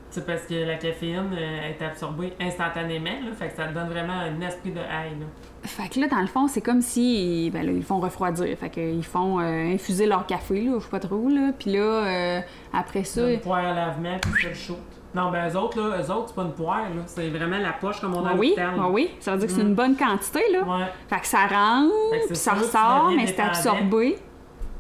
C'est 0.10 0.26
parce 0.26 0.42
que 0.42 0.54
la 0.68 0.76
caféine 0.76 1.30
euh, 1.34 1.70
est 1.70 1.82
absorbée 1.82 2.34
instantanément, 2.42 3.06
là, 3.06 3.32
fait 3.34 3.48
que 3.48 3.56
ça 3.56 3.68
donne 3.68 3.88
vraiment 3.88 4.12
un 4.12 4.42
esprit 4.42 4.72
de 4.72 4.80
haine. 4.80 5.22
là. 5.22 5.26
Fait 5.64 5.88
que 5.88 6.02
là, 6.02 6.08
dans 6.10 6.20
le 6.20 6.28
fond, 6.28 6.48
c'est 6.50 6.60
comme 6.60 6.82
si. 6.82 7.50
Ben 7.54 7.66
là, 7.66 7.72
ils 7.72 7.82
font 7.84 8.02
refroidir. 8.02 8.58
Fait 8.58 8.70
qu'ils 8.70 9.06
font 9.06 9.40
euh, 9.40 9.74
infuser 9.74 10.08
leur 10.08 10.26
café, 10.26 10.64
là, 10.66 10.74
je 10.80 10.84
sais 10.84 10.90
pas 10.90 11.00
trop, 11.00 11.30
là. 11.30 11.52
Puis 11.58 11.72
là, 11.72 11.80
euh, 11.80 12.42
après 12.74 13.06
ça. 13.06 13.22
Poire 13.42 13.64
à 13.64 13.74
lavement, 13.74 14.18
puis 14.22 14.42
ça 14.44 14.50
le 14.50 14.54
shoot. 14.54 14.78
Non, 15.14 15.30
ben 15.30 15.50
eux 15.52 15.58
autres, 15.58 15.78
là, 15.80 16.02
eux 16.02 16.12
autres, 16.12 16.28
c'est 16.30 16.36
pas 16.36 16.44
une 16.44 16.54
poire, 16.54 16.84
là. 16.84 17.02
C'est 17.06 17.30
vraiment 17.30 17.58
la 17.58 17.74
poche 17.74 18.00
comme 18.00 18.16
on 18.16 18.24
a 18.26 18.30
Ah 18.30 18.32
à 18.32 18.36
oui, 18.36 18.56
ah 18.58 18.90
oui, 18.90 19.10
ça 19.20 19.34
veut 19.34 19.40
dire 19.40 19.48
que 19.48 19.54
c'est 19.54 19.64
Mm. 19.64 19.68
une 19.68 19.76
bonne 19.76 19.96
quantité, 19.98 20.42
là. 20.54 20.64
Ouais. 20.64 20.86
Fait 21.10 21.20
que 21.20 21.28
ça 21.28 21.48
rentre, 21.48 21.94
puis 22.28 22.36
ça 22.36 22.54
ressort, 22.54 23.12
mais 23.16 23.28
c'est 23.28 23.40
absorbé. 23.42 24.18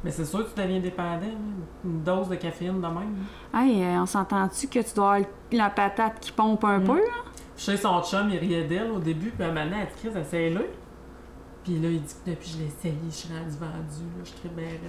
Mais 0.04 0.10
c'est 0.10 0.26
sûr 0.26 0.40
que 0.46 0.56
tu 0.56 0.62
deviens 0.62 0.80
dépendant, 0.80 1.20
hein. 1.26 1.64
une 1.86 2.02
dose 2.02 2.30
de 2.30 2.36
caféine 2.36 2.82
de 2.82 2.88
même. 2.88 3.18
Hey, 3.54 3.84
euh, 3.84 4.02
on 4.02 4.06
s'entend-tu 4.08 4.68
que 4.68 4.80
tu 4.80 4.96
dois 4.96 5.16
avoir 5.16 5.30
la 5.52 5.70
patate 5.70 6.20
qui 6.22 6.32
pompe 6.32 6.64
un 6.64 6.80
Mm. 6.80 6.84
peu, 6.86 6.96
là? 6.98 7.14
Je 7.58 7.62
sais, 7.64 7.78
son 7.78 8.02
chum, 8.02 8.30
il 8.32 8.40
riait 8.40 8.64
d'elle 8.64 8.90
au 8.90 9.00
début, 9.00 9.30
puis 9.32 9.46
maintenant, 9.46 9.78
elle 9.80 9.88
dit, 9.88 10.10
Chris, 10.10 10.20
essaye-le. 10.20 10.66
Puis 11.64 11.74
là, 11.80 11.90
il 11.90 12.02
dit 12.02 12.16
que 12.26 12.32
depuis 12.32 12.50
que 12.50 12.56
je 12.56 12.62
l'ai 12.64 12.68
essayé, 12.68 12.98
je 13.10 13.14
suis 13.16 13.30
rendu 13.30 13.52
vendu, 13.60 13.68
là, 14.18 14.24
je 14.24 14.30
suis 14.30 14.40
très 14.40 14.50
bien 14.50 14.66
raide. 14.66 14.82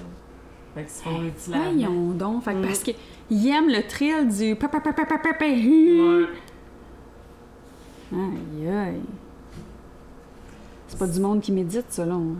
Fait 0.74 0.82
qu'ils 0.82 0.90
se 0.90 1.02
font 1.02 1.20
lavement. 1.20 1.72
Voyons 1.72 2.10
donc. 2.12 2.44
Fait 2.44 2.52
que 2.54 2.58
Mm. 2.58 2.62
parce 2.66 2.78
qu'ils 2.82 3.48
aiment 3.48 3.68
le 3.68 3.82
thrill 3.86 4.28
du 4.28 4.56
pa 4.56 4.68
pa 4.68 4.80
pa 4.80 4.92
pa 4.92 5.04
pa 5.04 5.18
pa 5.18 5.34
pa. 5.34 5.44
Ouais. 5.44 6.26
Aïe, 8.12 8.68
aïe. 8.68 9.00
C'est 10.88 10.98
pas 10.98 11.06
du 11.06 11.20
monde 11.20 11.40
qui 11.40 11.52
médite, 11.52 11.86
ça, 11.88 12.04
là. 12.04 12.14
hein. 12.14 12.36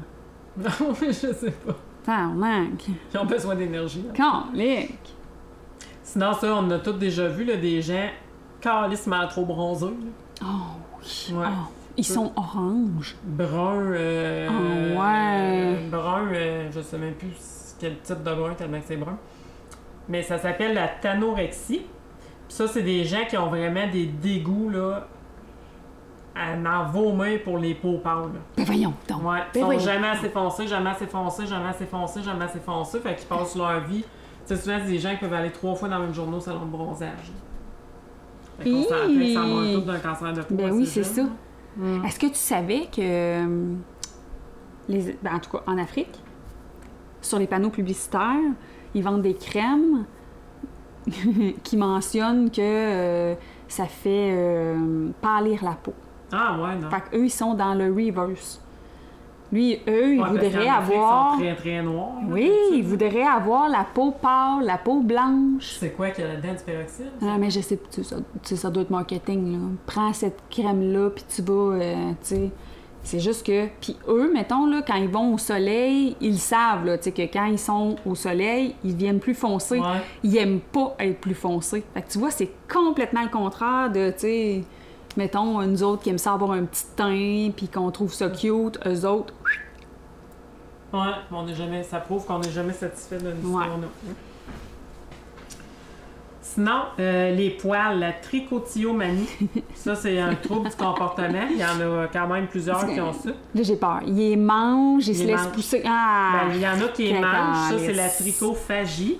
Non, 0.59 0.95
je 1.01 1.13
sais 1.13 1.51
pas. 1.51 1.77
Tabarnak. 2.05 2.89
Ils 3.15 3.19
ont 3.19 3.25
besoin 3.25 3.55
d'énergie. 3.55 4.05
Calique. 4.15 5.15
Sinon, 6.03 6.35
ça, 6.35 6.55
on 6.57 6.71
a 6.71 6.79
tous 6.79 6.93
déjà 6.93 7.29
vu, 7.29 7.45
là, 7.45 7.57
des 7.57 7.81
gens 7.81 8.09
calissement 8.61 9.27
trop 9.29 9.47
bronzés. 9.47 9.87
là. 9.87 10.43
Oh, 10.43 10.47
oui. 11.01 11.35
Ouais. 11.35 11.47
Oh, 11.49 11.69
ils 11.97 12.05
sont 12.05 12.33
oranges. 12.37 13.17
Brun, 13.25 13.93
euh... 13.93 14.49
Ah 14.51 15.01
ouais. 15.01 15.77
euh, 15.79 15.91
brun, 15.91 16.27
euh, 16.35 16.69
je 16.75 16.81
sais 16.81 16.99
même 16.99 17.15
plus 17.15 17.29
quel 17.83 17.99
type 17.99 18.23
de 18.23 18.35
brun 18.35 18.55
tellement 18.55 18.79
que 18.79 18.87
c'est 18.87 18.97
brun. 18.97 19.19
Mais 20.09 20.23
ça 20.23 20.39
s'appelle 20.39 20.75
la 20.75 20.89
tanorexie. 20.89 21.81
Puis 22.49 22.57
ça, 22.57 22.67
c'est 22.69 22.83
des 22.83 23.05
gens 23.05 23.25
qui 23.29 23.37
ont 23.37 23.49
vraiment 23.49 23.87
des 23.91 24.07
dégoûts, 24.07 24.71
là, 24.71 25.07
à 26.35 26.55
en 26.55 26.91
vomir 26.91 27.43
pour 27.43 27.59
les 27.59 27.75
peaux 27.75 27.99
pâles. 27.99 28.23
là. 28.33 28.41
Ben 28.57 28.65
voyons 28.65 28.95
donc. 29.09 29.23
Ouais, 29.25 29.39
ils 29.39 29.53
Ben 29.55 29.61
sont 29.61 29.67
voyons. 29.67 29.81
jamais 29.81 30.09
assez 30.09 30.29
foncés, 30.31 30.67
jamais 30.67 30.91
assez 30.91 31.07
foncés, 31.07 31.47
jamais 31.47 31.69
assez 31.69 31.87
foncés, 31.87 32.23
jamais 32.23 32.45
assez 32.47 32.61
foncés. 32.61 33.01
Fait 33.01 33.15
qu'ils 33.17 33.27
passent 33.29 33.55
leur 33.57 33.81
vie. 33.81 34.03
Tu 34.03 34.09
sais, 34.47 34.57
souvent, 34.57 34.79
c'est 34.81 34.91
des 34.91 34.99
gens 34.99 35.11
qui 35.11 35.19
peuvent 35.19 35.33
aller 35.35 35.51
trois 35.53 35.75
fois 35.75 35.89
dans 35.89 35.99
le 35.99 36.05
même 36.07 36.15
journée 36.15 36.37
au 36.37 36.41
salon 36.41 36.65
de 36.65 36.71
bronzage. 36.71 37.31
Fait 38.59 38.71
qu'on 38.71 38.83
s'entend 38.83 39.07
que 39.09 39.35
ça 39.35 39.41
meurt 39.43 39.75
tous 39.75 39.81
d'un 39.93 39.99
cancer 39.99 40.33
de 40.33 40.43
peau. 40.43 40.55
Ben 40.55 40.73
oui, 40.73 40.87
c'est 40.87 41.05
ça. 41.05 41.23
Mm. 41.77 42.05
Est-ce 42.05 42.19
que 42.19 42.27
tu 42.27 42.35
savais 42.35 42.87
que, 42.95 43.01
euh, 43.01 43.75
les, 44.89 45.17
ben, 45.23 45.35
en 45.35 45.39
tout 45.39 45.51
cas 45.51 45.63
en 45.67 45.79
Afrique, 45.79 46.22
sur 47.23 47.39
les 47.39 47.47
panneaux 47.47 47.71
publicitaires, 47.71 48.37
ils 48.95 49.03
vendent 49.03 49.23
des 49.23 49.35
crèmes 49.35 50.05
qui 51.63 51.77
mentionnent 51.77 52.51
que 52.51 52.61
euh, 52.61 53.35
ça 53.69 53.87
fait 53.87 54.31
euh, 54.33 55.09
pâlir 55.21 55.65
la 55.65 55.73
peau. 55.73 55.95
Ah 56.31 56.57
ouais, 56.63 56.77
non. 56.77 56.91
Fait 56.91 57.03
qu'eux, 57.11 57.25
ils 57.25 57.31
sont 57.31 57.55
dans 57.55 57.75
le 57.75 57.93
reverse. 57.93 58.61
Lui, 59.51 59.75
eux, 59.87 60.15
ils 60.15 60.21
Ouais, 60.21 60.29
voudraient 60.31 60.69
avoir... 60.69 61.35
Ils 61.35 61.39
sont 61.39 61.43
très 61.43 61.55
très 61.57 61.83
noirs. 61.83 62.13
Oui, 62.27 62.51
ils 62.73 62.83
voudraient 62.83 63.23
avoir 63.23 63.69
la 63.69 63.85
peau 63.85 64.11
pâle, 64.13 64.65
la 64.65 64.79
peau 64.79 65.01
blanche. 65.03 65.77
C'est 65.79 65.91
quoi 65.91 66.09
qu'il 66.11 66.25
y 66.25 66.27
a 66.27 66.33
là-dedans 66.33 66.55
du 66.55 66.65
peroxyde? 66.65 67.11
Ah, 67.21 67.37
mais 67.39 67.51
je 67.51 67.61
sais, 67.61 67.77
tu 67.77 68.03
sais, 68.03 68.03
ça, 68.03 68.17
tu 68.17 68.23
sais, 68.45 68.57
ça 68.57 68.71
doit 68.71 68.83
être 68.85 68.91
marketing, 68.91 69.53
là. 69.53 69.59
Prends 69.85 70.13
cette 70.15 70.41
crème-là, 70.49 71.11
puis 71.11 71.25
tu 71.29 71.43
vas, 71.43 71.53
euh, 71.53 72.11
tu 72.23 72.35
sais... 72.35 72.51
C'est 73.05 73.21
juste 73.21 73.45
que... 73.45 73.67
Puis 73.81 73.97
eux, 74.09 74.31
mettons, 74.33 74.67
là, 74.67 74.83
quand 74.87 74.95
ils 74.95 75.09
vont 75.09 75.35
au 75.35 75.39
soleil, 75.39 76.17
ils 76.21 76.39
savent, 76.39 76.85
là, 76.85 76.97
tu 76.99 77.05
sais, 77.05 77.13
que 77.13 77.23
quand 77.23 77.47
ils 77.47 77.59
sont 77.59 77.97
au 78.07 78.15
soleil, 78.15 78.77
ils 78.85 78.95
viennent 78.95 79.19
plus 79.19 79.35
foncés. 79.35 79.81
Ouais. 79.81 80.03
Ils 80.23 80.37
aiment 80.37 80.61
pas 80.61 80.95
être 81.01 81.21
plus 81.21 81.35
foncés. 81.35 81.83
Fait 81.95 82.03
que 82.03 82.11
tu 82.11 82.19
vois, 82.19 82.31
c'est 82.31 82.51
complètement 82.73 83.23
le 83.23 83.29
contraire 83.29 83.91
de, 83.91 84.11
tu 84.11 84.19
sais... 84.19 84.65
Mettons, 85.17 85.61
nous 85.63 85.83
autres 85.83 86.03
qui 86.03 86.09
aiment 86.09 86.17
ça 86.17 86.33
avoir 86.33 86.53
un 86.53 86.65
petit 86.65 86.87
teint, 86.97 87.51
puis 87.55 87.69
qu'on 87.69 87.91
trouve 87.91 88.15
ça 88.15 88.31
cute, 88.31 88.79
eux 88.87 89.05
autres... 89.07 89.35
Ouais, 90.93 91.01
on 91.31 91.47
est 91.47 91.55
jamais, 91.55 91.83
ça 91.83 92.01
prouve 92.01 92.25
qu'on 92.25 92.39
n'est 92.39 92.51
jamais 92.51 92.73
satisfait 92.73 93.19
de 93.19 93.33
nous 93.33 93.57
Ouais. 93.57 93.65
Sinon, 96.55 96.83
euh, 97.01 97.35
les 97.35 97.51
poils, 97.51 97.99
la 97.99 98.13
trichotillomanie, 98.13 99.27
ça 99.75 99.95
c'est 99.95 100.21
un 100.21 100.35
trouble 100.35 100.69
du 100.69 100.77
comportement. 100.77 101.47
Il 101.51 101.57
y 101.57 101.65
en 101.65 101.81
a 101.81 102.07
quand 102.13 102.27
même 102.29 102.47
plusieurs 102.47 102.87
qui 102.87 103.01
ont 103.01 103.13
ça. 103.13 103.31
Là, 103.55 103.63
j'ai 103.63 103.77
peur. 103.77 104.01
Ils 104.07 104.15
les 104.17 104.37
mangent, 104.37 105.09
ils 105.09 105.17
se 105.17 105.25
mangent. 105.27 105.49
pousser. 105.53 105.83
Ah! 105.87 106.43
Ben, 106.49 106.55
il 106.55 106.61
y 106.61 106.67
en 106.67 106.81
a 106.85 106.89
qui 106.89 107.05
les 107.05 107.11
quelle 107.13 107.21
mangent, 107.23 107.71
ça 107.71 107.79
c'est 107.79 107.93
la 107.95 108.09
trichophagie. 108.09 109.19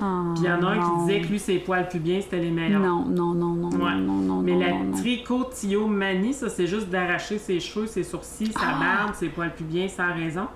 Ah, 0.00 0.22
Puis 0.34 0.44
il 0.44 0.48
y 0.48 0.52
en 0.52 0.62
a 0.62 0.70
un 0.70 0.78
qui 0.78 1.00
disait 1.06 1.20
que 1.22 1.26
lui, 1.26 1.38
ses 1.40 1.58
poils 1.58 1.88
pubiens, 1.88 2.20
c'était 2.20 2.38
les 2.38 2.50
meilleurs. 2.50 2.80
Non, 2.80 3.04
non, 3.08 3.32
non, 3.34 3.54
non, 3.54 3.68
Ouais. 3.70 3.94
non, 3.96 4.12
non, 4.12 4.34
non, 4.36 4.42
Mais 4.42 4.52
non, 4.52 4.60
la 4.60 4.70
non. 4.72 4.92
trichotillomanie, 4.92 6.34
ça 6.34 6.48
c'est 6.48 6.66
juste 6.66 6.88
d'arracher 6.88 7.38
ses 7.38 7.58
cheveux, 7.60 7.86
ses 7.86 8.04
sourcils, 8.04 8.52
sa 8.52 8.60
Ah! 8.62 8.78
barbe, 8.78 9.14
ses 9.14 9.28
poils 9.28 9.52
pubiens 9.54 9.88
sans 9.88 10.12
raison. 10.14 10.46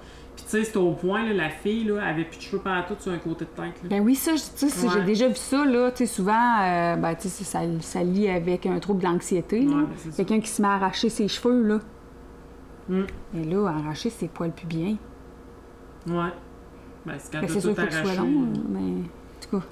Puis 0.43 0.51
tu 0.51 0.59
sais, 0.59 0.65
c'était 0.65 0.79
au 0.79 0.93
point, 0.93 1.25
là, 1.25 1.33
la 1.35 1.51
fille, 1.51 1.85
là, 1.85 2.03
avait 2.05 2.25
plus 2.25 2.37
de 2.39 2.43
cheveux 2.43 2.59
partout 2.63 2.95
sur 2.99 3.13
un 3.13 3.19
côté 3.19 3.45
de 3.45 3.51
tête. 3.51 3.83
là. 3.83 3.89
Ben 3.89 4.01
oui, 4.01 4.15
ça, 4.17 4.33
tu 4.33 4.69
sais, 4.69 4.87
Ouais. 4.87 4.93
j'ai 4.95 5.03
déjà 5.05 5.29
vu 5.29 5.37
ça, 5.37 5.65
là, 5.65 5.91
tu 5.91 5.99
sais, 5.99 6.07
souvent, 6.07 6.33
euh, 6.63 6.97
ben, 6.97 7.15
tu 7.15 7.29
sais, 7.29 7.45
ça, 7.45 7.61
ça 7.81 8.03
lie 8.03 8.29
avec 8.29 8.67
un 8.67 8.79
trouble 8.81 9.03
d'anxiété. 9.03 9.61
Ouais, 9.61 9.75
ben, 9.75 9.87
c'est. 9.97 10.17
Quelqu'un 10.17 10.41
qui 10.41 10.49
se 10.49 10.61
met 10.63 10.69
à 10.69 10.73
arracher 10.73 11.09
ses 11.11 11.29
cheveux, 11.29 11.63
là. 11.63 11.79
Mm. 12.89 13.03
Et 13.37 13.45
là, 13.45 13.69
arracher 13.69 14.11
ses 14.11 14.29
poils 14.29 14.51
plus 14.53 14.67
bien. 14.67 14.97
Ouais. 16.09 16.31
Ben, 17.07 17.15
c'est 17.19 17.33
quand 17.33 17.41
Ben, 17.41 17.49
c'est 17.49 17.61
sûr 17.61 17.75
tout 17.75 17.83
que 17.87 17.91
soit 17.93 18.01
arraché. 18.01 18.17
long, 18.19 18.47
mais 18.69 18.79
en 18.81 19.41
tout 19.51 19.59
cas. 19.59 19.65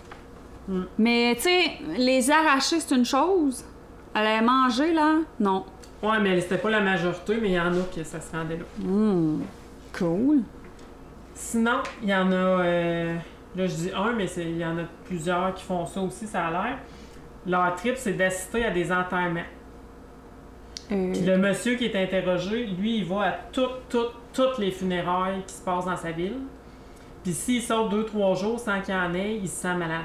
Mm. 0.69 0.81
Mais, 0.99 1.35
tu 1.37 1.43
sais, 1.43 1.71
les 1.99 2.31
arracher, 2.31 2.79
c'est 2.81 2.95
une 2.95 3.05
chose. 3.05 3.65
Aller 4.15 4.45
manger, 4.45 4.93
là, 4.93 5.17
non. 5.41 5.65
Ouais, 6.03 6.19
mais 6.21 6.41
c'était 6.41 6.59
pas 6.59 6.71
la 6.71 6.81
majorité, 6.81 7.39
mais 7.43 7.49
il 7.49 7.55
y 7.55 7.61
en 7.61 7.73
a 7.73 7.81
qui 7.91 8.03
ça 8.05 8.21
se 8.21 8.35
rendait 8.35 8.57
là. 8.57 8.65
Hum, 8.85 9.43
cool. 9.99 10.39
Sinon, 11.43 11.79
il 12.03 12.09
y 12.11 12.15
en 12.15 12.31
a. 12.33 12.35
euh, 12.35 13.15
là, 13.57 13.67
je 13.67 13.75
dis 13.75 13.91
un, 13.97 14.13
mais 14.13 14.27
il 14.37 14.59
y 14.59 14.65
en 14.65 14.77
a 14.79 14.83
plusieurs 15.07 15.55
qui 15.55 15.65
font 15.65 15.87
ça 15.87 16.01
aussi, 16.03 16.27
ça 16.27 16.47
a 16.47 16.51
l'air. 16.51 16.79
Leur 17.47 17.75
trip, 17.77 17.95
c'est 17.97 18.13
d'assister 18.13 18.65
à 18.67 18.71
des 18.71 18.93
enterrements. 18.93 19.41
Euh, 20.93 21.13
Puis 21.13 21.23
le 21.23 21.39
monsieur 21.39 21.77
qui 21.77 21.87
est 21.87 21.97
interrogé, 22.03 22.67
lui, 22.67 22.99
il 22.99 23.05
va 23.07 23.21
à 23.23 23.33
toutes, 23.53 23.89
toutes, 23.89 24.13
toutes 24.35 24.59
les 24.59 24.71
funérailles 24.71 25.43
qui 25.47 25.55
se 25.55 25.63
passent 25.65 25.87
dans 25.87 25.97
sa 25.97 26.11
ville. 26.13 26.37
Puis 27.25 27.33
s'il 27.33 27.63
sort 27.63 27.89
deux, 27.89 28.05
trois 28.05 28.35
jours 28.35 28.61
sans 28.61 28.81
qu'il 28.83 28.95
y 28.95 28.97
en 28.99 29.15
ait, 29.15 29.37
il 29.37 29.49
se 29.49 29.63
sent 29.63 29.75
malade. 29.75 30.05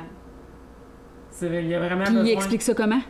Il 1.42 1.74
a 1.74 1.80
vraiment 1.80 2.04
Puis 2.06 2.14
il 2.14 2.20
besoin. 2.20 2.34
explique 2.34 2.62
ça 2.62 2.74
comment? 2.74 3.02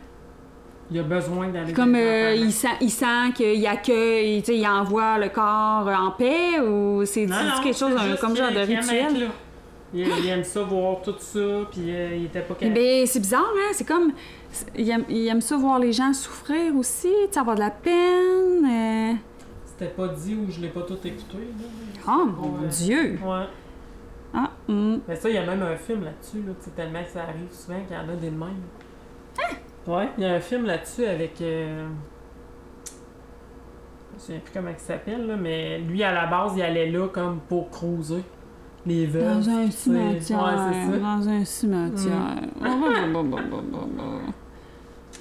Il 0.90 1.00
a 1.00 1.02
besoin 1.02 1.48
d'aller 1.48 1.72
Comme 1.72 1.96
euh, 1.96 2.34
il 2.34 2.52
sent, 2.52 2.68
il 2.80 2.90
sent 2.90 3.32
qu'il 3.34 3.66
accueille, 3.66 4.40
tu 4.42 4.52
sais, 4.52 4.58
il 4.58 4.66
envoie 4.66 5.18
le 5.18 5.28
corps 5.30 5.88
en 5.88 6.12
paix 6.12 6.60
ou 6.60 7.04
c'est 7.04 7.26
quelque 7.26 7.76
chose, 7.76 7.92
un- 7.98 8.16
comme 8.16 8.36
genre 8.36 8.52
de 8.52 8.60
rituel? 8.60 9.28
Il, 9.94 10.06
il 10.06 10.28
aime 10.28 10.44
ça, 10.44 10.62
voir 10.62 11.00
tout 11.02 11.14
ça, 11.18 11.38
puis 11.70 11.80
euh, 11.94 12.16
il 12.16 12.24
était 12.26 12.40
pas 12.40 12.54
Eh 12.60 12.64
capable. 12.64 12.74
ben, 12.74 13.06
c'est 13.06 13.20
bizarre, 13.20 13.52
hein? 13.56 13.70
C'est 13.72 13.86
comme. 13.86 14.12
Il 14.76 14.88
aime, 14.90 15.04
il 15.08 15.26
aime 15.28 15.40
ça 15.40 15.56
voir 15.56 15.78
les 15.78 15.92
gens 15.92 16.12
souffrir 16.12 16.74
aussi, 16.76 17.08
tu 17.08 17.32
sais, 17.32 17.38
avoir 17.40 17.56
de 17.56 17.60
la 17.60 17.70
peine. 17.70 18.64
euh. 18.64 19.12
C'était 19.64 19.90
pas 19.92 20.08
dit 20.08 20.34
ou 20.34 20.50
je 20.50 20.60
l'ai 20.60 20.68
pas 20.68 20.82
tout 20.82 20.98
écouté. 21.04 21.38
là. 21.38 22.02
Oh 22.08 22.26
mon 22.26 22.60
Ouais. 22.62 22.68
Dieu! 22.68 23.18
Ouais. 23.24 23.44
Ah, 24.34 24.50
hum. 24.68 25.00
Mais 25.06 25.16
ça, 25.16 25.28
il 25.30 25.34
y 25.36 25.38
a 25.38 25.46
même 25.46 25.62
un 25.62 25.76
film 25.76 26.04
là-dessus, 26.04 26.42
là, 26.46 26.52
tellement 26.76 27.02
que 27.02 27.10
ça 27.10 27.22
arrive 27.22 27.48
souvent 27.50 27.80
qu'il 27.86 27.96
y 27.96 27.98
en 27.98 28.08
a 28.12 28.16
des 28.16 28.30
de 28.30 28.36
même. 28.36 28.60
Ouais, 29.86 30.08
il 30.18 30.24
y 30.24 30.26
a 30.26 30.34
un 30.34 30.40
film 30.40 30.64
là-dessus 30.66 31.04
avec. 31.04 31.40
euh, 31.40 31.86
Je 34.16 34.20
souviens 34.22 34.40
plus 34.40 34.52
comment 34.52 34.70
il 34.70 34.78
s'appelle, 34.78 35.26
là, 35.26 35.36
mais 35.36 35.78
lui, 35.78 36.02
à 36.02 36.12
la 36.12 36.26
base, 36.26 36.54
il 36.56 36.62
allait 36.62 36.90
là 36.90 37.06
comme 37.08 37.38
pour 37.48 37.70
cruiser. 37.70 38.22
Les 38.84 39.06
veuves. 39.06 39.24
Dans 39.24 39.48
un 39.50 39.66
sais. 39.66 39.70
cimetière. 39.72 40.38
Ouais, 40.90 40.98
dans 40.98 41.28
un 41.28 41.44
cimetière. 41.44 42.36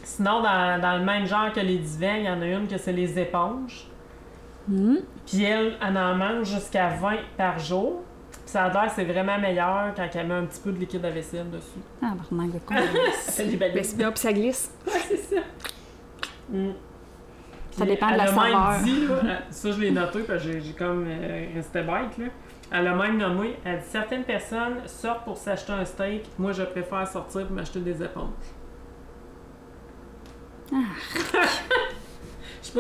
Sinon, 0.04 0.42
dans, 0.42 0.80
dans 0.82 0.98
le 0.98 1.04
même 1.04 1.26
genre 1.26 1.52
que 1.52 1.60
les 1.60 1.80
divins, 1.80 2.18
il 2.18 2.26
y 2.26 2.30
en 2.30 2.42
a 2.42 2.46
une 2.48 2.68
que 2.68 2.78
c'est 2.78 2.94
les 2.94 3.18
éponges. 3.20 3.88
Hum. 4.72 4.98
Puis 5.26 5.44
elle, 5.44 5.74
elle 5.82 5.98
en 5.98 6.16
mange 6.16 6.48
jusqu'à 6.48 6.90
20 6.90 7.18
par 7.38 7.58
jour. 7.60 8.02
Ça 8.46 8.66
a 8.66 8.70
l'air 8.72 8.92
c'est 8.96 9.04
vraiment 9.06 9.38
meilleur 9.40 9.94
quand 9.96 10.08
elle 10.14 10.28
met 10.28 10.34
un 10.36 10.46
petit 10.46 10.62
peu 10.62 10.72
de 10.72 10.78
liquide 10.78 11.04
à 11.04 11.10
vaisselle 11.10 11.50
dessus. 11.50 11.80
Ah, 12.02 12.14
barnac 12.16 12.52
de 12.54 12.60
con. 12.60 12.76
C'est 13.20 13.46
des 13.46 13.58
belles 13.58 13.74
Ben, 13.74 13.84
c'est 13.84 13.98
bien, 13.98 14.12
puis 14.12 14.20
ça 14.20 14.32
glisse. 14.34 14.72
Ouais, 14.86 14.94
c'est 15.08 15.18
ça. 15.18 15.42
Mm. 16.50 16.70
Ça 17.72 17.86
dépend 17.86 18.08
de 18.08 18.12
elle 18.14 18.18
la 18.20 18.24
a 18.24 18.32
même 18.32 18.36
saveur. 18.54 18.80
dit, 18.84 19.08
là, 19.08 19.16
elle- 19.24 19.44
ça 19.50 19.72
je 19.72 19.80
l'ai 19.82 19.92
noté 19.92 20.20
parce 20.24 20.44
que 20.46 20.60
j'ai 20.60 20.74
comme 20.74 21.06
euh, 21.08 21.46
resté 21.56 21.82
bête, 21.82 22.18
là. 22.18 22.26
Elle 22.72 22.88
a 22.88 22.96
même 22.96 23.18
nommé, 23.18 23.58
elle 23.66 23.80
dit 23.80 23.86
certaines 23.90 24.24
personnes 24.24 24.88
sortent 24.88 25.24
pour 25.26 25.38
s'acheter 25.38 25.72
un 25.74 25.84
steak, 25.86 26.24
moi 26.40 26.52
je 26.52 26.64
préfère 26.64 27.08
sortir 27.08 27.46
pour 27.48 27.56
m'acheter 27.56 27.80
des 27.80 28.02
éponges. 28.02 28.30
Je 30.72 30.76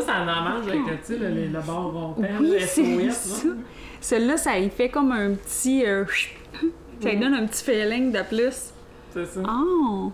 si 0.01 0.07
elle 0.09 0.29
en 0.29 0.41
mange 0.43 0.67
avec 0.67 0.79
le, 0.79 0.97
tu 0.97 1.03
sais, 1.03 1.17
le, 1.17 1.29
le, 1.47 1.59
bord 1.61 1.91
rompant, 1.93 2.21
Oui, 2.39 2.55
c'est 2.59 3.09
ça. 3.09 3.47
là. 3.47 3.53
Celui-là, 4.01 4.37
ça 4.37 4.59
y 4.59 4.69
fait 4.69 4.89
comme 4.89 5.11
un 5.11 5.33
petit. 5.33 5.85
euh, 5.85 6.05
ça 7.01 7.09
lui 7.09 7.15
Mhm. 7.17 7.21
donne 7.21 7.33
un 7.35 7.45
petit 7.45 7.63
feeling 7.63 8.11
de 8.11 8.21
plus. 8.23 8.71
C'est 9.13 9.25
ça. 9.25 9.39
Oh! 9.47 10.11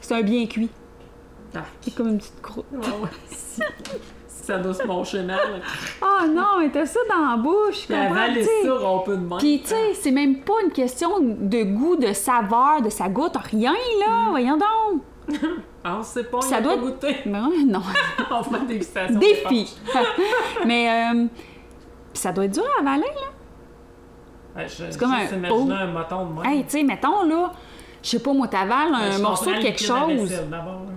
C'est 0.00 0.14
un 0.14 0.22
bien 0.22 0.46
cuit. 0.46 0.70
Ah. 1.54 1.60
C'est 1.80 1.94
comme 1.94 2.08
une 2.08 2.18
petite 2.18 2.40
croûte. 2.42 2.64
Si, 3.30 3.62
ça 4.26 4.58
doit 4.58 4.72
se 4.74 4.84
moncher 4.86 5.22
mal. 5.22 5.60
Oh 6.02 6.26
non, 6.28 6.58
mais 6.60 6.70
t'as 6.70 6.86
ça 6.86 7.00
dans 7.08 7.30
la 7.30 7.36
bouche. 7.36 7.86
Sais. 7.86 7.94
ça, 7.94 8.28
de 9.12 9.16
main. 9.16 9.36
Puis, 9.38 9.60
tu 9.62 9.68
sais, 9.68 9.94
c'est 9.94 10.10
même 10.10 10.40
pas 10.40 10.54
une 10.64 10.72
question 10.72 11.20
de 11.20 11.62
goût, 11.64 11.96
de 11.96 12.12
saveur, 12.14 12.80
de 12.82 12.88
sa 12.90 13.08
goûte, 13.08 13.36
rien, 13.36 13.72
là. 14.00 14.26
Voyons 14.30 14.56
donc. 14.58 15.02
Ah, 15.84 15.96
on 16.00 16.02
sait 16.02 16.24
pas, 16.24 16.40
Ça 16.40 16.60
doit 16.60 16.74
pas 16.76 16.82
goûté. 16.82 17.16
Non, 17.26 17.50
non. 17.66 17.82
on 18.30 18.42
fait 18.42 18.58
une 18.58 18.66
dégustation. 18.66 19.18
Défi. 19.18 19.74
mais, 20.66 21.12
euh, 21.14 21.26
ça 22.12 22.32
doit 22.32 22.46
être 22.46 22.54
dur 22.54 22.64
à 22.78 22.80
avaler, 22.80 23.02
là. 23.02 24.60
Ouais, 24.62 24.66
C'est 24.68 24.98
comme 24.98 25.12
un 25.12 25.24
imaginer 25.24 25.74
un 25.74 25.86
moton 25.86 26.26
de 26.26 26.32
main. 26.32 26.42
Hey, 26.42 26.64
tu 26.64 26.70
sais, 26.70 26.82
mettons, 26.82 27.22
là, 27.22 27.52
je 28.02 28.08
sais 28.08 28.18
pas, 28.18 28.32
moi, 28.32 28.48
t'avales 28.48 28.90
Ouais, 28.92 29.14
un 29.14 29.18
morceau 29.18 29.52
de 29.52 29.60
quelque 29.60 29.82
chose. 29.82 30.32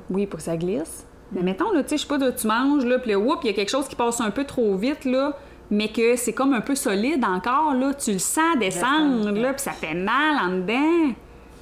Oui, 0.10 0.26
pour 0.26 0.38
que 0.38 0.44
ça 0.44 0.58
glisse. 0.58 1.06
Mais 1.32 1.44
mettons, 1.44 1.72
là, 1.72 1.84
tu 1.84 1.90
sais, 1.90 1.98
je 1.98 2.02
sais 2.02 2.08
pas, 2.08 2.18
là, 2.18 2.32
tu 2.32 2.48
manges, 2.48 2.86
là, 2.86 3.00
puis 3.00 3.16
whoop, 3.16 3.40
il 3.44 3.48
y 3.48 3.50
a 3.52 3.54
quelque 3.54 3.70
chose 3.70 3.88
qui 3.88 3.96
passe 3.96 4.20
un 4.20 4.32
peu 4.32 4.44
trop 4.44 4.76
vite, 4.76 5.06
là, 5.06 5.38
mais 5.70 5.90
que 5.90 6.16
c'est 6.18 6.34
comme 6.34 6.54
un 6.54 6.62
peu 6.62 6.76
solide 6.76 7.24
encore, 7.24 7.74
là. 7.74 7.94
Tu 7.94 8.14
le 8.14 8.20
sens 8.20 8.58
descendre, 8.60 9.32
là, 9.32 9.54
puis 9.54 9.62
ça 9.62 9.72
fait 9.72 9.94
mal 9.94 10.36
en 10.38 10.50
dedans. 10.58 11.14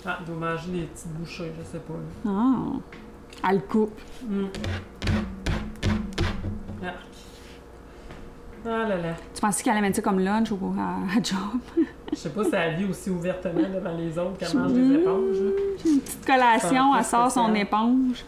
Ah, 0.06 0.18
manger 0.28 0.72
des 0.72 0.82
petites 0.84 1.12
bouchées, 1.14 1.52
je 1.60 1.66
sais 1.66 1.80
pas. 1.80 1.94
là. 1.94 2.32
Oh. 2.32 2.82
Coupe. 3.70 3.98
Arc. 6.86 6.96
Ah 8.66 8.88
là 8.88 8.98
là. 8.98 9.14
Tu 9.34 9.42
pensais 9.42 9.64
qu'elle 9.64 9.78
amène 9.78 9.94
ça 9.94 10.02
comme 10.02 10.20
lunch 10.20 10.52
ou 10.52 10.60
à, 10.78 11.18
à 11.18 11.22
job? 11.24 11.86
Je 12.12 12.18
sais 12.18 12.30
pas 12.30 12.44
si 12.44 12.50
elle 12.54 12.76
vit 12.76 12.86
aussi 12.86 13.10
ouvertement 13.10 13.62
devant 13.74 13.96
les 13.98 14.18
autres 14.18 14.38
qu'elle 14.38 14.58
mange 14.58 14.72
Mm. 14.72 14.90
des 14.90 14.96
éponges. 14.96 15.38
là. 15.38 15.52
Petite 15.84 16.26
collation, 16.26 16.94
Ça, 16.94 16.98
elle 17.00 17.06
sort 17.06 17.32
son 17.32 17.56
éponge. 17.56 18.26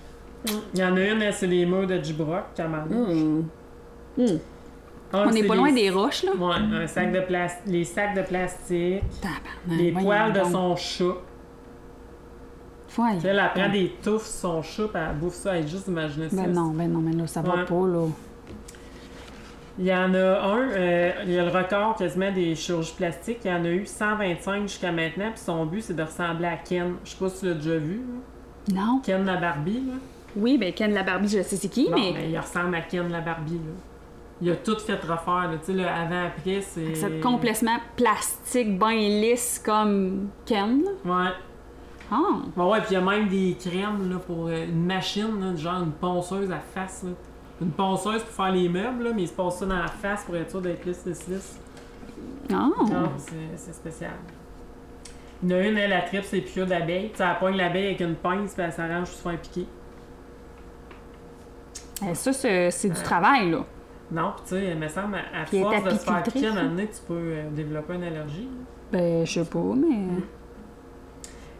Il 0.73 0.79
y 0.79 0.83
en 0.83 0.95
a 0.95 1.01
une, 1.01 1.31
c'est 1.31 1.47
les 1.47 1.65
murs 1.65 1.85
de 1.87 1.97
Gibrock, 2.01 2.53
qui 2.55 2.61
mange. 2.63 2.89
Hum. 2.91 3.45
Un, 5.13 5.27
On 5.27 5.31
n'est 5.31 5.43
pas 5.43 5.53
les- 5.55 5.59
loin 5.59 5.71
des 5.73 5.89
roches, 5.89 6.23
là. 6.23 6.31
Ouais, 6.33 6.55
un 6.83 6.87
sac 6.87 7.11
de 7.11 7.19
plas- 7.19 7.59
les 7.67 7.83
sacs 7.83 8.15
de 8.15 8.21
plastique, 8.21 9.03
Tabarnak, 9.21 9.77
les 9.81 9.91
poils 9.91 10.31
de 10.33 10.43
son 10.49 10.75
chat. 10.77 11.03
Tu 12.95 13.21
sais, 13.21 13.27
Elle, 13.29 13.39
elle 13.55 13.61
prend 13.61 13.71
des 13.71 13.89
touffes 14.03 14.25
sur 14.25 14.39
son 14.39 14.61
chat, 14.63 14.83
puis 14.87 15.01
elle 15.09 15.15
bouffe 15.17 15.33
ça. 15.35 15.55
Elle 15.57 15.67
juste 15.67 15.87
imaginer 15.87 16.29
ça. 16.29 16.35
Ben 16.35 16.51
non, 16.51 16.69
ben 16.71 16.91
non, 16.91 16.99
mais 16.99 17.13
là, 17.13 17.25
ça 17.27 17.41
va 17.41 17.55
Ouais. 17.55 17.65
pas, 17.65 17.87
là. 17.87 18.07
Il 19.79 19.85
y 19.85 19.93
en 19.93 20.13
a 20.13 20.17
un, 20.41 20.69
euh, 20.69 21.11
il 21.25 21.31
y 21.31 21.39
a 21.39 21.45
le 21.45 21.49
record 21.49 21.95
quasiment 21.95 22.31
des 22.31 22.53
chirurgies 22.55 22.93
plastiques. 22.95 23.39
Il 23.45 23.51
y 23.51 23.53
en 23.53 23.63
a 23.63 23.69
eu 23.69 23.85
125 23.85 24.63
jusqu'à 24.63 24.91
maintenant, 24.91 25.31
puis 25.31 25.39
son 25.39 25.65
but, 25.65 25.81
c'est 25.81 25.95
de 25.95 26.03
ressembler 26.03 26.47
à 26.47 26.57
Ken. 26.57 26.95
Je 27.05 27.11
sais 27.11 27.17
pas 27.17 27.29
si 27.29 27.39
tu 27.39 27.45
l'as 27.47 27.53
déjà 27.55 27.77
vu, 27.77 28.01
là. 28.67 28.81
Non. 28.81 28.99
Ken 29.03 29.25
la 29.25 29.37
Barbie, 29.37 29.81
là. 29.87 29.93
Oui, 30.35 30.57
ben 30.57 30.71
Ken 30.73 30.93
la 30.93 31.03
Barbie, 31.03 31.27
je 31.29 31.41
sais 31.41 31.55
c'est 31.55 31.67
qui, 31.69 31.85
Bon, 31.89 31.95
mais... 31.95 32.13
ben, 32.13 32.29
il 32.29 32.37
ressemble 32.37 32.75
à 32.75 32.81
Ken 32.81 33.09
la 33.09 33.21
Barbie, 33.21 33.53
là. 33.53 33.73
Il 34.41 34.51
a 34.51 34.55
tout 34.55 34.77
fait 34.79 34.95
refaire, 34.95 35.49
là. 35.51 35.53
Tu 35.63 35.71
sais, 35.71 35.73
le 35.73 35.85
avant-après, 35.87 36.61
c'est... 36.61 36.93
C'est 36.95 37.19
complètement 37.21 37.77
plastique, 37.95 38.77
ben 38.77 38.91
lisse 38.91 39.61
comme 39.63 40.29
Ken. 40.45 40.81
Ouais. 41.05 41.29
Ah, 42.11 42.17
Bon, 42.55 42.71
ouais, 42.71 42.79
puis 42.81 42.89
il 42.91 42.93
y 42.93 42.97
a 42.97 43.01
même 43.01 43.29
des 43.29 43.55
crèmes, 43.57 44.09
là, 44.09 44.17
pour 44.19 44.47
euh, 44.47 44.65
une 44.65 44.85
machine, 44.85 45.39
là, 45.39 45.55
genre 45.55 45.81
une 45.81 45.93
ponceuse 45.93 46.51
à 46.51 46.59
face, 46.59 47.03
là. 47.03 47.11
Une 47.61 47.71
ponceuse 47.71 48.23
pour 48.23 48.31
faire 48.33 48.51
les 48.51 48.67
meubles, 48.67 49.03
là, 49.03 49.11
mais 49.15 49.23
il 49.23 49.27
se 49.27 49.33
passe 49.33 49.59
ça 49.59 49.65
dans 49.65 49.77
la 49.77 49.87
face 49.87 50.25
pour 50.25 50.35
être 50.35 50.49
sûr 50.49 50.61
d'être 50.61 50.83
lisse, 50.83 51.05
lisse, 51.05 51.27
lisse. 51.27 51.59
ah. 52.51 52.69
Non, 52.79 53.11
c'est 53.55 53.73
spécial. 53.73 54.11
Il 55.43 55.49
y 55.49 55.53
en 55.53 55.57
a 55.57 55.61
une, 55.61 55.77
elle, 55.77 55.89
la 55.89 56.01
tripe, 56.01 56.23
c'est 56.23 56.41
piqûres 56.41 56.67
d'abeille. 56.67 57.11
Elle 57.17 57.39
pogne 57.39 57.55
l'abeille 57.55 57.85
avec 57.87 58.01
une 58.01 58.15
pince, 58.15 58.53
puis 58.53 58.63
elle 58.63 58.73
s'arrange 58.73 59.07
pour 59.09 59.17
se 59.17 59.21
faire 59.21 59.39
piquer. 59.39 59.65
Eh, 62.07 62.15
Ça, 62.15 62.33
c'est 62.33 62.89
du 62.89 63.01
travail, 63.03 63.51
là. 63.51 63.63
Non, 64.11 64.33
puis 64.35 64.43
tu 64.43 64.49
sais, 64.55 64.71
il 64.71 64.77
me 64.77 64.87
semble, 64.89 65.15
à, 65.15 65.45
force 65.45 65.83
de 65.83 65.89
se 65.91 65.95
faire 65.97 66.23
piquer, 66.23 66.47
à 66.47 66.49
un 66.49 66.51
hein? 66.51 66.55
moment 66.63 66.69
donné, 66.71 66.87
tu 66.87 67.01
peux 67.07 67.13
euh, 67.13 67.49
développer 67.51 67.93
une 67.93 68.03
allergie. 68.03 68.43
là. 68.43 68.65
Ben, 68.91 69.25
je 69.25 69.31
sais 69.31 69.49
pas, 69.49 69.59
mais... 69.75 70.21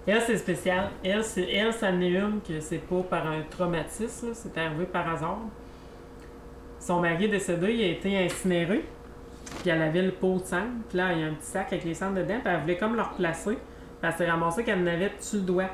Elle, 0.08 0.22
c'est 0.22 0.38
spécial. 0.38 0.89
Elle, 1.04 1.24
c'est, 1.24 1.49
elle, 1.52 1.74
ça 1.74 1.91
en 1.91 2.02
est 2.02 2.10
une 2.10 2.39
que 2.47 2.60
c'est 2.60 2.80
pas 2.80 3.02
par 3.02 3.28
un 3.28 3.41
traumatisme, 3.49 4.30
c'est 4.34 4.58
arrivé 4.58 4.86
par 4.86 5.08
hasard. 5.08 5.39
Son 6.80 6.99
mari 6.99 7.26
est 7.26 7.30
décédé, 7.30 7.74
il 7.74 7.84
a 7.84 7.88
été 7.88 8.26
incinéré, 8.26 8.84
puis 9.62 9.70
elle 9.70 9.82
avait 9.82 10.02
le 10.02 10.12
pot 10.12 10.39
de 10.39 10.43
sang, 10.45 10.64
puis 10.89 10.97
là, 10.97 11.14
il 11.14 11.20
y 11.20 11.24
a 11.24 11.28
un 11.28 11.34
petit 11.34 11.45
sac 11.45 11.68
avec 11.72 11.86
les 11.86 11.93
cendres 11.93 12.16
dedans, 12.16 12.39
puis 12.43 12.52
elle 12.52 12.62
voulait 12.62 12.78
comme 12.78 12.95
le 12.95 13.04
replacer, 13.04 13.54
puis 13.54 13.60
elle 14.02 14.14
s'est 14.14 14.30
ramassée 14.30 14.64
qu'elle 14.64 14.80
en 14.80 14.88
avait 14.88 15.12
dessus 15.16 15.36
le 15.36 15.41
doigt. 15.43 15.70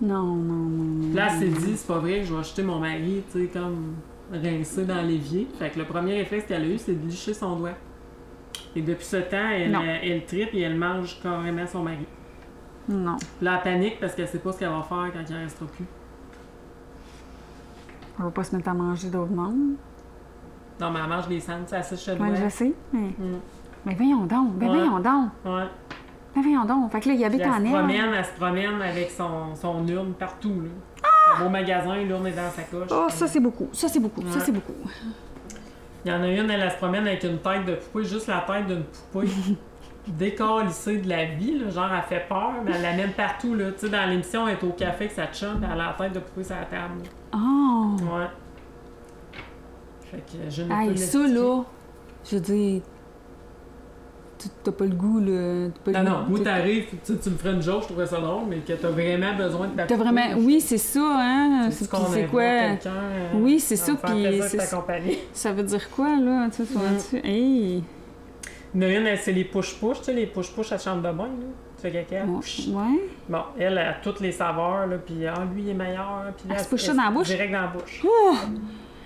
Non, 0.00 0.34
non, 0.34 0.54
non. 0.54 1.00
Puis 1.08 1.14
là, 1.14 1.28
elle 1.30 1.38
s'est 1.38 1.60
dit, 1.60 1.76
c'est 1.76 1.86
pas 1.86 1.98
vrai, 1.98 2.24
je 2.24 2.34
vais 2.34 2.40
acheter 2.40 2.64
mon 2.64 2.80
mari, 2.80 3.22
tu 3.30 3.42
sais, 3.42 3.46
comme 3.46 3.94
rincé 4.32 4.84
dans 4.84 5.02
l'évier. 5.02 5.46
Fait 5.60 5.70
que 5.70 5.78
le 5.78 5.84
premier 5.84 6.16
réflexe 6.18 6.46
qu'elle 6.46 6.62
a 6.62 6.66
eu, 6.66 6.78
c'est 6.78 7.00
de 7.00 7.06
licher 7.06 7.34
son 7.34 7.54
doigt. 7.56 7.74
Et 8.74 8.82
depuis 8.82 9.04
ce 9.04 9.18
temps, 9.18 9.50
elle, 9.50 9.74
euh, 9.74 9.98
elle 10.02 10.24
tripe 10.24 10.54
et 10.54 10.62
elle 10.62 10.76
mange 10.76 11.20
carrément 11.22 11.66
son 11.66 11.82
mari. 11.82 12.06
Non. 12.88 13.16
Là, 13.40 13.56
elle 13.64 13.72
panique 13.72 14.00
parce 14.00 14.14
qu'elle 14.14 14.28
sait 14.28 14.38
pas 14.38 14.52
ce 14.52 14.58
qu'elle 14.58 14.68
va 14.68 14.82
faire 14.82 15.10
quand 15.12 15.20
il 15.28 15.36
en 15.36 15.40
restera 15.40 15.66
plus. 15.66 15.84
On 18.18 18.24
va 18.24 18.30
pas 18.30 18.44
se 18.44 18.54
mettre 18.54 18.68
à 18.68 18.74
manger 18.74 19.08
d'autres 19.08 19.32
monde. 19.32 19.74
Non, 20.80 20.90
mais 20.90 21.00
elle 21.02 21.08
mange 21.08 21.28
des 21.28 21.40
cendres, 21.40 21.68
ça 21.68 21.78
le 21.80 22.16
doigt. 22.16 22.26
Ouais, 22.28 22.36
je 22.36 22.48
sais, 22.48 22.72
mais... 22.92 23.00
Mm. 23.18 23.40
Mais 23.84 23.94
voyons 23.94 24.26
donc, 24.26 24.52
ben 24.54 24.68
Ouais. 24.70 24.76
voyons 24.76 25.00
donc. 25.00 25.30
Ouais. 25.44 25.66
Ben 26.34 26.42
voyons 26.42 26.64
donc. 26.64 26.92
Fait 26.92 27.00
que 27.00 27.08
là, 27.08 27.14
il 27.14 27.24
habite 27.24 27.40
elle 27.40 27.48
en 27.50 27.56
se 27.58 27.62
elle. 27.62 27.70
promène, 27.70 28.14
elle 28.14 28.24
se 28.24 28.32
promène 28.32 28.82
avec 28.82 29.10
son, 29.10 29.54
son 29.54 29.86
urne 29.88 30.12
partout, 30.14 30.60
là. 30.62 30.70
Elle 31.34 31.40
va 31.40 31.46
au 31.46 31.50
magasin, 31.50 31.96
l'urne 31.96 32.26
est 32.26 32.32
dans 32.32 32.50
sa 32.50 32.62
coche. 32.62 32.88
Ah! 32.90 33.04
Oh, 33.06 33.10
ça, 33.10 33.26
c'est 33.26 33.40
beaucoup. 33.40 33.68
Ça, 33.72 33.88
c'est 33.88 34.00
beaucoup. 34.00 34.22
Ça, 34.28 34.40
c'est 34.40 34.52
beaucoup. 34.52 34.74
Il 36.04 36.10
y 36.10 36.14
en 36.14 36.22
a 36.22 36.28
une, 36.28 36.50
elle, 36.50 36.60
elle 36.60 36.70
se 36.70 36.76
promène 36.76 37.06
avec 37.06 37.22
une 37.24 37.38
tête 37.38 37.64
de 37.64 37.74
poupée, 37.76 38.04
juste 38.04 38.26
la 38.26 38.40
tête 38.40 38.66
d'une 38.66 38.82
poupée. 38.84 39.28
décalissée 40.08 40.98
de 40.98 41.08
la 41.08 41.24
vie, 41.26 41.58
là, 41.58 41.70
genre 41.70 41.88
elle 41.94 42.02
fait 42.02 42.26
peur, 42.28 42.52
mais 42.64 42.72
elle 42.74 42.82
l'amène 42.82 43.12
partout. 43.12 43.54
Là. 43.54 43.70
Tu 43.72 43.86
sais, 43.86 43.88
dans 43.88 44.08
l'émission, 44.08 44.48
elle 44.48 44.56
est 44.56 44.64
au 44.64 44.70
café 44.72 45.04
avec 45.04 45.12
sa 45.12 45.26
chum, 45.28 45.60
elle 45.64 45.80
a 45.80 45.86
la 45.88 45.94
tête 45.98 46.12
de 46.12 46.18
poupée 46.18 46.44
sur 46.44 46.56
la 46.56 46.64
table. 46.64 47.02
Oh! 47.34 47.96
Ouais. 48.00 48.26
Fait 50.10 50.18
que 50.18 50.50
je 50.50 50.62
ne 50.62 50.72
Hey, 50.72 50.98
ça, 50.98 51.18
là, 51.26 51.62
je 52.28 52.34
veux 52.36 52.40
dire, 52.42 52.82
tu- 54.38 54.48
t'as 54.64 54.72
pas 54.72 54.84
le 54.84 54.90
goût, 54.94 55.20
là. 55.20 55.68
Pas 55.84 55.92
Non, 55.92 55.98
le 56.00 56.04
non, 56.10 56.22
goût- 56.24 56.30
moi 56.30 56.40
t'arrives, 56.40 56.86
tu, 57.04 57.16
tu 57.16 57.30
me 57.30 57.36
ferais 57.36 57.54
une 57.54 57.62
joke, 57.62 57.82
je 57.82 57.86
trouverais 57.86 58.06
ça 58.06 58.20
drôle, 58.20 58.42
mais 58.50 58.58
que 58.58 58.72
t'as 58.72 58.90
vraiment 58.90 59.34
besoin 59.36 59.68
de 59.68 59.76
ta 59.76 59.86
T'as 59.86 59.96
vraiment. 59.96 60.34
Oui, 60.38 60.60
c'est 60.60 60.78
ça, 60.78 61.00
hein? 61.18 61.68
C'est 61.70 61.88
quoi? 62.28 62.42
Oui, 63.34 63.60
c'est 63.60 63.76
ça 63.76 63.94
puis. 63.94 64.40
Ça 65.32 65.52
veut 65.52 65.62
dire 65.62 65.88
quoi, 65.90 66.16
là? 66.18 66.48
Tu 66.50 66.56
sais, 66.56 66.72
tu 66.72 66.72
vois-tu? 66.78 67.26
Hey! 67.26 67.84
Il 68.74 68.82
y 68.82 68.86
en 68.86 68.88
a 68.88 68.92
une, 68.92 69.06
elle, 69.06 69.18
c'est 69.18 69.32
les 69.32 69.44
push-push, 69.44 69.98
tu 69.98 70.04
sais, 70.04 70.12
les 70.14 70.26
push-push 70.26 70.72
à 70.72 70.78
chambre 70.78 71.02
de 71.02 71.12
bain, 71.14 71.24
là. 71.24 71.46
Tu 71.76 71.82
fais 71.82 71.90
caca. 71.90 72.24
Bon, 72.24 72.40
psh. 72.40 72.68
ouais. 72.68 73.00
Bon, 73.28 73.42
elle 73.58 73.76
a 73.78 73.94
toutes 73.94 74.20
les 74.20 74.32
saveurs, 74.32 74.86
là, 74.86 74.96
puis 74.98 75.26
ah, 75.26 75.34
lui, 75.52 75.62
il 75.62 75.68
est 75.70 75.74
meilleur, 75.74 76.32
puis 76.36 76.48
là, 76.48 76.54
Elle 76.56 76.64
se 76.64 76.68
push 76.68 76.82
ça 76.82 76.94
dans 76.94 77.02
la 77.02 77.10
bouche? 77.10 77.26
Direct 77.28 77.52
dans 77.52 77.60
la 77.60 77.66
bouche. 77.66 78.02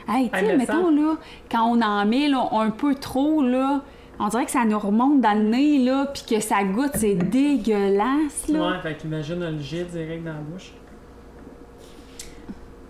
Hey, 0.08 0.30
tu 0.30 0.36
Hey, 0.36 0.46
sais, 0.46 0.52
me 0.52 0.58
mettons, 0.58 0.90
là, 0.90 1.16
quand 1.50 1.64
on 1.64 1.82
en 1.82 2.06
met, 2.06 2.28
là, 2.28 2.48
un 2.52 2.70
peu 2.70 2.94
trop, 2.94 3.42
là, 3.42 3.80
on 4.20 4.28
dirait 4.28 4.44
que 4.44 4.52
ça 4.52 4.64
nous 4.64 4.78
remonte 4.78 5.20
dans 5.20 5.36
le 5.36 5.44
nez, 5.48 5.78
là, 5.84 6.06
puis 6.14 6.22
que 6.36 6.40
ça 6.40 6.62
goûte, 6.62 6.92
c'est 6.94 7.14
dégueulasse, 7.14 8.46
là. 8.48 8.70
Ouais, 8.70 8.78
fait 8.82 8.94
qu'imagine 8.96 9.40
le 9.40 9.58
jet 9.58 9.84
direct 9.84 10.22
dans 10.24 10.32
la 10.32 10.38
bouche. 10.38 10.72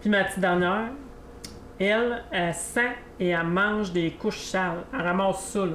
Puis 0.00 0.10
ma 0.10 0.24
petite 0.24 0.40
dernière, 0.40 0.90
elle, 1.80 2.22
elle 2.30 2.54
sent 2.54 2.92
et 3.18 3.28
elle 3.28 3.46
mange 3.46 3.92
des 3.92 4.10
couches 4.12 4.40
sales. 4.42 4.84
Elle 4.92 5.00
ramasse 5.00 5.40
ça, 5.40 5.64
là. 5.64 5.72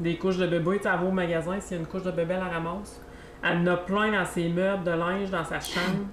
Des 0.00 0.16
couches 0.16 0.38
de 0.38 0.46
bébé, 0.46 0.78
tu 0.78 0.82
sais, 0.84 0.88
elle 0.92 1.00
va 1.00 1.06
au 1.06 1.12
magasin, 1.12 1.60
s'il 1.60 1.76
y 1.76 1.78
a 1.78 1.82
une 1.82 1.86
couche 1.88 2.02
de 2.02 2.10
bébé, 2.10 2.34
elle 2.34 2.40
la 2.40 2.48
ramasse. 2.48 3.00
Elle 3.42 3.58
en 3.58 3.66
a 3.68 3.76
plein 3.76 4.10
dans 4.12 4.24
ses 4.24 4.48
meubles 4.48 4.84
de 4.84 4.90
linge, 4.90 5.30
dans 5.30 5.44
sa 5.44 5.60
chambre. 5.60 6.06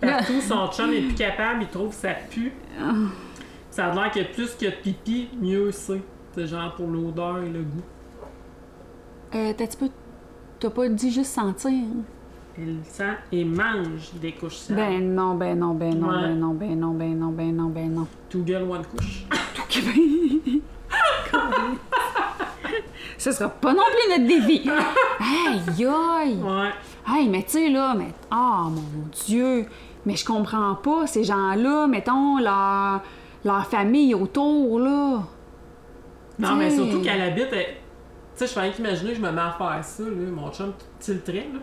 Partout, 0.00 0.40
son 0.48 0.68
chum 0.68 0.90
est 0.92 1.02
plus 1.02 1.14
capable, 1.14 1.62
il 1.62 1.68
trouve 1.68 1.90
que 1.90 1.94
ça 1.96 2.14
pue. 2.30 2.52
Ça 3.70 3.86
a 3.86 3.94
l'air 3.94 4.10
que 4.10 4.32
plus 4.32 4.54
que 4.54 4.66
de 4.66 4.70
pipi, 4.70 5.28
mieux 5.40 5.70
c'est. 5.72 6.00
C'est 6.34 6.46
genre 6.46 6.74
pour 6.74 6.88
l'odeur 6.88 7.38
et 7.38 7.48
le 7.48 7.62
goût. 7.62 7.82
Euh, 9.34 9.52
t'as 9.56 9.66
peu. 9.76 9.88
Pas 10.70 10.88
dit 10.88 11.12
juste 11.12 11.32
sentir? 11.34 11.72
Il 12.56 12.78
sent 12.84 13.14
et 13.32 13.44
mange 13.44 14.12
des 14.14 14.32
couches 14.32 14.56
sales. 14.56 14.76
Ben 14.76 15.14
non, 15.14 15.34
ben 15.34 15.58
non, 15.58 15.74
ben 15.74 15.94
non, 15.94 16.08
Ouais. 16.08 16.22
ben 16.22 16.38
non, 16.38 16.54
ben 16.54 16.78
non, 16.78 16.92
ben 16.92 17.18
non, 17.18 17.28
ben 17.30 17.54
non, 17.54 17.68
ben 17.68 17.92
non. 17.92 18.06
Two 18.30 18.42
girl, 18.46 18.62
one 18.70 18.82
couche. 18.86 19.26
Ce 23.18 23.32
sera 23.32 23.48
pas 23.48 23.72
non 23.72 23.82
plus 23.82 24.10
notre 24.22 24.28
défi. 24.28 24.68
Aïe, 25.20 25.86
aïe. 25.86 26.38
Ouais. 26.42 26.70
Hey, 27.08 27.28
mais 27.28 27.42
tu 27.42 27.50
sais, 27.50 27.68
là, 27.68 27.94
mais. 27.96 28.12
Ah, 28.30 28.64
mon 28.70 28.82
Dieu. 29.26 29.66
Mais 30.06 30.16
je 30.16 30.24
comprends 30.24 30.74
pas, 30.74 31.06
ces 31.06 31.24
gens-là, 31.24 31.86
mettons, 31.86 32.38
leur, 32.38 33.00
leur 33.44 33.66
famille 33.66 34.14
autour, 34.14 34.78
là. 34.80 35.22
Non, 36.38 36.54
mais 36.56 36.70
surtout 36.70 37.00
qu'elle 37.00 37.20
habite. 37.20 37.48
elle- 37.52 37.66
Tu 37.66 37.74
sais, 38.36 38.46
je 38.48 38.52
fais 38.52 38.60
rien 38.60 38.72
qu'imaginer, 38.72 39.14
je 39.14 39.20
me 39.20 39.30
mets 39.30 39.40
à 39.40 39.52
faire 39.56 39.78
ça, 39.82 40.02
là. 40.02 40.08
Mon 40.34 40.50
chum 40.52 40.72
tilterait, 40.98 41.48
là. 41.52 41.60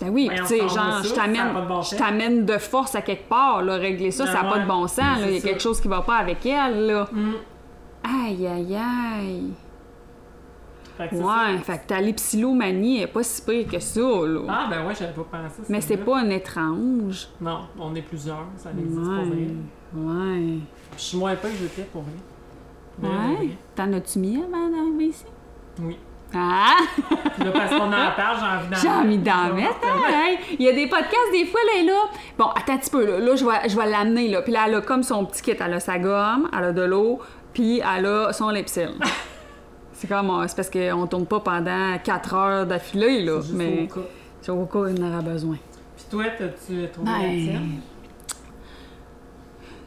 Ben 0.00 0.10
oui, 0.10 0.28
tu 0.36 0.46
sais, 0.46 0.58
genre, 0.60 1.02
je 1.02 1.12
t'amène 1.14 1.54
de 1.54 1.66
bon 1.66 1.82
je 1.82 1.88
sens. 1.88 1.98
t'amène 1.98 2.44
de 2.46 2.58
force 2.58 2.94
à 2.94 3.02
quelque 3.02 3.28
part, 3.28 3.62
là, 3.62 3.74
régler 3.76 4.10
ça, 4.12 4.24
Ah 4.28 4.32
ça 4.32 4.42
n'a 4.42 4.50
pas 4.50 4.58
de 4.60 4.66
bon 4.68 4.86
sens, 4.86 4.98
là. 5.20 5.26
Il 5.28 5.34
y 5.34 5.38
a 5.38 5.40
quelque 5.40 5.60
chose 5.62 5.80
qui 5.80 5.88
va 5.88 6.02
pas 6.02 6.16
avec 6.16 6.44
elle, 6.46 6.86
là. 6.86 7.08
Mm. 7.10 7.32
Aïe, 8.04 8.46
aïe, 8.46 8.76
aïe. 8.76 9.50
Fait 10.98 11.08
que 11.08 11.14
Ouais, 11.14 11.58
fait 11.62 11.78
que 11.78 11.86
ta 11.86 12.00
lipsilomanie 12.00 13.02
est 13.02 13.06
pas 13.06 13.22
si 13.22 13.40
pire 13.42 13.66
que 13.70 13.78
ça, 13.78 14.00
là. 14.00 14.40
Ah, 14.48 14.66
ben 14.68 14.86
ouais, 14.86 14.94
j'avais 14.98 15.12
pas 15.12 15.26
pensé. 15.30 15.62
Mais 15.68 15.80
c'est 15.80 15.96
pas 15.96 16.18
un 16.18 16.28
étrange. 16.30 17.28
Non, 17.40 17.60
on 17.78 17.94
est 17.94 18.02
plusieurs, 18.02 18.46
ça 18.56 18.70
existe 18.76 18.96
pour 18.96 19.04
vrai. 19.04 19.46
Ouais. 19.94 20.12
Ouais. 20.12 20.58
Je 20.96 21.02
suis 21.02 21.16
moins 21.18 21.36
pas 21.36 21.48
que 21.48 21.54
j'étais 21.54 21.82
pour 21.82 22.02
vrai. 22.02 22.12
Vrai, 22.98 23.36
Ouais. 23.38 23.50
T'en 23.76 23.92
as-tu 23.92 24.18
mis 24.18 24.36
avant 24.36 24.68
d'arriver 24.68 25.04
ici? 25.06 25.24
Oui. 25.80 25.96
Ah! 26.34 26.74
Là, 27.38 27.50
parce 27.52 27.70
qu'on 27.70 27.86
en 27.86 28.10
parle, 28.16 28.36
j'ai 28.38 28.44
envie 28.44 28.68
d'en 28.68 28.76
J'ai 28.76 28.88
envie 28.88 29.18
d'en 29.18 29.54
mettre, 29.54 29.86
hein. 29.86 30.36
Il 30.58 30.62
y 30.66 30.68
a 30.68 30.72
des 30.72 30.86
podcasts, 30.88 31.32
des 31.32 31.46
fois, 31.46 31.60
là, 31.76 31.84
là. 31.84 32.00
Bon, 32.36 32.46
attends 32.46 32.74
un 32.74 32.78
petit 32.78 32.90
peu, 32.90 33.06
là. 33.06 33.18
Là, 33.20 33.36
je 33.36 33.44
vais, 33.46 33.68
je 33.68 33.76
vais 33.76 33.88
l'amener, 33.88 34.28
là. 34.28 34.42
Puis 34.42 34.52
là, 34.52 34.64
elle 34.66 34.74
a 34.74 34.80
comme 34.80 35.02
son 35.04 35.24
petit 35.24 35.42
kit. 35.42 35.54
Elle 35.58 35.72
a 35.74 35.80
sa 35.80 35.98
gomme, 35.98 36.48
elle 36.52 36.64
a 36.64 36.72
de 36.72 36.82
l'eau, 36.82 37.20
puis 37.54 37.78
elle 37.78 38.04
a 38.06 38.32
son 38.32 38.50
lipsil. 38.50 38.90
c'est 39.98 40.06
comme, 40.06 40.30
c'est 40.46 40.54
parce 40.56 40.70
qu'on 40.70 41.06
tourne 41.08 41.26
pas 41.26 41.40
pendant 41.40 41.98
4 41.98 42.34
heures 42.34 42.66
d'affilée, 42.66 43.24
là. 43.24 43.40
Juste 43.40 43.52
Mais 43.54 43.88
au 43.90 43.94
cas. 43.94 44.06
c'est 44.40 44.52
au 44.52 44.64
cas 44.64 44.78
où 44.78 44.86
il 44.86 45.02
en 45.02 45.08
aura 45.08 45.20
besoin. 45.22 45.56
Puis 45.96 46.04
toi, 46.08 46.24
t'as-tu 46.38 46.88
trouvé 46.92 47.10
la 47.10 47.18
Ben, 47.18 47.44
tienne? 47.44 47.70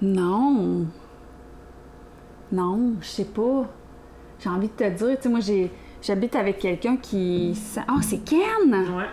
Non. 0.02 0.86
Non, 2.52 2.94
je 3.00 3.08
sais 3.08 3.26
pas. 3.26 3.66
J'ai 4.40 4.50
envie 4.50 4.68
de 4.68 4.74
te 4.74 4.90
dire, 4.90 5.16
tu 5.16 5.24
sais, 5.24 5.30
moi, 5.30 5.40
j'ai, 5.40 5.72
j'habite 6.02 6.36
avec 6.36 6.60
quelqu'un 6.60 6.98
qui. 6.98 7.58
Ah, 7.88 7.98
c'est 8.02 8.24
Ken! 8.26 8.40
Ouais. 8.70 9.06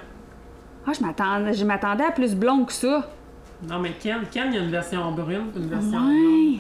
Ah, 0.87 0.93
je 0.99 1.05
m'attendais, 1.05 1.53
je 1.53 1.65
m'attendais 1.65 2.05
à 2.05 2.11
plus 2.11 2.35
blond 2.35 2.65
que 2.65 2.73
ça. 2.73 3.09
Non, 3.69 3.79
mais 3.79 3.93
Ken, 4.01 4.23
Ken, 4.31 4.49
il 4.49 4.55
y 4.57 4.59
a 4.59 4.63
une 4.65 4.71
version 4.71 5.13
brune, 5.13 5.47
une 5.55 5.69
version 5.69 6.01
blonde. 6.01 6.59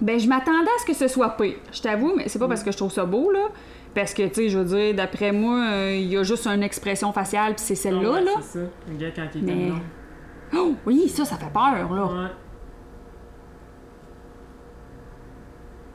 Ben, 0.00 0.18
je 0.20 0.28
m'attendais 0.28 0.68
à 0.76 0.80
ce 0.80 0.86
que 0.86 0.94
ce 0.94 1.08
soit 1.08 1.30
pire. 1.36 1.56
Je 1.72 1.80
t'avoue, 1.80 2.12
mais 2.16 2.28
c'est 2.28 2.38
pas 2.38 2.48
parce 2.48 2.62
que 2.62 2.70
je 2.70 2.76
trouve 2.76 2.92
ça 2.92 3.04
beau, 3.06 3.30
là. 3.30 3.46
Parce 3.94 4.12
que, 4.12 4.26
tu 4.28 4.34
sais, 4.34 4.48
je 4.50 4.58
veux 4.58 4.64
dire, 4.64 4.94
d'après 4.94 5.32
moi, 5.32 5.58
euh, 5.70 5.94
il 5.96 6.06
y 6.06 6.16
a 6.18 6.22
juste 6.22 6.46
une 6.46 6.62
expression 6.62 7.12
faciale, 7.12 7.54
puis 7.54 7.64
c'est 7.64 7.72
Ah 7.74 7.82
celle-là, 7.82 8.10
ouais, 8.10 8.22
là. 8.24 8.32
C'est 8.42 8.58
ça. 8.58 8.64
Le 8.90 8.96
gars, 8.98 9.10
quand 9.16 9.26
il 9.34 9.44
Mais- 9.44 9.52
était 9.52 9.70
blond. 9.70 9.80
Oh, 10.54 10.74
oui, 10.86 11.08
ça, 11.08 11.24
ça 11.24 11.36
fait 11.36 11.50
peur, 11.52 11.92
là. 11.94 12.04
Ouais. 12.04 12.28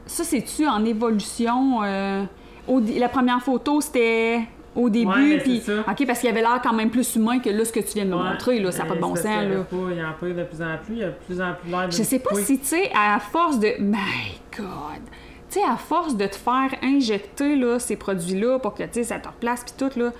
Ça, 0.06 0.24
c'est-tu 0.24 0.66
en 0.66 0.84
évolution? 0.84 1.82
euh, 1.84 2.24
au 2.68 2.80
la 2.80 3.08
première 3.08 3.40
photo, 3.40 3.80
c'était 3.80 4.40
au 4.74 4.88
début, 4.88 5.38
puis... 5.42 5.62
OK, 5.88 6.06
parce 6.06 6.20
qu'il 6.20 6.28
avait 6.30 6.40
l'air 6.40 6.60
quand 6.62 6.72
même 6.72 6.90
plus 6.90 7.14
humain 7.16 7.38
que 7.40 7.50
là, 7.50 7.64
ce 7.64 7.72
que 7.72 7.80
tu 7.80 7.92
viens 7.94 8.04
de 8.06 8.10
me 8.10 8.16
Ouais. 8.16 8.22
montrer, 8.30 8.58
là. 8.60 8.72
Ça 8.72 8.84
n'a 8.84 8.88
pas 8.88 8.94
de 8.96 9.00
bon 9.00 9.14
sens, 9.14 9.24
y 9.24 9.48
là. 9.48 9.60
pas- 9.64 9.76
Il 9.90 9.96
y 9.98 10.02
en 10.02 10.08
a 10.08 10.12
de 10.34 10.44
plus 10.44 10.62
en 10.62 10.78
plus, 10.82 10.94
il 10.94 10.98
y 10.98 11.02
a 11.04 11.08
de 11.08 11.14
plus 11.26 11.40
en 11.42 11.52
plus 11.54 11.70
l'air 11.70 11.86
de 11.88 11.92
Je 11.92 12.02
sais 12.02 12.18
pas 12.18 12.30
Oui. 12.34 12.42
si, 12.44 12.58
tu 12.58 12.64
sais, 12.66 12.90
à 12.94 13.18
force 13.20 13.58
de. 13.60 13.68
My 13.80 14.40
God! 14.56 15.02
Tu 15.50 15.58
sais, 15.60 15.64
à 15.64 15.76
force 15.76 16.16
de 16.16 16.26
te 16.26 16.36
faire 16.36 16.70
injecter 16.82 17.56
là, 17.56 17.78
ces 17.78 17.96
produits-là 17.96 18.58
pour 18.58 18.72
que 18.74 18.84
tu 18.84 18.88
sais, 18.94 19.04
ça 19.04 19.18
te 19.18 19.28
replace 19.28 19.62
puis 19.64 19.74
tout, 19.76 19.98
là, 19.98 20.10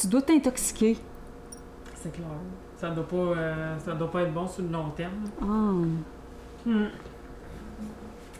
tu 0.00 0.06
dois 0.06 0.22
t'intoxiquer. 0.22 0.96
C'est 1.94 2.12
clair. 2.12 2.26
Ça 2.76 2.88
doit 2.90 3.06
pas, 3.06 3.16
euh, 3.16 3.74
ça 3.84 3.92
doit 3.92 4.10
pas 4.10 4.22
être 4.22 4.32
bon 4.32 4.46
sur 4.46 4.62
le 4.62 4.70
long 4.70 4.88
terme. 4.96 5.12
Hmm. 5.42 6.84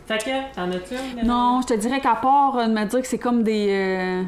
Fait 0.07 0.18
que, 0.18 0.55
t'en 0.55 0.70
as-tu? 0.70 0.95
Non, 1.26 1.61
je 1.62 1.74
te 1.74 1.79
dirais 1.79 2.01
qu'à 2.01 2.14
part 2.14 2.57
euh, 2.57 2.66
de 2.66 2.72
me 2.72 2.85
dire 2.87 3.01
que 3.03 3.07
c'est 3.07 3.18
comme 3.18 3.43
des. 3.43 3.68
euh, 3.70 4.22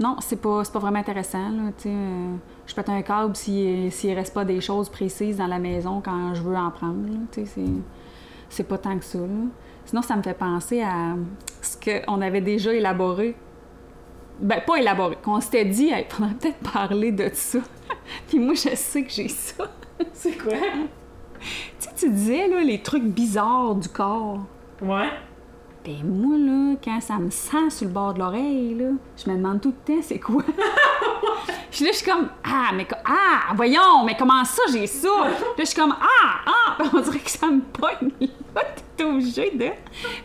Non, 0.00 0.16
c'est 0.20 0.40
pas, 0.40 0.64
c'est 0.64 0.72
pas 0.72 0.78
vraiment 0.78 0.98
intéressant. 0.98 1.50
Là, 1.50 1.70
euh, 1.86 2.36
je 2.66 2.74
pète 2.74 2.88
un 2.88 3.02
câble 3.02 3.36
s'il 3.36 3.92
s'il 3.92 4.14
reste 4.14 4.32
pas 4.32 4.46
des 4.46 4.62
choses 4.62 4.88
précises 4.88 5.36
dans 5.36 5.46
la 5.46 5.58
maison 5.58 6.00
quand 6.02 6.34
je 6.34 6.40
veux 6.40 6.56
en 6.56 6.70
prendre. 6.70 7.06
c'est, 8.48 8.64
pas 8.64 8.78
tant 8.78 8.98
que 8.98 9.04
ça. 9.04 9.18
là. 9.18 9.26
Sinon, 9.84 10.00
ça 10.00 10.16
me 10.16 10.22
fait 10.22 10.34
penser 10.34 10.80
à 10.80 11.16
ce 11.60 11.76
qu'on 11.76 12.22
avait 12.22 12.40
déjà 12.40 12.72
élaboré. 12.72 13.36
Ben, 14.40 14.62
pas 14.66 14.76
élaboré, 14.76 15.18
qu'on 15.22 15.38
s'était 15.38 15.66
dit, 15.66 15.90
il 15.92 16.04
faudrait 16.08 16.32
peut-être 16.32 16.72
parler 16.72 17.12
de 17.12 17.28
ça. 17.34 17.58
Puis 18.28 18.38
moi, 18.38 18.54
je 18.54 18.74
sais 18.74 19.04
que 19.04 19.10
j'ai 19.10 19.28
ça. 19.28 19.64
C'est 20.14 20.38
quoi? 20.38 20.52
tu 20.52 21.40
sais, 21.78 21.90
tu 21.94 22.10
disais, 22.10 22.48
là, 22.48 22.62
les 22.62 22.80
trucs 22.80 23.04
bizarres 23.04 23.74
du 23.74 23.88
corps. 23.90 24.46
Ouais. 24.80 25.10
Ben 25.84 26.04
moi, 26.04 26.36
là, 26.36 26.76
quand 26.84 27.00
ça 27.00 27.16
me 27.18 27.30
sent 27.30 27.70
sur 27.70 27.86
le 27.86 27.92
bord 27.92 28.12
de 28.14 28.18
l'oreille, 28.18 28.74
là, 28.74 28.90
je 29.16 29.30
me 29.30 29.36
demande 29.36 29.60
tout 29.62 29.72
le 29.86 29.94
temps 29.94 30.00
c'est 30.02 30.18
quoi? 30.18 30.42
Puis 31.70 31.84
là, 31.84 31.90
je 31.92 31.96
suis 31.98 32.10
comme 32.10 32.28
Ah, 32.44 32.70
mais 32.74 32.86
ah, 33.06 33.52
voyons, 33.54 34.04
mais 34.04 34.14
comment 34.18 34.44
ça 34.44 34.60
j'ai 34.72 34.86
ça? 34.86 35.08
Puis 35.22 35.30
là, 35.30 35.54
je 35.58 35.64
suis 35.64 35.74
comme 35.80 35.94
Ah, 35.98 36.40
ah, 36.46 36.76
on 36.94 37.00
dirait 37.00 37.18
que 37.20 37.30
ça 37.30 37.46
me 37.46 37.60
pogne 37.60 38.10
là, 38.54 38.62
t'es 38.96 39.04
obligé 39.04 39.50
de. 39.52 39.68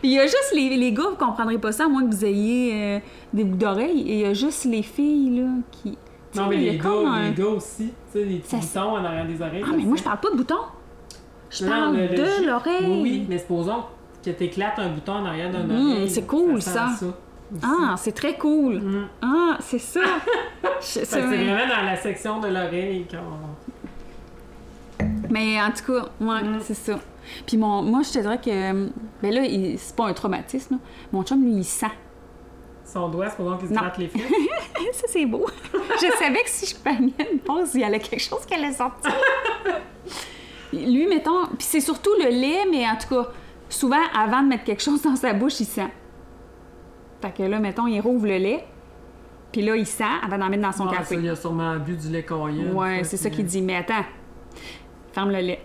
il 0.02 0.10
y 0.12 0.18
a 0.18 0.26
juste 0.26 0.52
les, 0.54 0.76
les 0.76 0.92
gars, 0.92 1.04
vous 1.10 1.16
comprendrez 1.16 1.56
pas 1.58 1.72
ça, 1.72 1.84
à 1.84 1.88
moins 1.88 2.04
que 2.06 2.14
vous 2.14 2.24
ayez 2.24 2.72
euh, 2.74 2.98
des 3.32 3.44
boucles 3.44 3.58
d'oreilles, 3.64 4.00
et 4.10 4.12
il 4.14 4.20
y 4.20 4.24
a 4.26 4.34
juste 4.34 4.64
les 4.66 4.82
filles, 4.82 5.40
là, 5.40 5.48
qui. 5.72 5.96
Non, 6.34 6.48
mais 6.48 6.56
les 6.58 6.76
gars, 6.76 6.90
un- 6.90 7.30
les 7.30 7.34
gars 7.34 7.46
aussi. 7.46 7.86
Tu 8.12 8.18
sais, 8.18 8.24
les 8.26 8.38
petits 8.40 8.60
Ça- 8.60 8.80
boutons 8.82 8.96
en 8.98 9.04
arrière 9.04 9.26
des 9.26 9.40
oreilles. 9.40 9.64
Ah, 9.66 9.72
mais 9.74 9.84
moi, 9.84 9.96
je 9.96 10.02
parle 10.02 10.20
pas 10.20 10.30
de 10.30 10.36
boutons. 10.36 10.54
Je 11.48 11.64
Non, 11.64 11.70
parle 11.70 11.96
le- 11.96 12.02
le 12.08 12.08
de 12.42 12.46
l'oreille. 12.46 12.84
Oui, 12.86 13.00
oui, 13.02 13.26
mais 13.28 13.38
supposons 13.38 13.84
que 14.26 14.36
t'éclates 14.36 14.78
un 14.78 14.88
bouton 14.90 15.12
en 15.14 15.24
arrière 15.26 15.50
d'un 15.50 15.62
Mmh, 15.64 15.90
oreille. 15.92 16.10
c'est 16.10 16.26
cool, 16.26 16.60
ça. 16.62 16.90
aussi. 16.92 17.06
Ah, 17.62 17.94
c'est 17.96 18.12
très 18.12 18.34
cool. 18.36 18.80
Mmh. 18.80 19.08
Ah, 19.22 19.56
c'est 19.60 19.78
ça. 19.78 20.00
C'est- 20.80 21.04
c'est 21.04 21.20
vraiment 21.22 21.66
dans 21.68 21.82
la 21.84 21.96
section 21.96 22.38
de 22.40 22.48
l'oreille 22.48 23.06
qu'on. 23.10 23.16
Mais 25.30 25.60
en 25.60 25.70
tout 25.70 25.92
cas, 25.92 26.08
ouais, 26.20 26.42
Mm. 26.42 26.60
c'est 26.62 26.74
ça. 26.74 26.98
Puis 27.46 27.56
mon, 27.56 27.82
moi, 27.82 28.02
je 28.02 28.12
te 28.12 28.18
dirais 28.18 28.38
que. 28.38 28.50
euh, 28.50 28.86
Ben 29.22 29.32
là, 29.34 29.42
il- 29.42 29.78
c'est 29.78 29.94
pas 29.96 30.06
un 30.06 30.12
traumatisme. 30.12 30.74
là. 30.74 30.80
Mon 31.12 31.22
chum, 31.24 31.42
lui, 31.42 31.52
il 31.58 31.64
sent. 31.64 31.86
Son 32.84 33.08
doigt, 33.08 33.28
supposons 33.30 33.56
qu'il 33.58 33.68
se 33.68 33.74
gratte 33.74 33.98
les 33.98 34.08
fesses. 34.08 34.22
ça, 34.92 35.06
c'est 35.08 35.26
beau. 35.26 35.46
je 35.72 36.06
savais 36.18 36.42
que 36.42 36.50
si 36.50 36.66
je 36.66 36.76
pognais 36.76 37.12
une 37.32 37.38
pause, 37.40 37.70
il 37.74 37.80
y 37.80 37.84
allait 37.84 37.98
quelque 37.98 38.20
chose 38.20 38.44
qui 38.46 38.54
allait 38.54 38.72
sortir. 38.72 39.12
lui, 40.72 41.06
mettons. 41.06 41.46
Puis 41.58 41.66
c'est 41.68 41.80
surtout 41.80 42.10
le 42.22 42.28
lait, 42.28 42.64
mais 42.70 42.86
en 42.86 42.96
tout 42.96 43.08
cas, 43.14 43.28
souvent, 43.76 44.02
avant 44.14 44.42
de 44.42 44.48
mettre 44.48 44.64
quelque 44.64 44.82
chose 44.82 45.02
dans 45.02 45.16
sa 45.16 45.32
bouche, 45.32 45.60
il 45.60 45.66
sent. 45.66 45.88
Fait 47.22 47.32
que 47.32 47.42
là, 47.42 47.58
mettons, 47.60 47.86
il 47.86 48.00
rouvre 48.00 48.26
le 48.26 48.36
lait. 48.38 48.64
Puis 49.52 49.62
là, 49.62 49.76
il 49.76 49.86
sent 49.86 50.04
avant 50.24 50.38
d'en 50.38 50.48
mettre 50.48 50.62
dans 50.64 50.72
son 50.72 50.86
Ah, 50.88 50.96
café. 50.98 51.14
ça, 51.14 51.20
il 51.20 51.28
a 51.28 51.36
sûrement 51.36 51.76
bu 51.78 51.96
du 51.96 52.08
lait 52.08 52.24
coyen. 52.24 52.72
Ouais, 52.72 53.04
c'est 53.04 53.16
ça 53.16 53.30
qu'il 53.30 53.46
dit. 53.46 53.62
Mais 53.62 53.76
attends, 53.76 54.04
ferme 55.12 55.30
le 55.30 55.38
lait. 55.38 55.62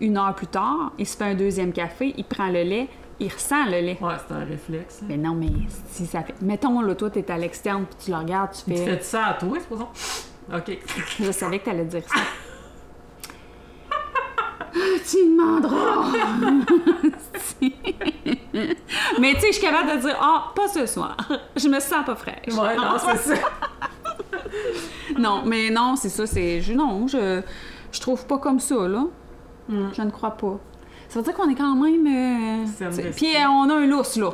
Une 0.00 0.16
heure 0.16 0.34
plus 0.34 0.46
tard, 0.46 0.92
il 0.98 1.06
se 1.06 1.16
fait 1.16 1.24
un 1.24 1.34
deuxième 1.34 1.72
café, 1.72 2.14
il 2.16 2.24
prend 2.24 2.46
le 2.48 2.62
lait, 2.62 2.88
il 3.18 3.28
ressent 3.32 3.64
le 3.66 3.72
lait. 3.80 3.98
Ouais, 4.00 4.14
c'est 4.26 4.34
un 4.34 4.44
réflexe. 4.44 5.02
Mais 5.08 5.16
non, 5.16 5.34
mais 5.34 5.48
si 5.88 6.06
ça 6.06 6.22
fait. 6.22 6.34
Mettons, 6.42 6.80
là, 6.80 6.94
toi, 6.94 7.10
t'es 7.10 7.30
à 7.30 7.36
l'externe, 7.38 7.84
puis 7.84 7.96
tu 8.06 8.10
le 8.10 8.16
regardes, 8.16 8.52
tu 8.52 8.64
Tu 8.64 8.76
fais. 8.78 8.96
fais 8.96 9.02
ça 9.02 9.26
à 9.26 9.34
toi, 9.34 9.58
supposons? 9.60 9.88
Ok. 10.54 10.78
Je 11.20 11.30
savais 11.32 11.58
que 11.60 11.66
t'allais 11.66 11.84
dire 11.84 12.02
ça. 12.08 12.20
tu 14.72 15.16
me 15.24 15.36
demanderas! 15.36 16.12
mais 19.20 19.34
tu 19.34 19.40
sais, 19.40 19.46
je 19.48 19.52
suis 19.52 19.62
capable 19.62 19.92
de 19.96 19.96
dire, 20.06 20.16
ah, 20.20 20.52
pas 20.54 20.68
ce 20.68 20.86
soir. 20.86 21.16
Je 21.56 21.68
me 21.68 21.80
sens 21.80 22.04
pas 22.04 22.14
fraîche. 22.14 22.48
Ouais, 22.54 22.76
non, 22.76 22.96
c'est 22.98 23.16
ça. 23.18 23.34
Non, 25.18 25.42
mais 25.44 25.70
non, 25.70 25.96
c'est 25.96 26.08
ça, 26.08 26.26
c'est. 26.26 26.60
je- 26.60 26.72
Non, 26.72 27.06
je, 27.06 27.40
je 27.92 28.00
trouve 28.00 28.26
pas 28.26 28.38
comme 28.38 28.58
ça, 28.60 28.86
là. 28.88 29.04
Mm. 29.68 29.88
Je 29.92 30.02
ne 30.02 30.10
crois 30.10 30.30
pas. 30.32 30.58
Ça 31.08 31.18
veut 31.18 31.24
dire 31.24 31.34
qu'on 31.34 31.48
est 31.48 31.54
quand 31.54 31.74
même. 31.76 32.06
euh. 32.06 32.66
Puis 33.14 33.34
euh, 33.36 33.48
on 33.48 33.68
a 33.70 33.74
un 33.74 33.86
lousse, 33.86 34.16
là. 34.16 34.30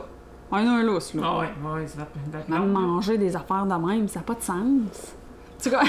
On 0.51 0.57
a 0.57 0.61
un 0.61 0.82
lousse, 0.82 1.12
là. 1.14 1.22
Ah 1.24 1.39
ouais, 1.41 1.49
ouais, 1.74 1.87
ça 1.87 1.99
va 1.99 2.59
Même 2.59 2.70
manger 2.72 3.18
des 3.18 3.34
affaires 3.37 3.66
de 3.66 3.74
même, 3.87 4.07
ça 4.09 4.20
n'a 4.20 4.24
pas 4.24 4.34
de 4.34 4.43
sens. 4.43 5.16
Tu 5.62 5.70
vois, 5.70 5.82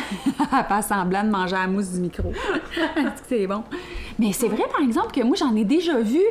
pas 0.69 0.81
semblant 0.81 1.23
de 1.23 1.29
manger 1.29 1.55
la 1.55 1.67
mousse 1.67 1.91
du 1.91 1.99
micro. 1.99 2.31
C'est 3.27 3.45
bon? 3.47 3.63
Mais 4.17 4.31
c'est 4.33 4.47
vrai, 4.47 4.63
par 4.71 4.81
exemple, 4.81 5.11
que 5.11 5.21
moi, 5.23 5.35
j'en 5.35 5.55
ai 5.55 5.65
déjà 5.65 5.99
vu. 5.99 6.21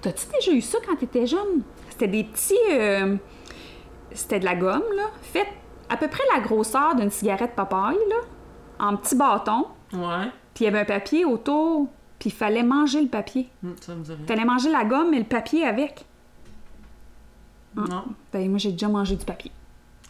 T'as-tu 0.00 0.26
déjà 0.34 0.52
eu 0.52 0.60
ça 0.62 0.78
quand 0.86 0.96
t'étais 0.96 1.26
jeune? 1.26 1.62
C'était 1.90 2.08
des 2.08 2.24
petits... 2.24 2.54
euh, 2.72 3.16
C'était 4.12 4.40
de 4.40 4.44
la 4.46 4.56
gomme, 4.56 4.82
là, 4.96 5.04
faite 5.22 5.46
à 5.88 5.96
peu 5.96 6.08
près 6.08 6.22
la 6.34 6.40
grosseur 6.40 6.94
d'une 6.96 7.10
cigarette 7.10 7.54
papaye, 7.54 7.98
là, 8.08 8.16
en 8.86 8.96
petits 8.96 9.14
bâtons. 9.16 9.66
Ouais. 9.92 10.30
Puis 10.54 10.64
il 10.64 10.64
y 10.64 10.66
avait 10.68 10.80
un 10.80 10.84
papier 10.84 11.24
autour, 11.24 11.88
puis 12.18 12.30
il 12.30 12.32
fallait 12.32 12.62
manger 12.62 13.02
le 13.02 13.08
papier. 13.08 13.48
Hum, 13.62 13.74
ça 13.80 13.94
me 13.94 14.02
dit 14.02 14.12
rien. 14.12 14.26
Fallait 14.26 14.44
manger 14.44 14.70
la 14.72 14.84
gomme 14.84 15.12
et 15.14 15.18
le 15.18 15.24
papier 15.24 15.66
avec. 15.66 16.04
Non. 17.76 18.04
Ben, 18.32 18.48
moi, 18.48 18.58
j'ai 18.58 18.72
déjà 18.72 18.88
mangé 18.88 19.14
du 19.16 19.24
papier. 19.24 19.52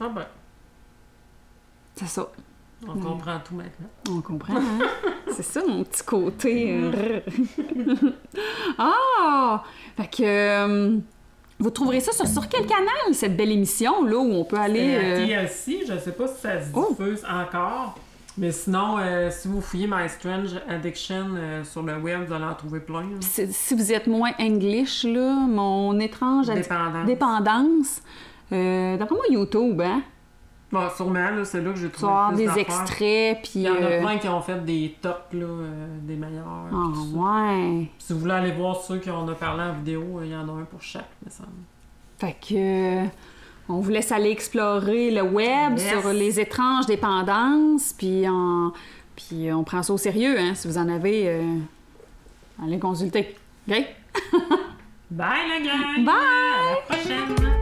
Ah 0.00 0.08
ben, 0.08 0.26
C'est 1.96 2.06
ça. 2.06 2.28
On 2.89 2.99
comprend 2.99 3.39
tout 3.45 3.55
maintenant. 3.55 3.89
On 4.11 4.20
comprend, 4.20 4.57
hein? 4.57 4.78
C'est 5.33 5.43
ça, 5.43 5.62
mon 5.66 5.85
petit 5.85 6.03
côté. 6.03 6.72
euh, 6.81 7.20
ah! 8.78 9.62
Fait 9.97 10.07
que. 10.11 10.22
euh, 10.22 10.99
vous 11.59 11.68
trouverez 11.70 12.01
ça 12.01 12.12
sur, 12.12 12.26
sur 12.26 12.49
quel 12.49 12.64
canal, 12.64 13.12
cette 13.12 13.37
belle 13.37 13.51
émission, 13.53 14.03
là, 14.05 14.16
où 14.16 14.33
on 14.33 14.45
peut 14.45 14.57
aller. 14.57 14.97
Euh, 14.99 15.26
TLC, 15.26 15.85
je 15.87 15.99
sais 15.99 16.12
pas 16.12 16.26
si 16.26 16.41
ça 16.41 16.59
se 16.61 16.68
Oh. 16.74 16.87
diffuse 16.99 17.22
encore. 17.28 17.97
Mais 18.39 18.51
sinon, 18.53 18.97
euh, 18.99 19.28
si 19.31 19.47
vous 19.49 19.61
fouillez 19.61 19.87
My 19.87 20.09
Strange 20.09 20.53
Addiction 20.66 21.26
euh, 21.37 21.62
sur 21.64 21.83
le 21.83 21.99
web, 21.99 22.26
vous 22.26 22.33
allez 22.33 22.45
en 22.47 22.55
trouver 22.55 22.81
plein. 22.81 23.03
si, 23.20 23.74
vous 23.74 23.93
êtes 23.93 24.07
moins 24.07 24.31
English, 24.41 25.05
là, 25.05 25.35
mon 25.47 25.99
étrange 26.01 26.47
Dépendance. 26.47 27.07
dépendance. 27.07 28.03
Euh, 28.53 28.97
D'après 28.97 29.14
moi, 29.16 29.24
YouTube, 29.28 29.83
hein? 29.83 30.01
Bon, 30.72 30.88
sûrement, 30.96 31.30
là, 31.30 31.44
c'est 31.44 31.60
là 31.60 31.72
que 31.72 31.78
j'ai 31.78 31.88
Tu 31.90 31.94
trouvé 31.96 32.12
le 32.30 32.36
plus 32.36 32.54
des 32.54 32.60
extraits, 32.60 33.38
puis. 33.42 33.50
Il 33.56 33.62
y 33.62 33.68
en 33.70 33.74
a 33.74 33.78
euh, 33.78 34.00
plein 34.00 34.18
qui 34.18 34.28
ont 34.28 34.40
fait 34.40 34.64
des 34.64 34.96
tops 35.02 35.32
là, 35.32 35.44
euh, 35.44 35.86
des 36.02 36.14
meilleurs. 36.14 36.44
Ah, 36.72 36.86
ouais. 37.12 37.88
Si 37.98 38.12
vous 38.12 38.20
voulez 38.20 38.34
aller 38.34 38.52
voir 38.52 38.76
ceux 38.80 38.98
qui 38.98 39.10
en 39.10 39.28
ont 39.28 39.34
parlé 39.34 39.64
en 39.64 39.72
vidéo, 39.72 40.18
euh, 40.18 40.26
il 40.26 40.30
y 40.30 40.36
en 40.36 40.48
a 40.48 40.52
un 40.52 40.64
pour 40.64 40.80
chaque, 40.80 41.08
me 41.24 41.30
semble. 41.30 41.48
Fait 42.18 42.36
que. 42.40 43.08
on 43.68 43.80
vous 43.80 43.90
laisse 43.90 44.12
aller 44.12 44.30
explorer 44.30 45.10
le 45.10 45.22
web 45.22 45.76
Yes. 45.78 45.88
sur 45.88 46.12
les 46.12 46.38
étranges 46.38 46.86
dépendances, 46.86 47.92
puis 47.92 48.24
on, 48.28 48.72
puis 49.16 49.52
on 49.52 49.64
prend 49.64 49.82
ça 49.82 49.92
au 49.92 49.98
sérieux, 49.98 50.38
hein, 50.38 50.54
si 50.54 50.68
vous 50.68 50.78
en 50.78 50.88
avez, 50.88 51.28
euh, 51.30 51.42
allez 52.62 52.78
consulter. 52.78 53.34
OK? 53.68 53.74
Bye 55.10 55.48
la 55.48 55.60
gang! 55.66 56.04
Bye! 56.04 57.59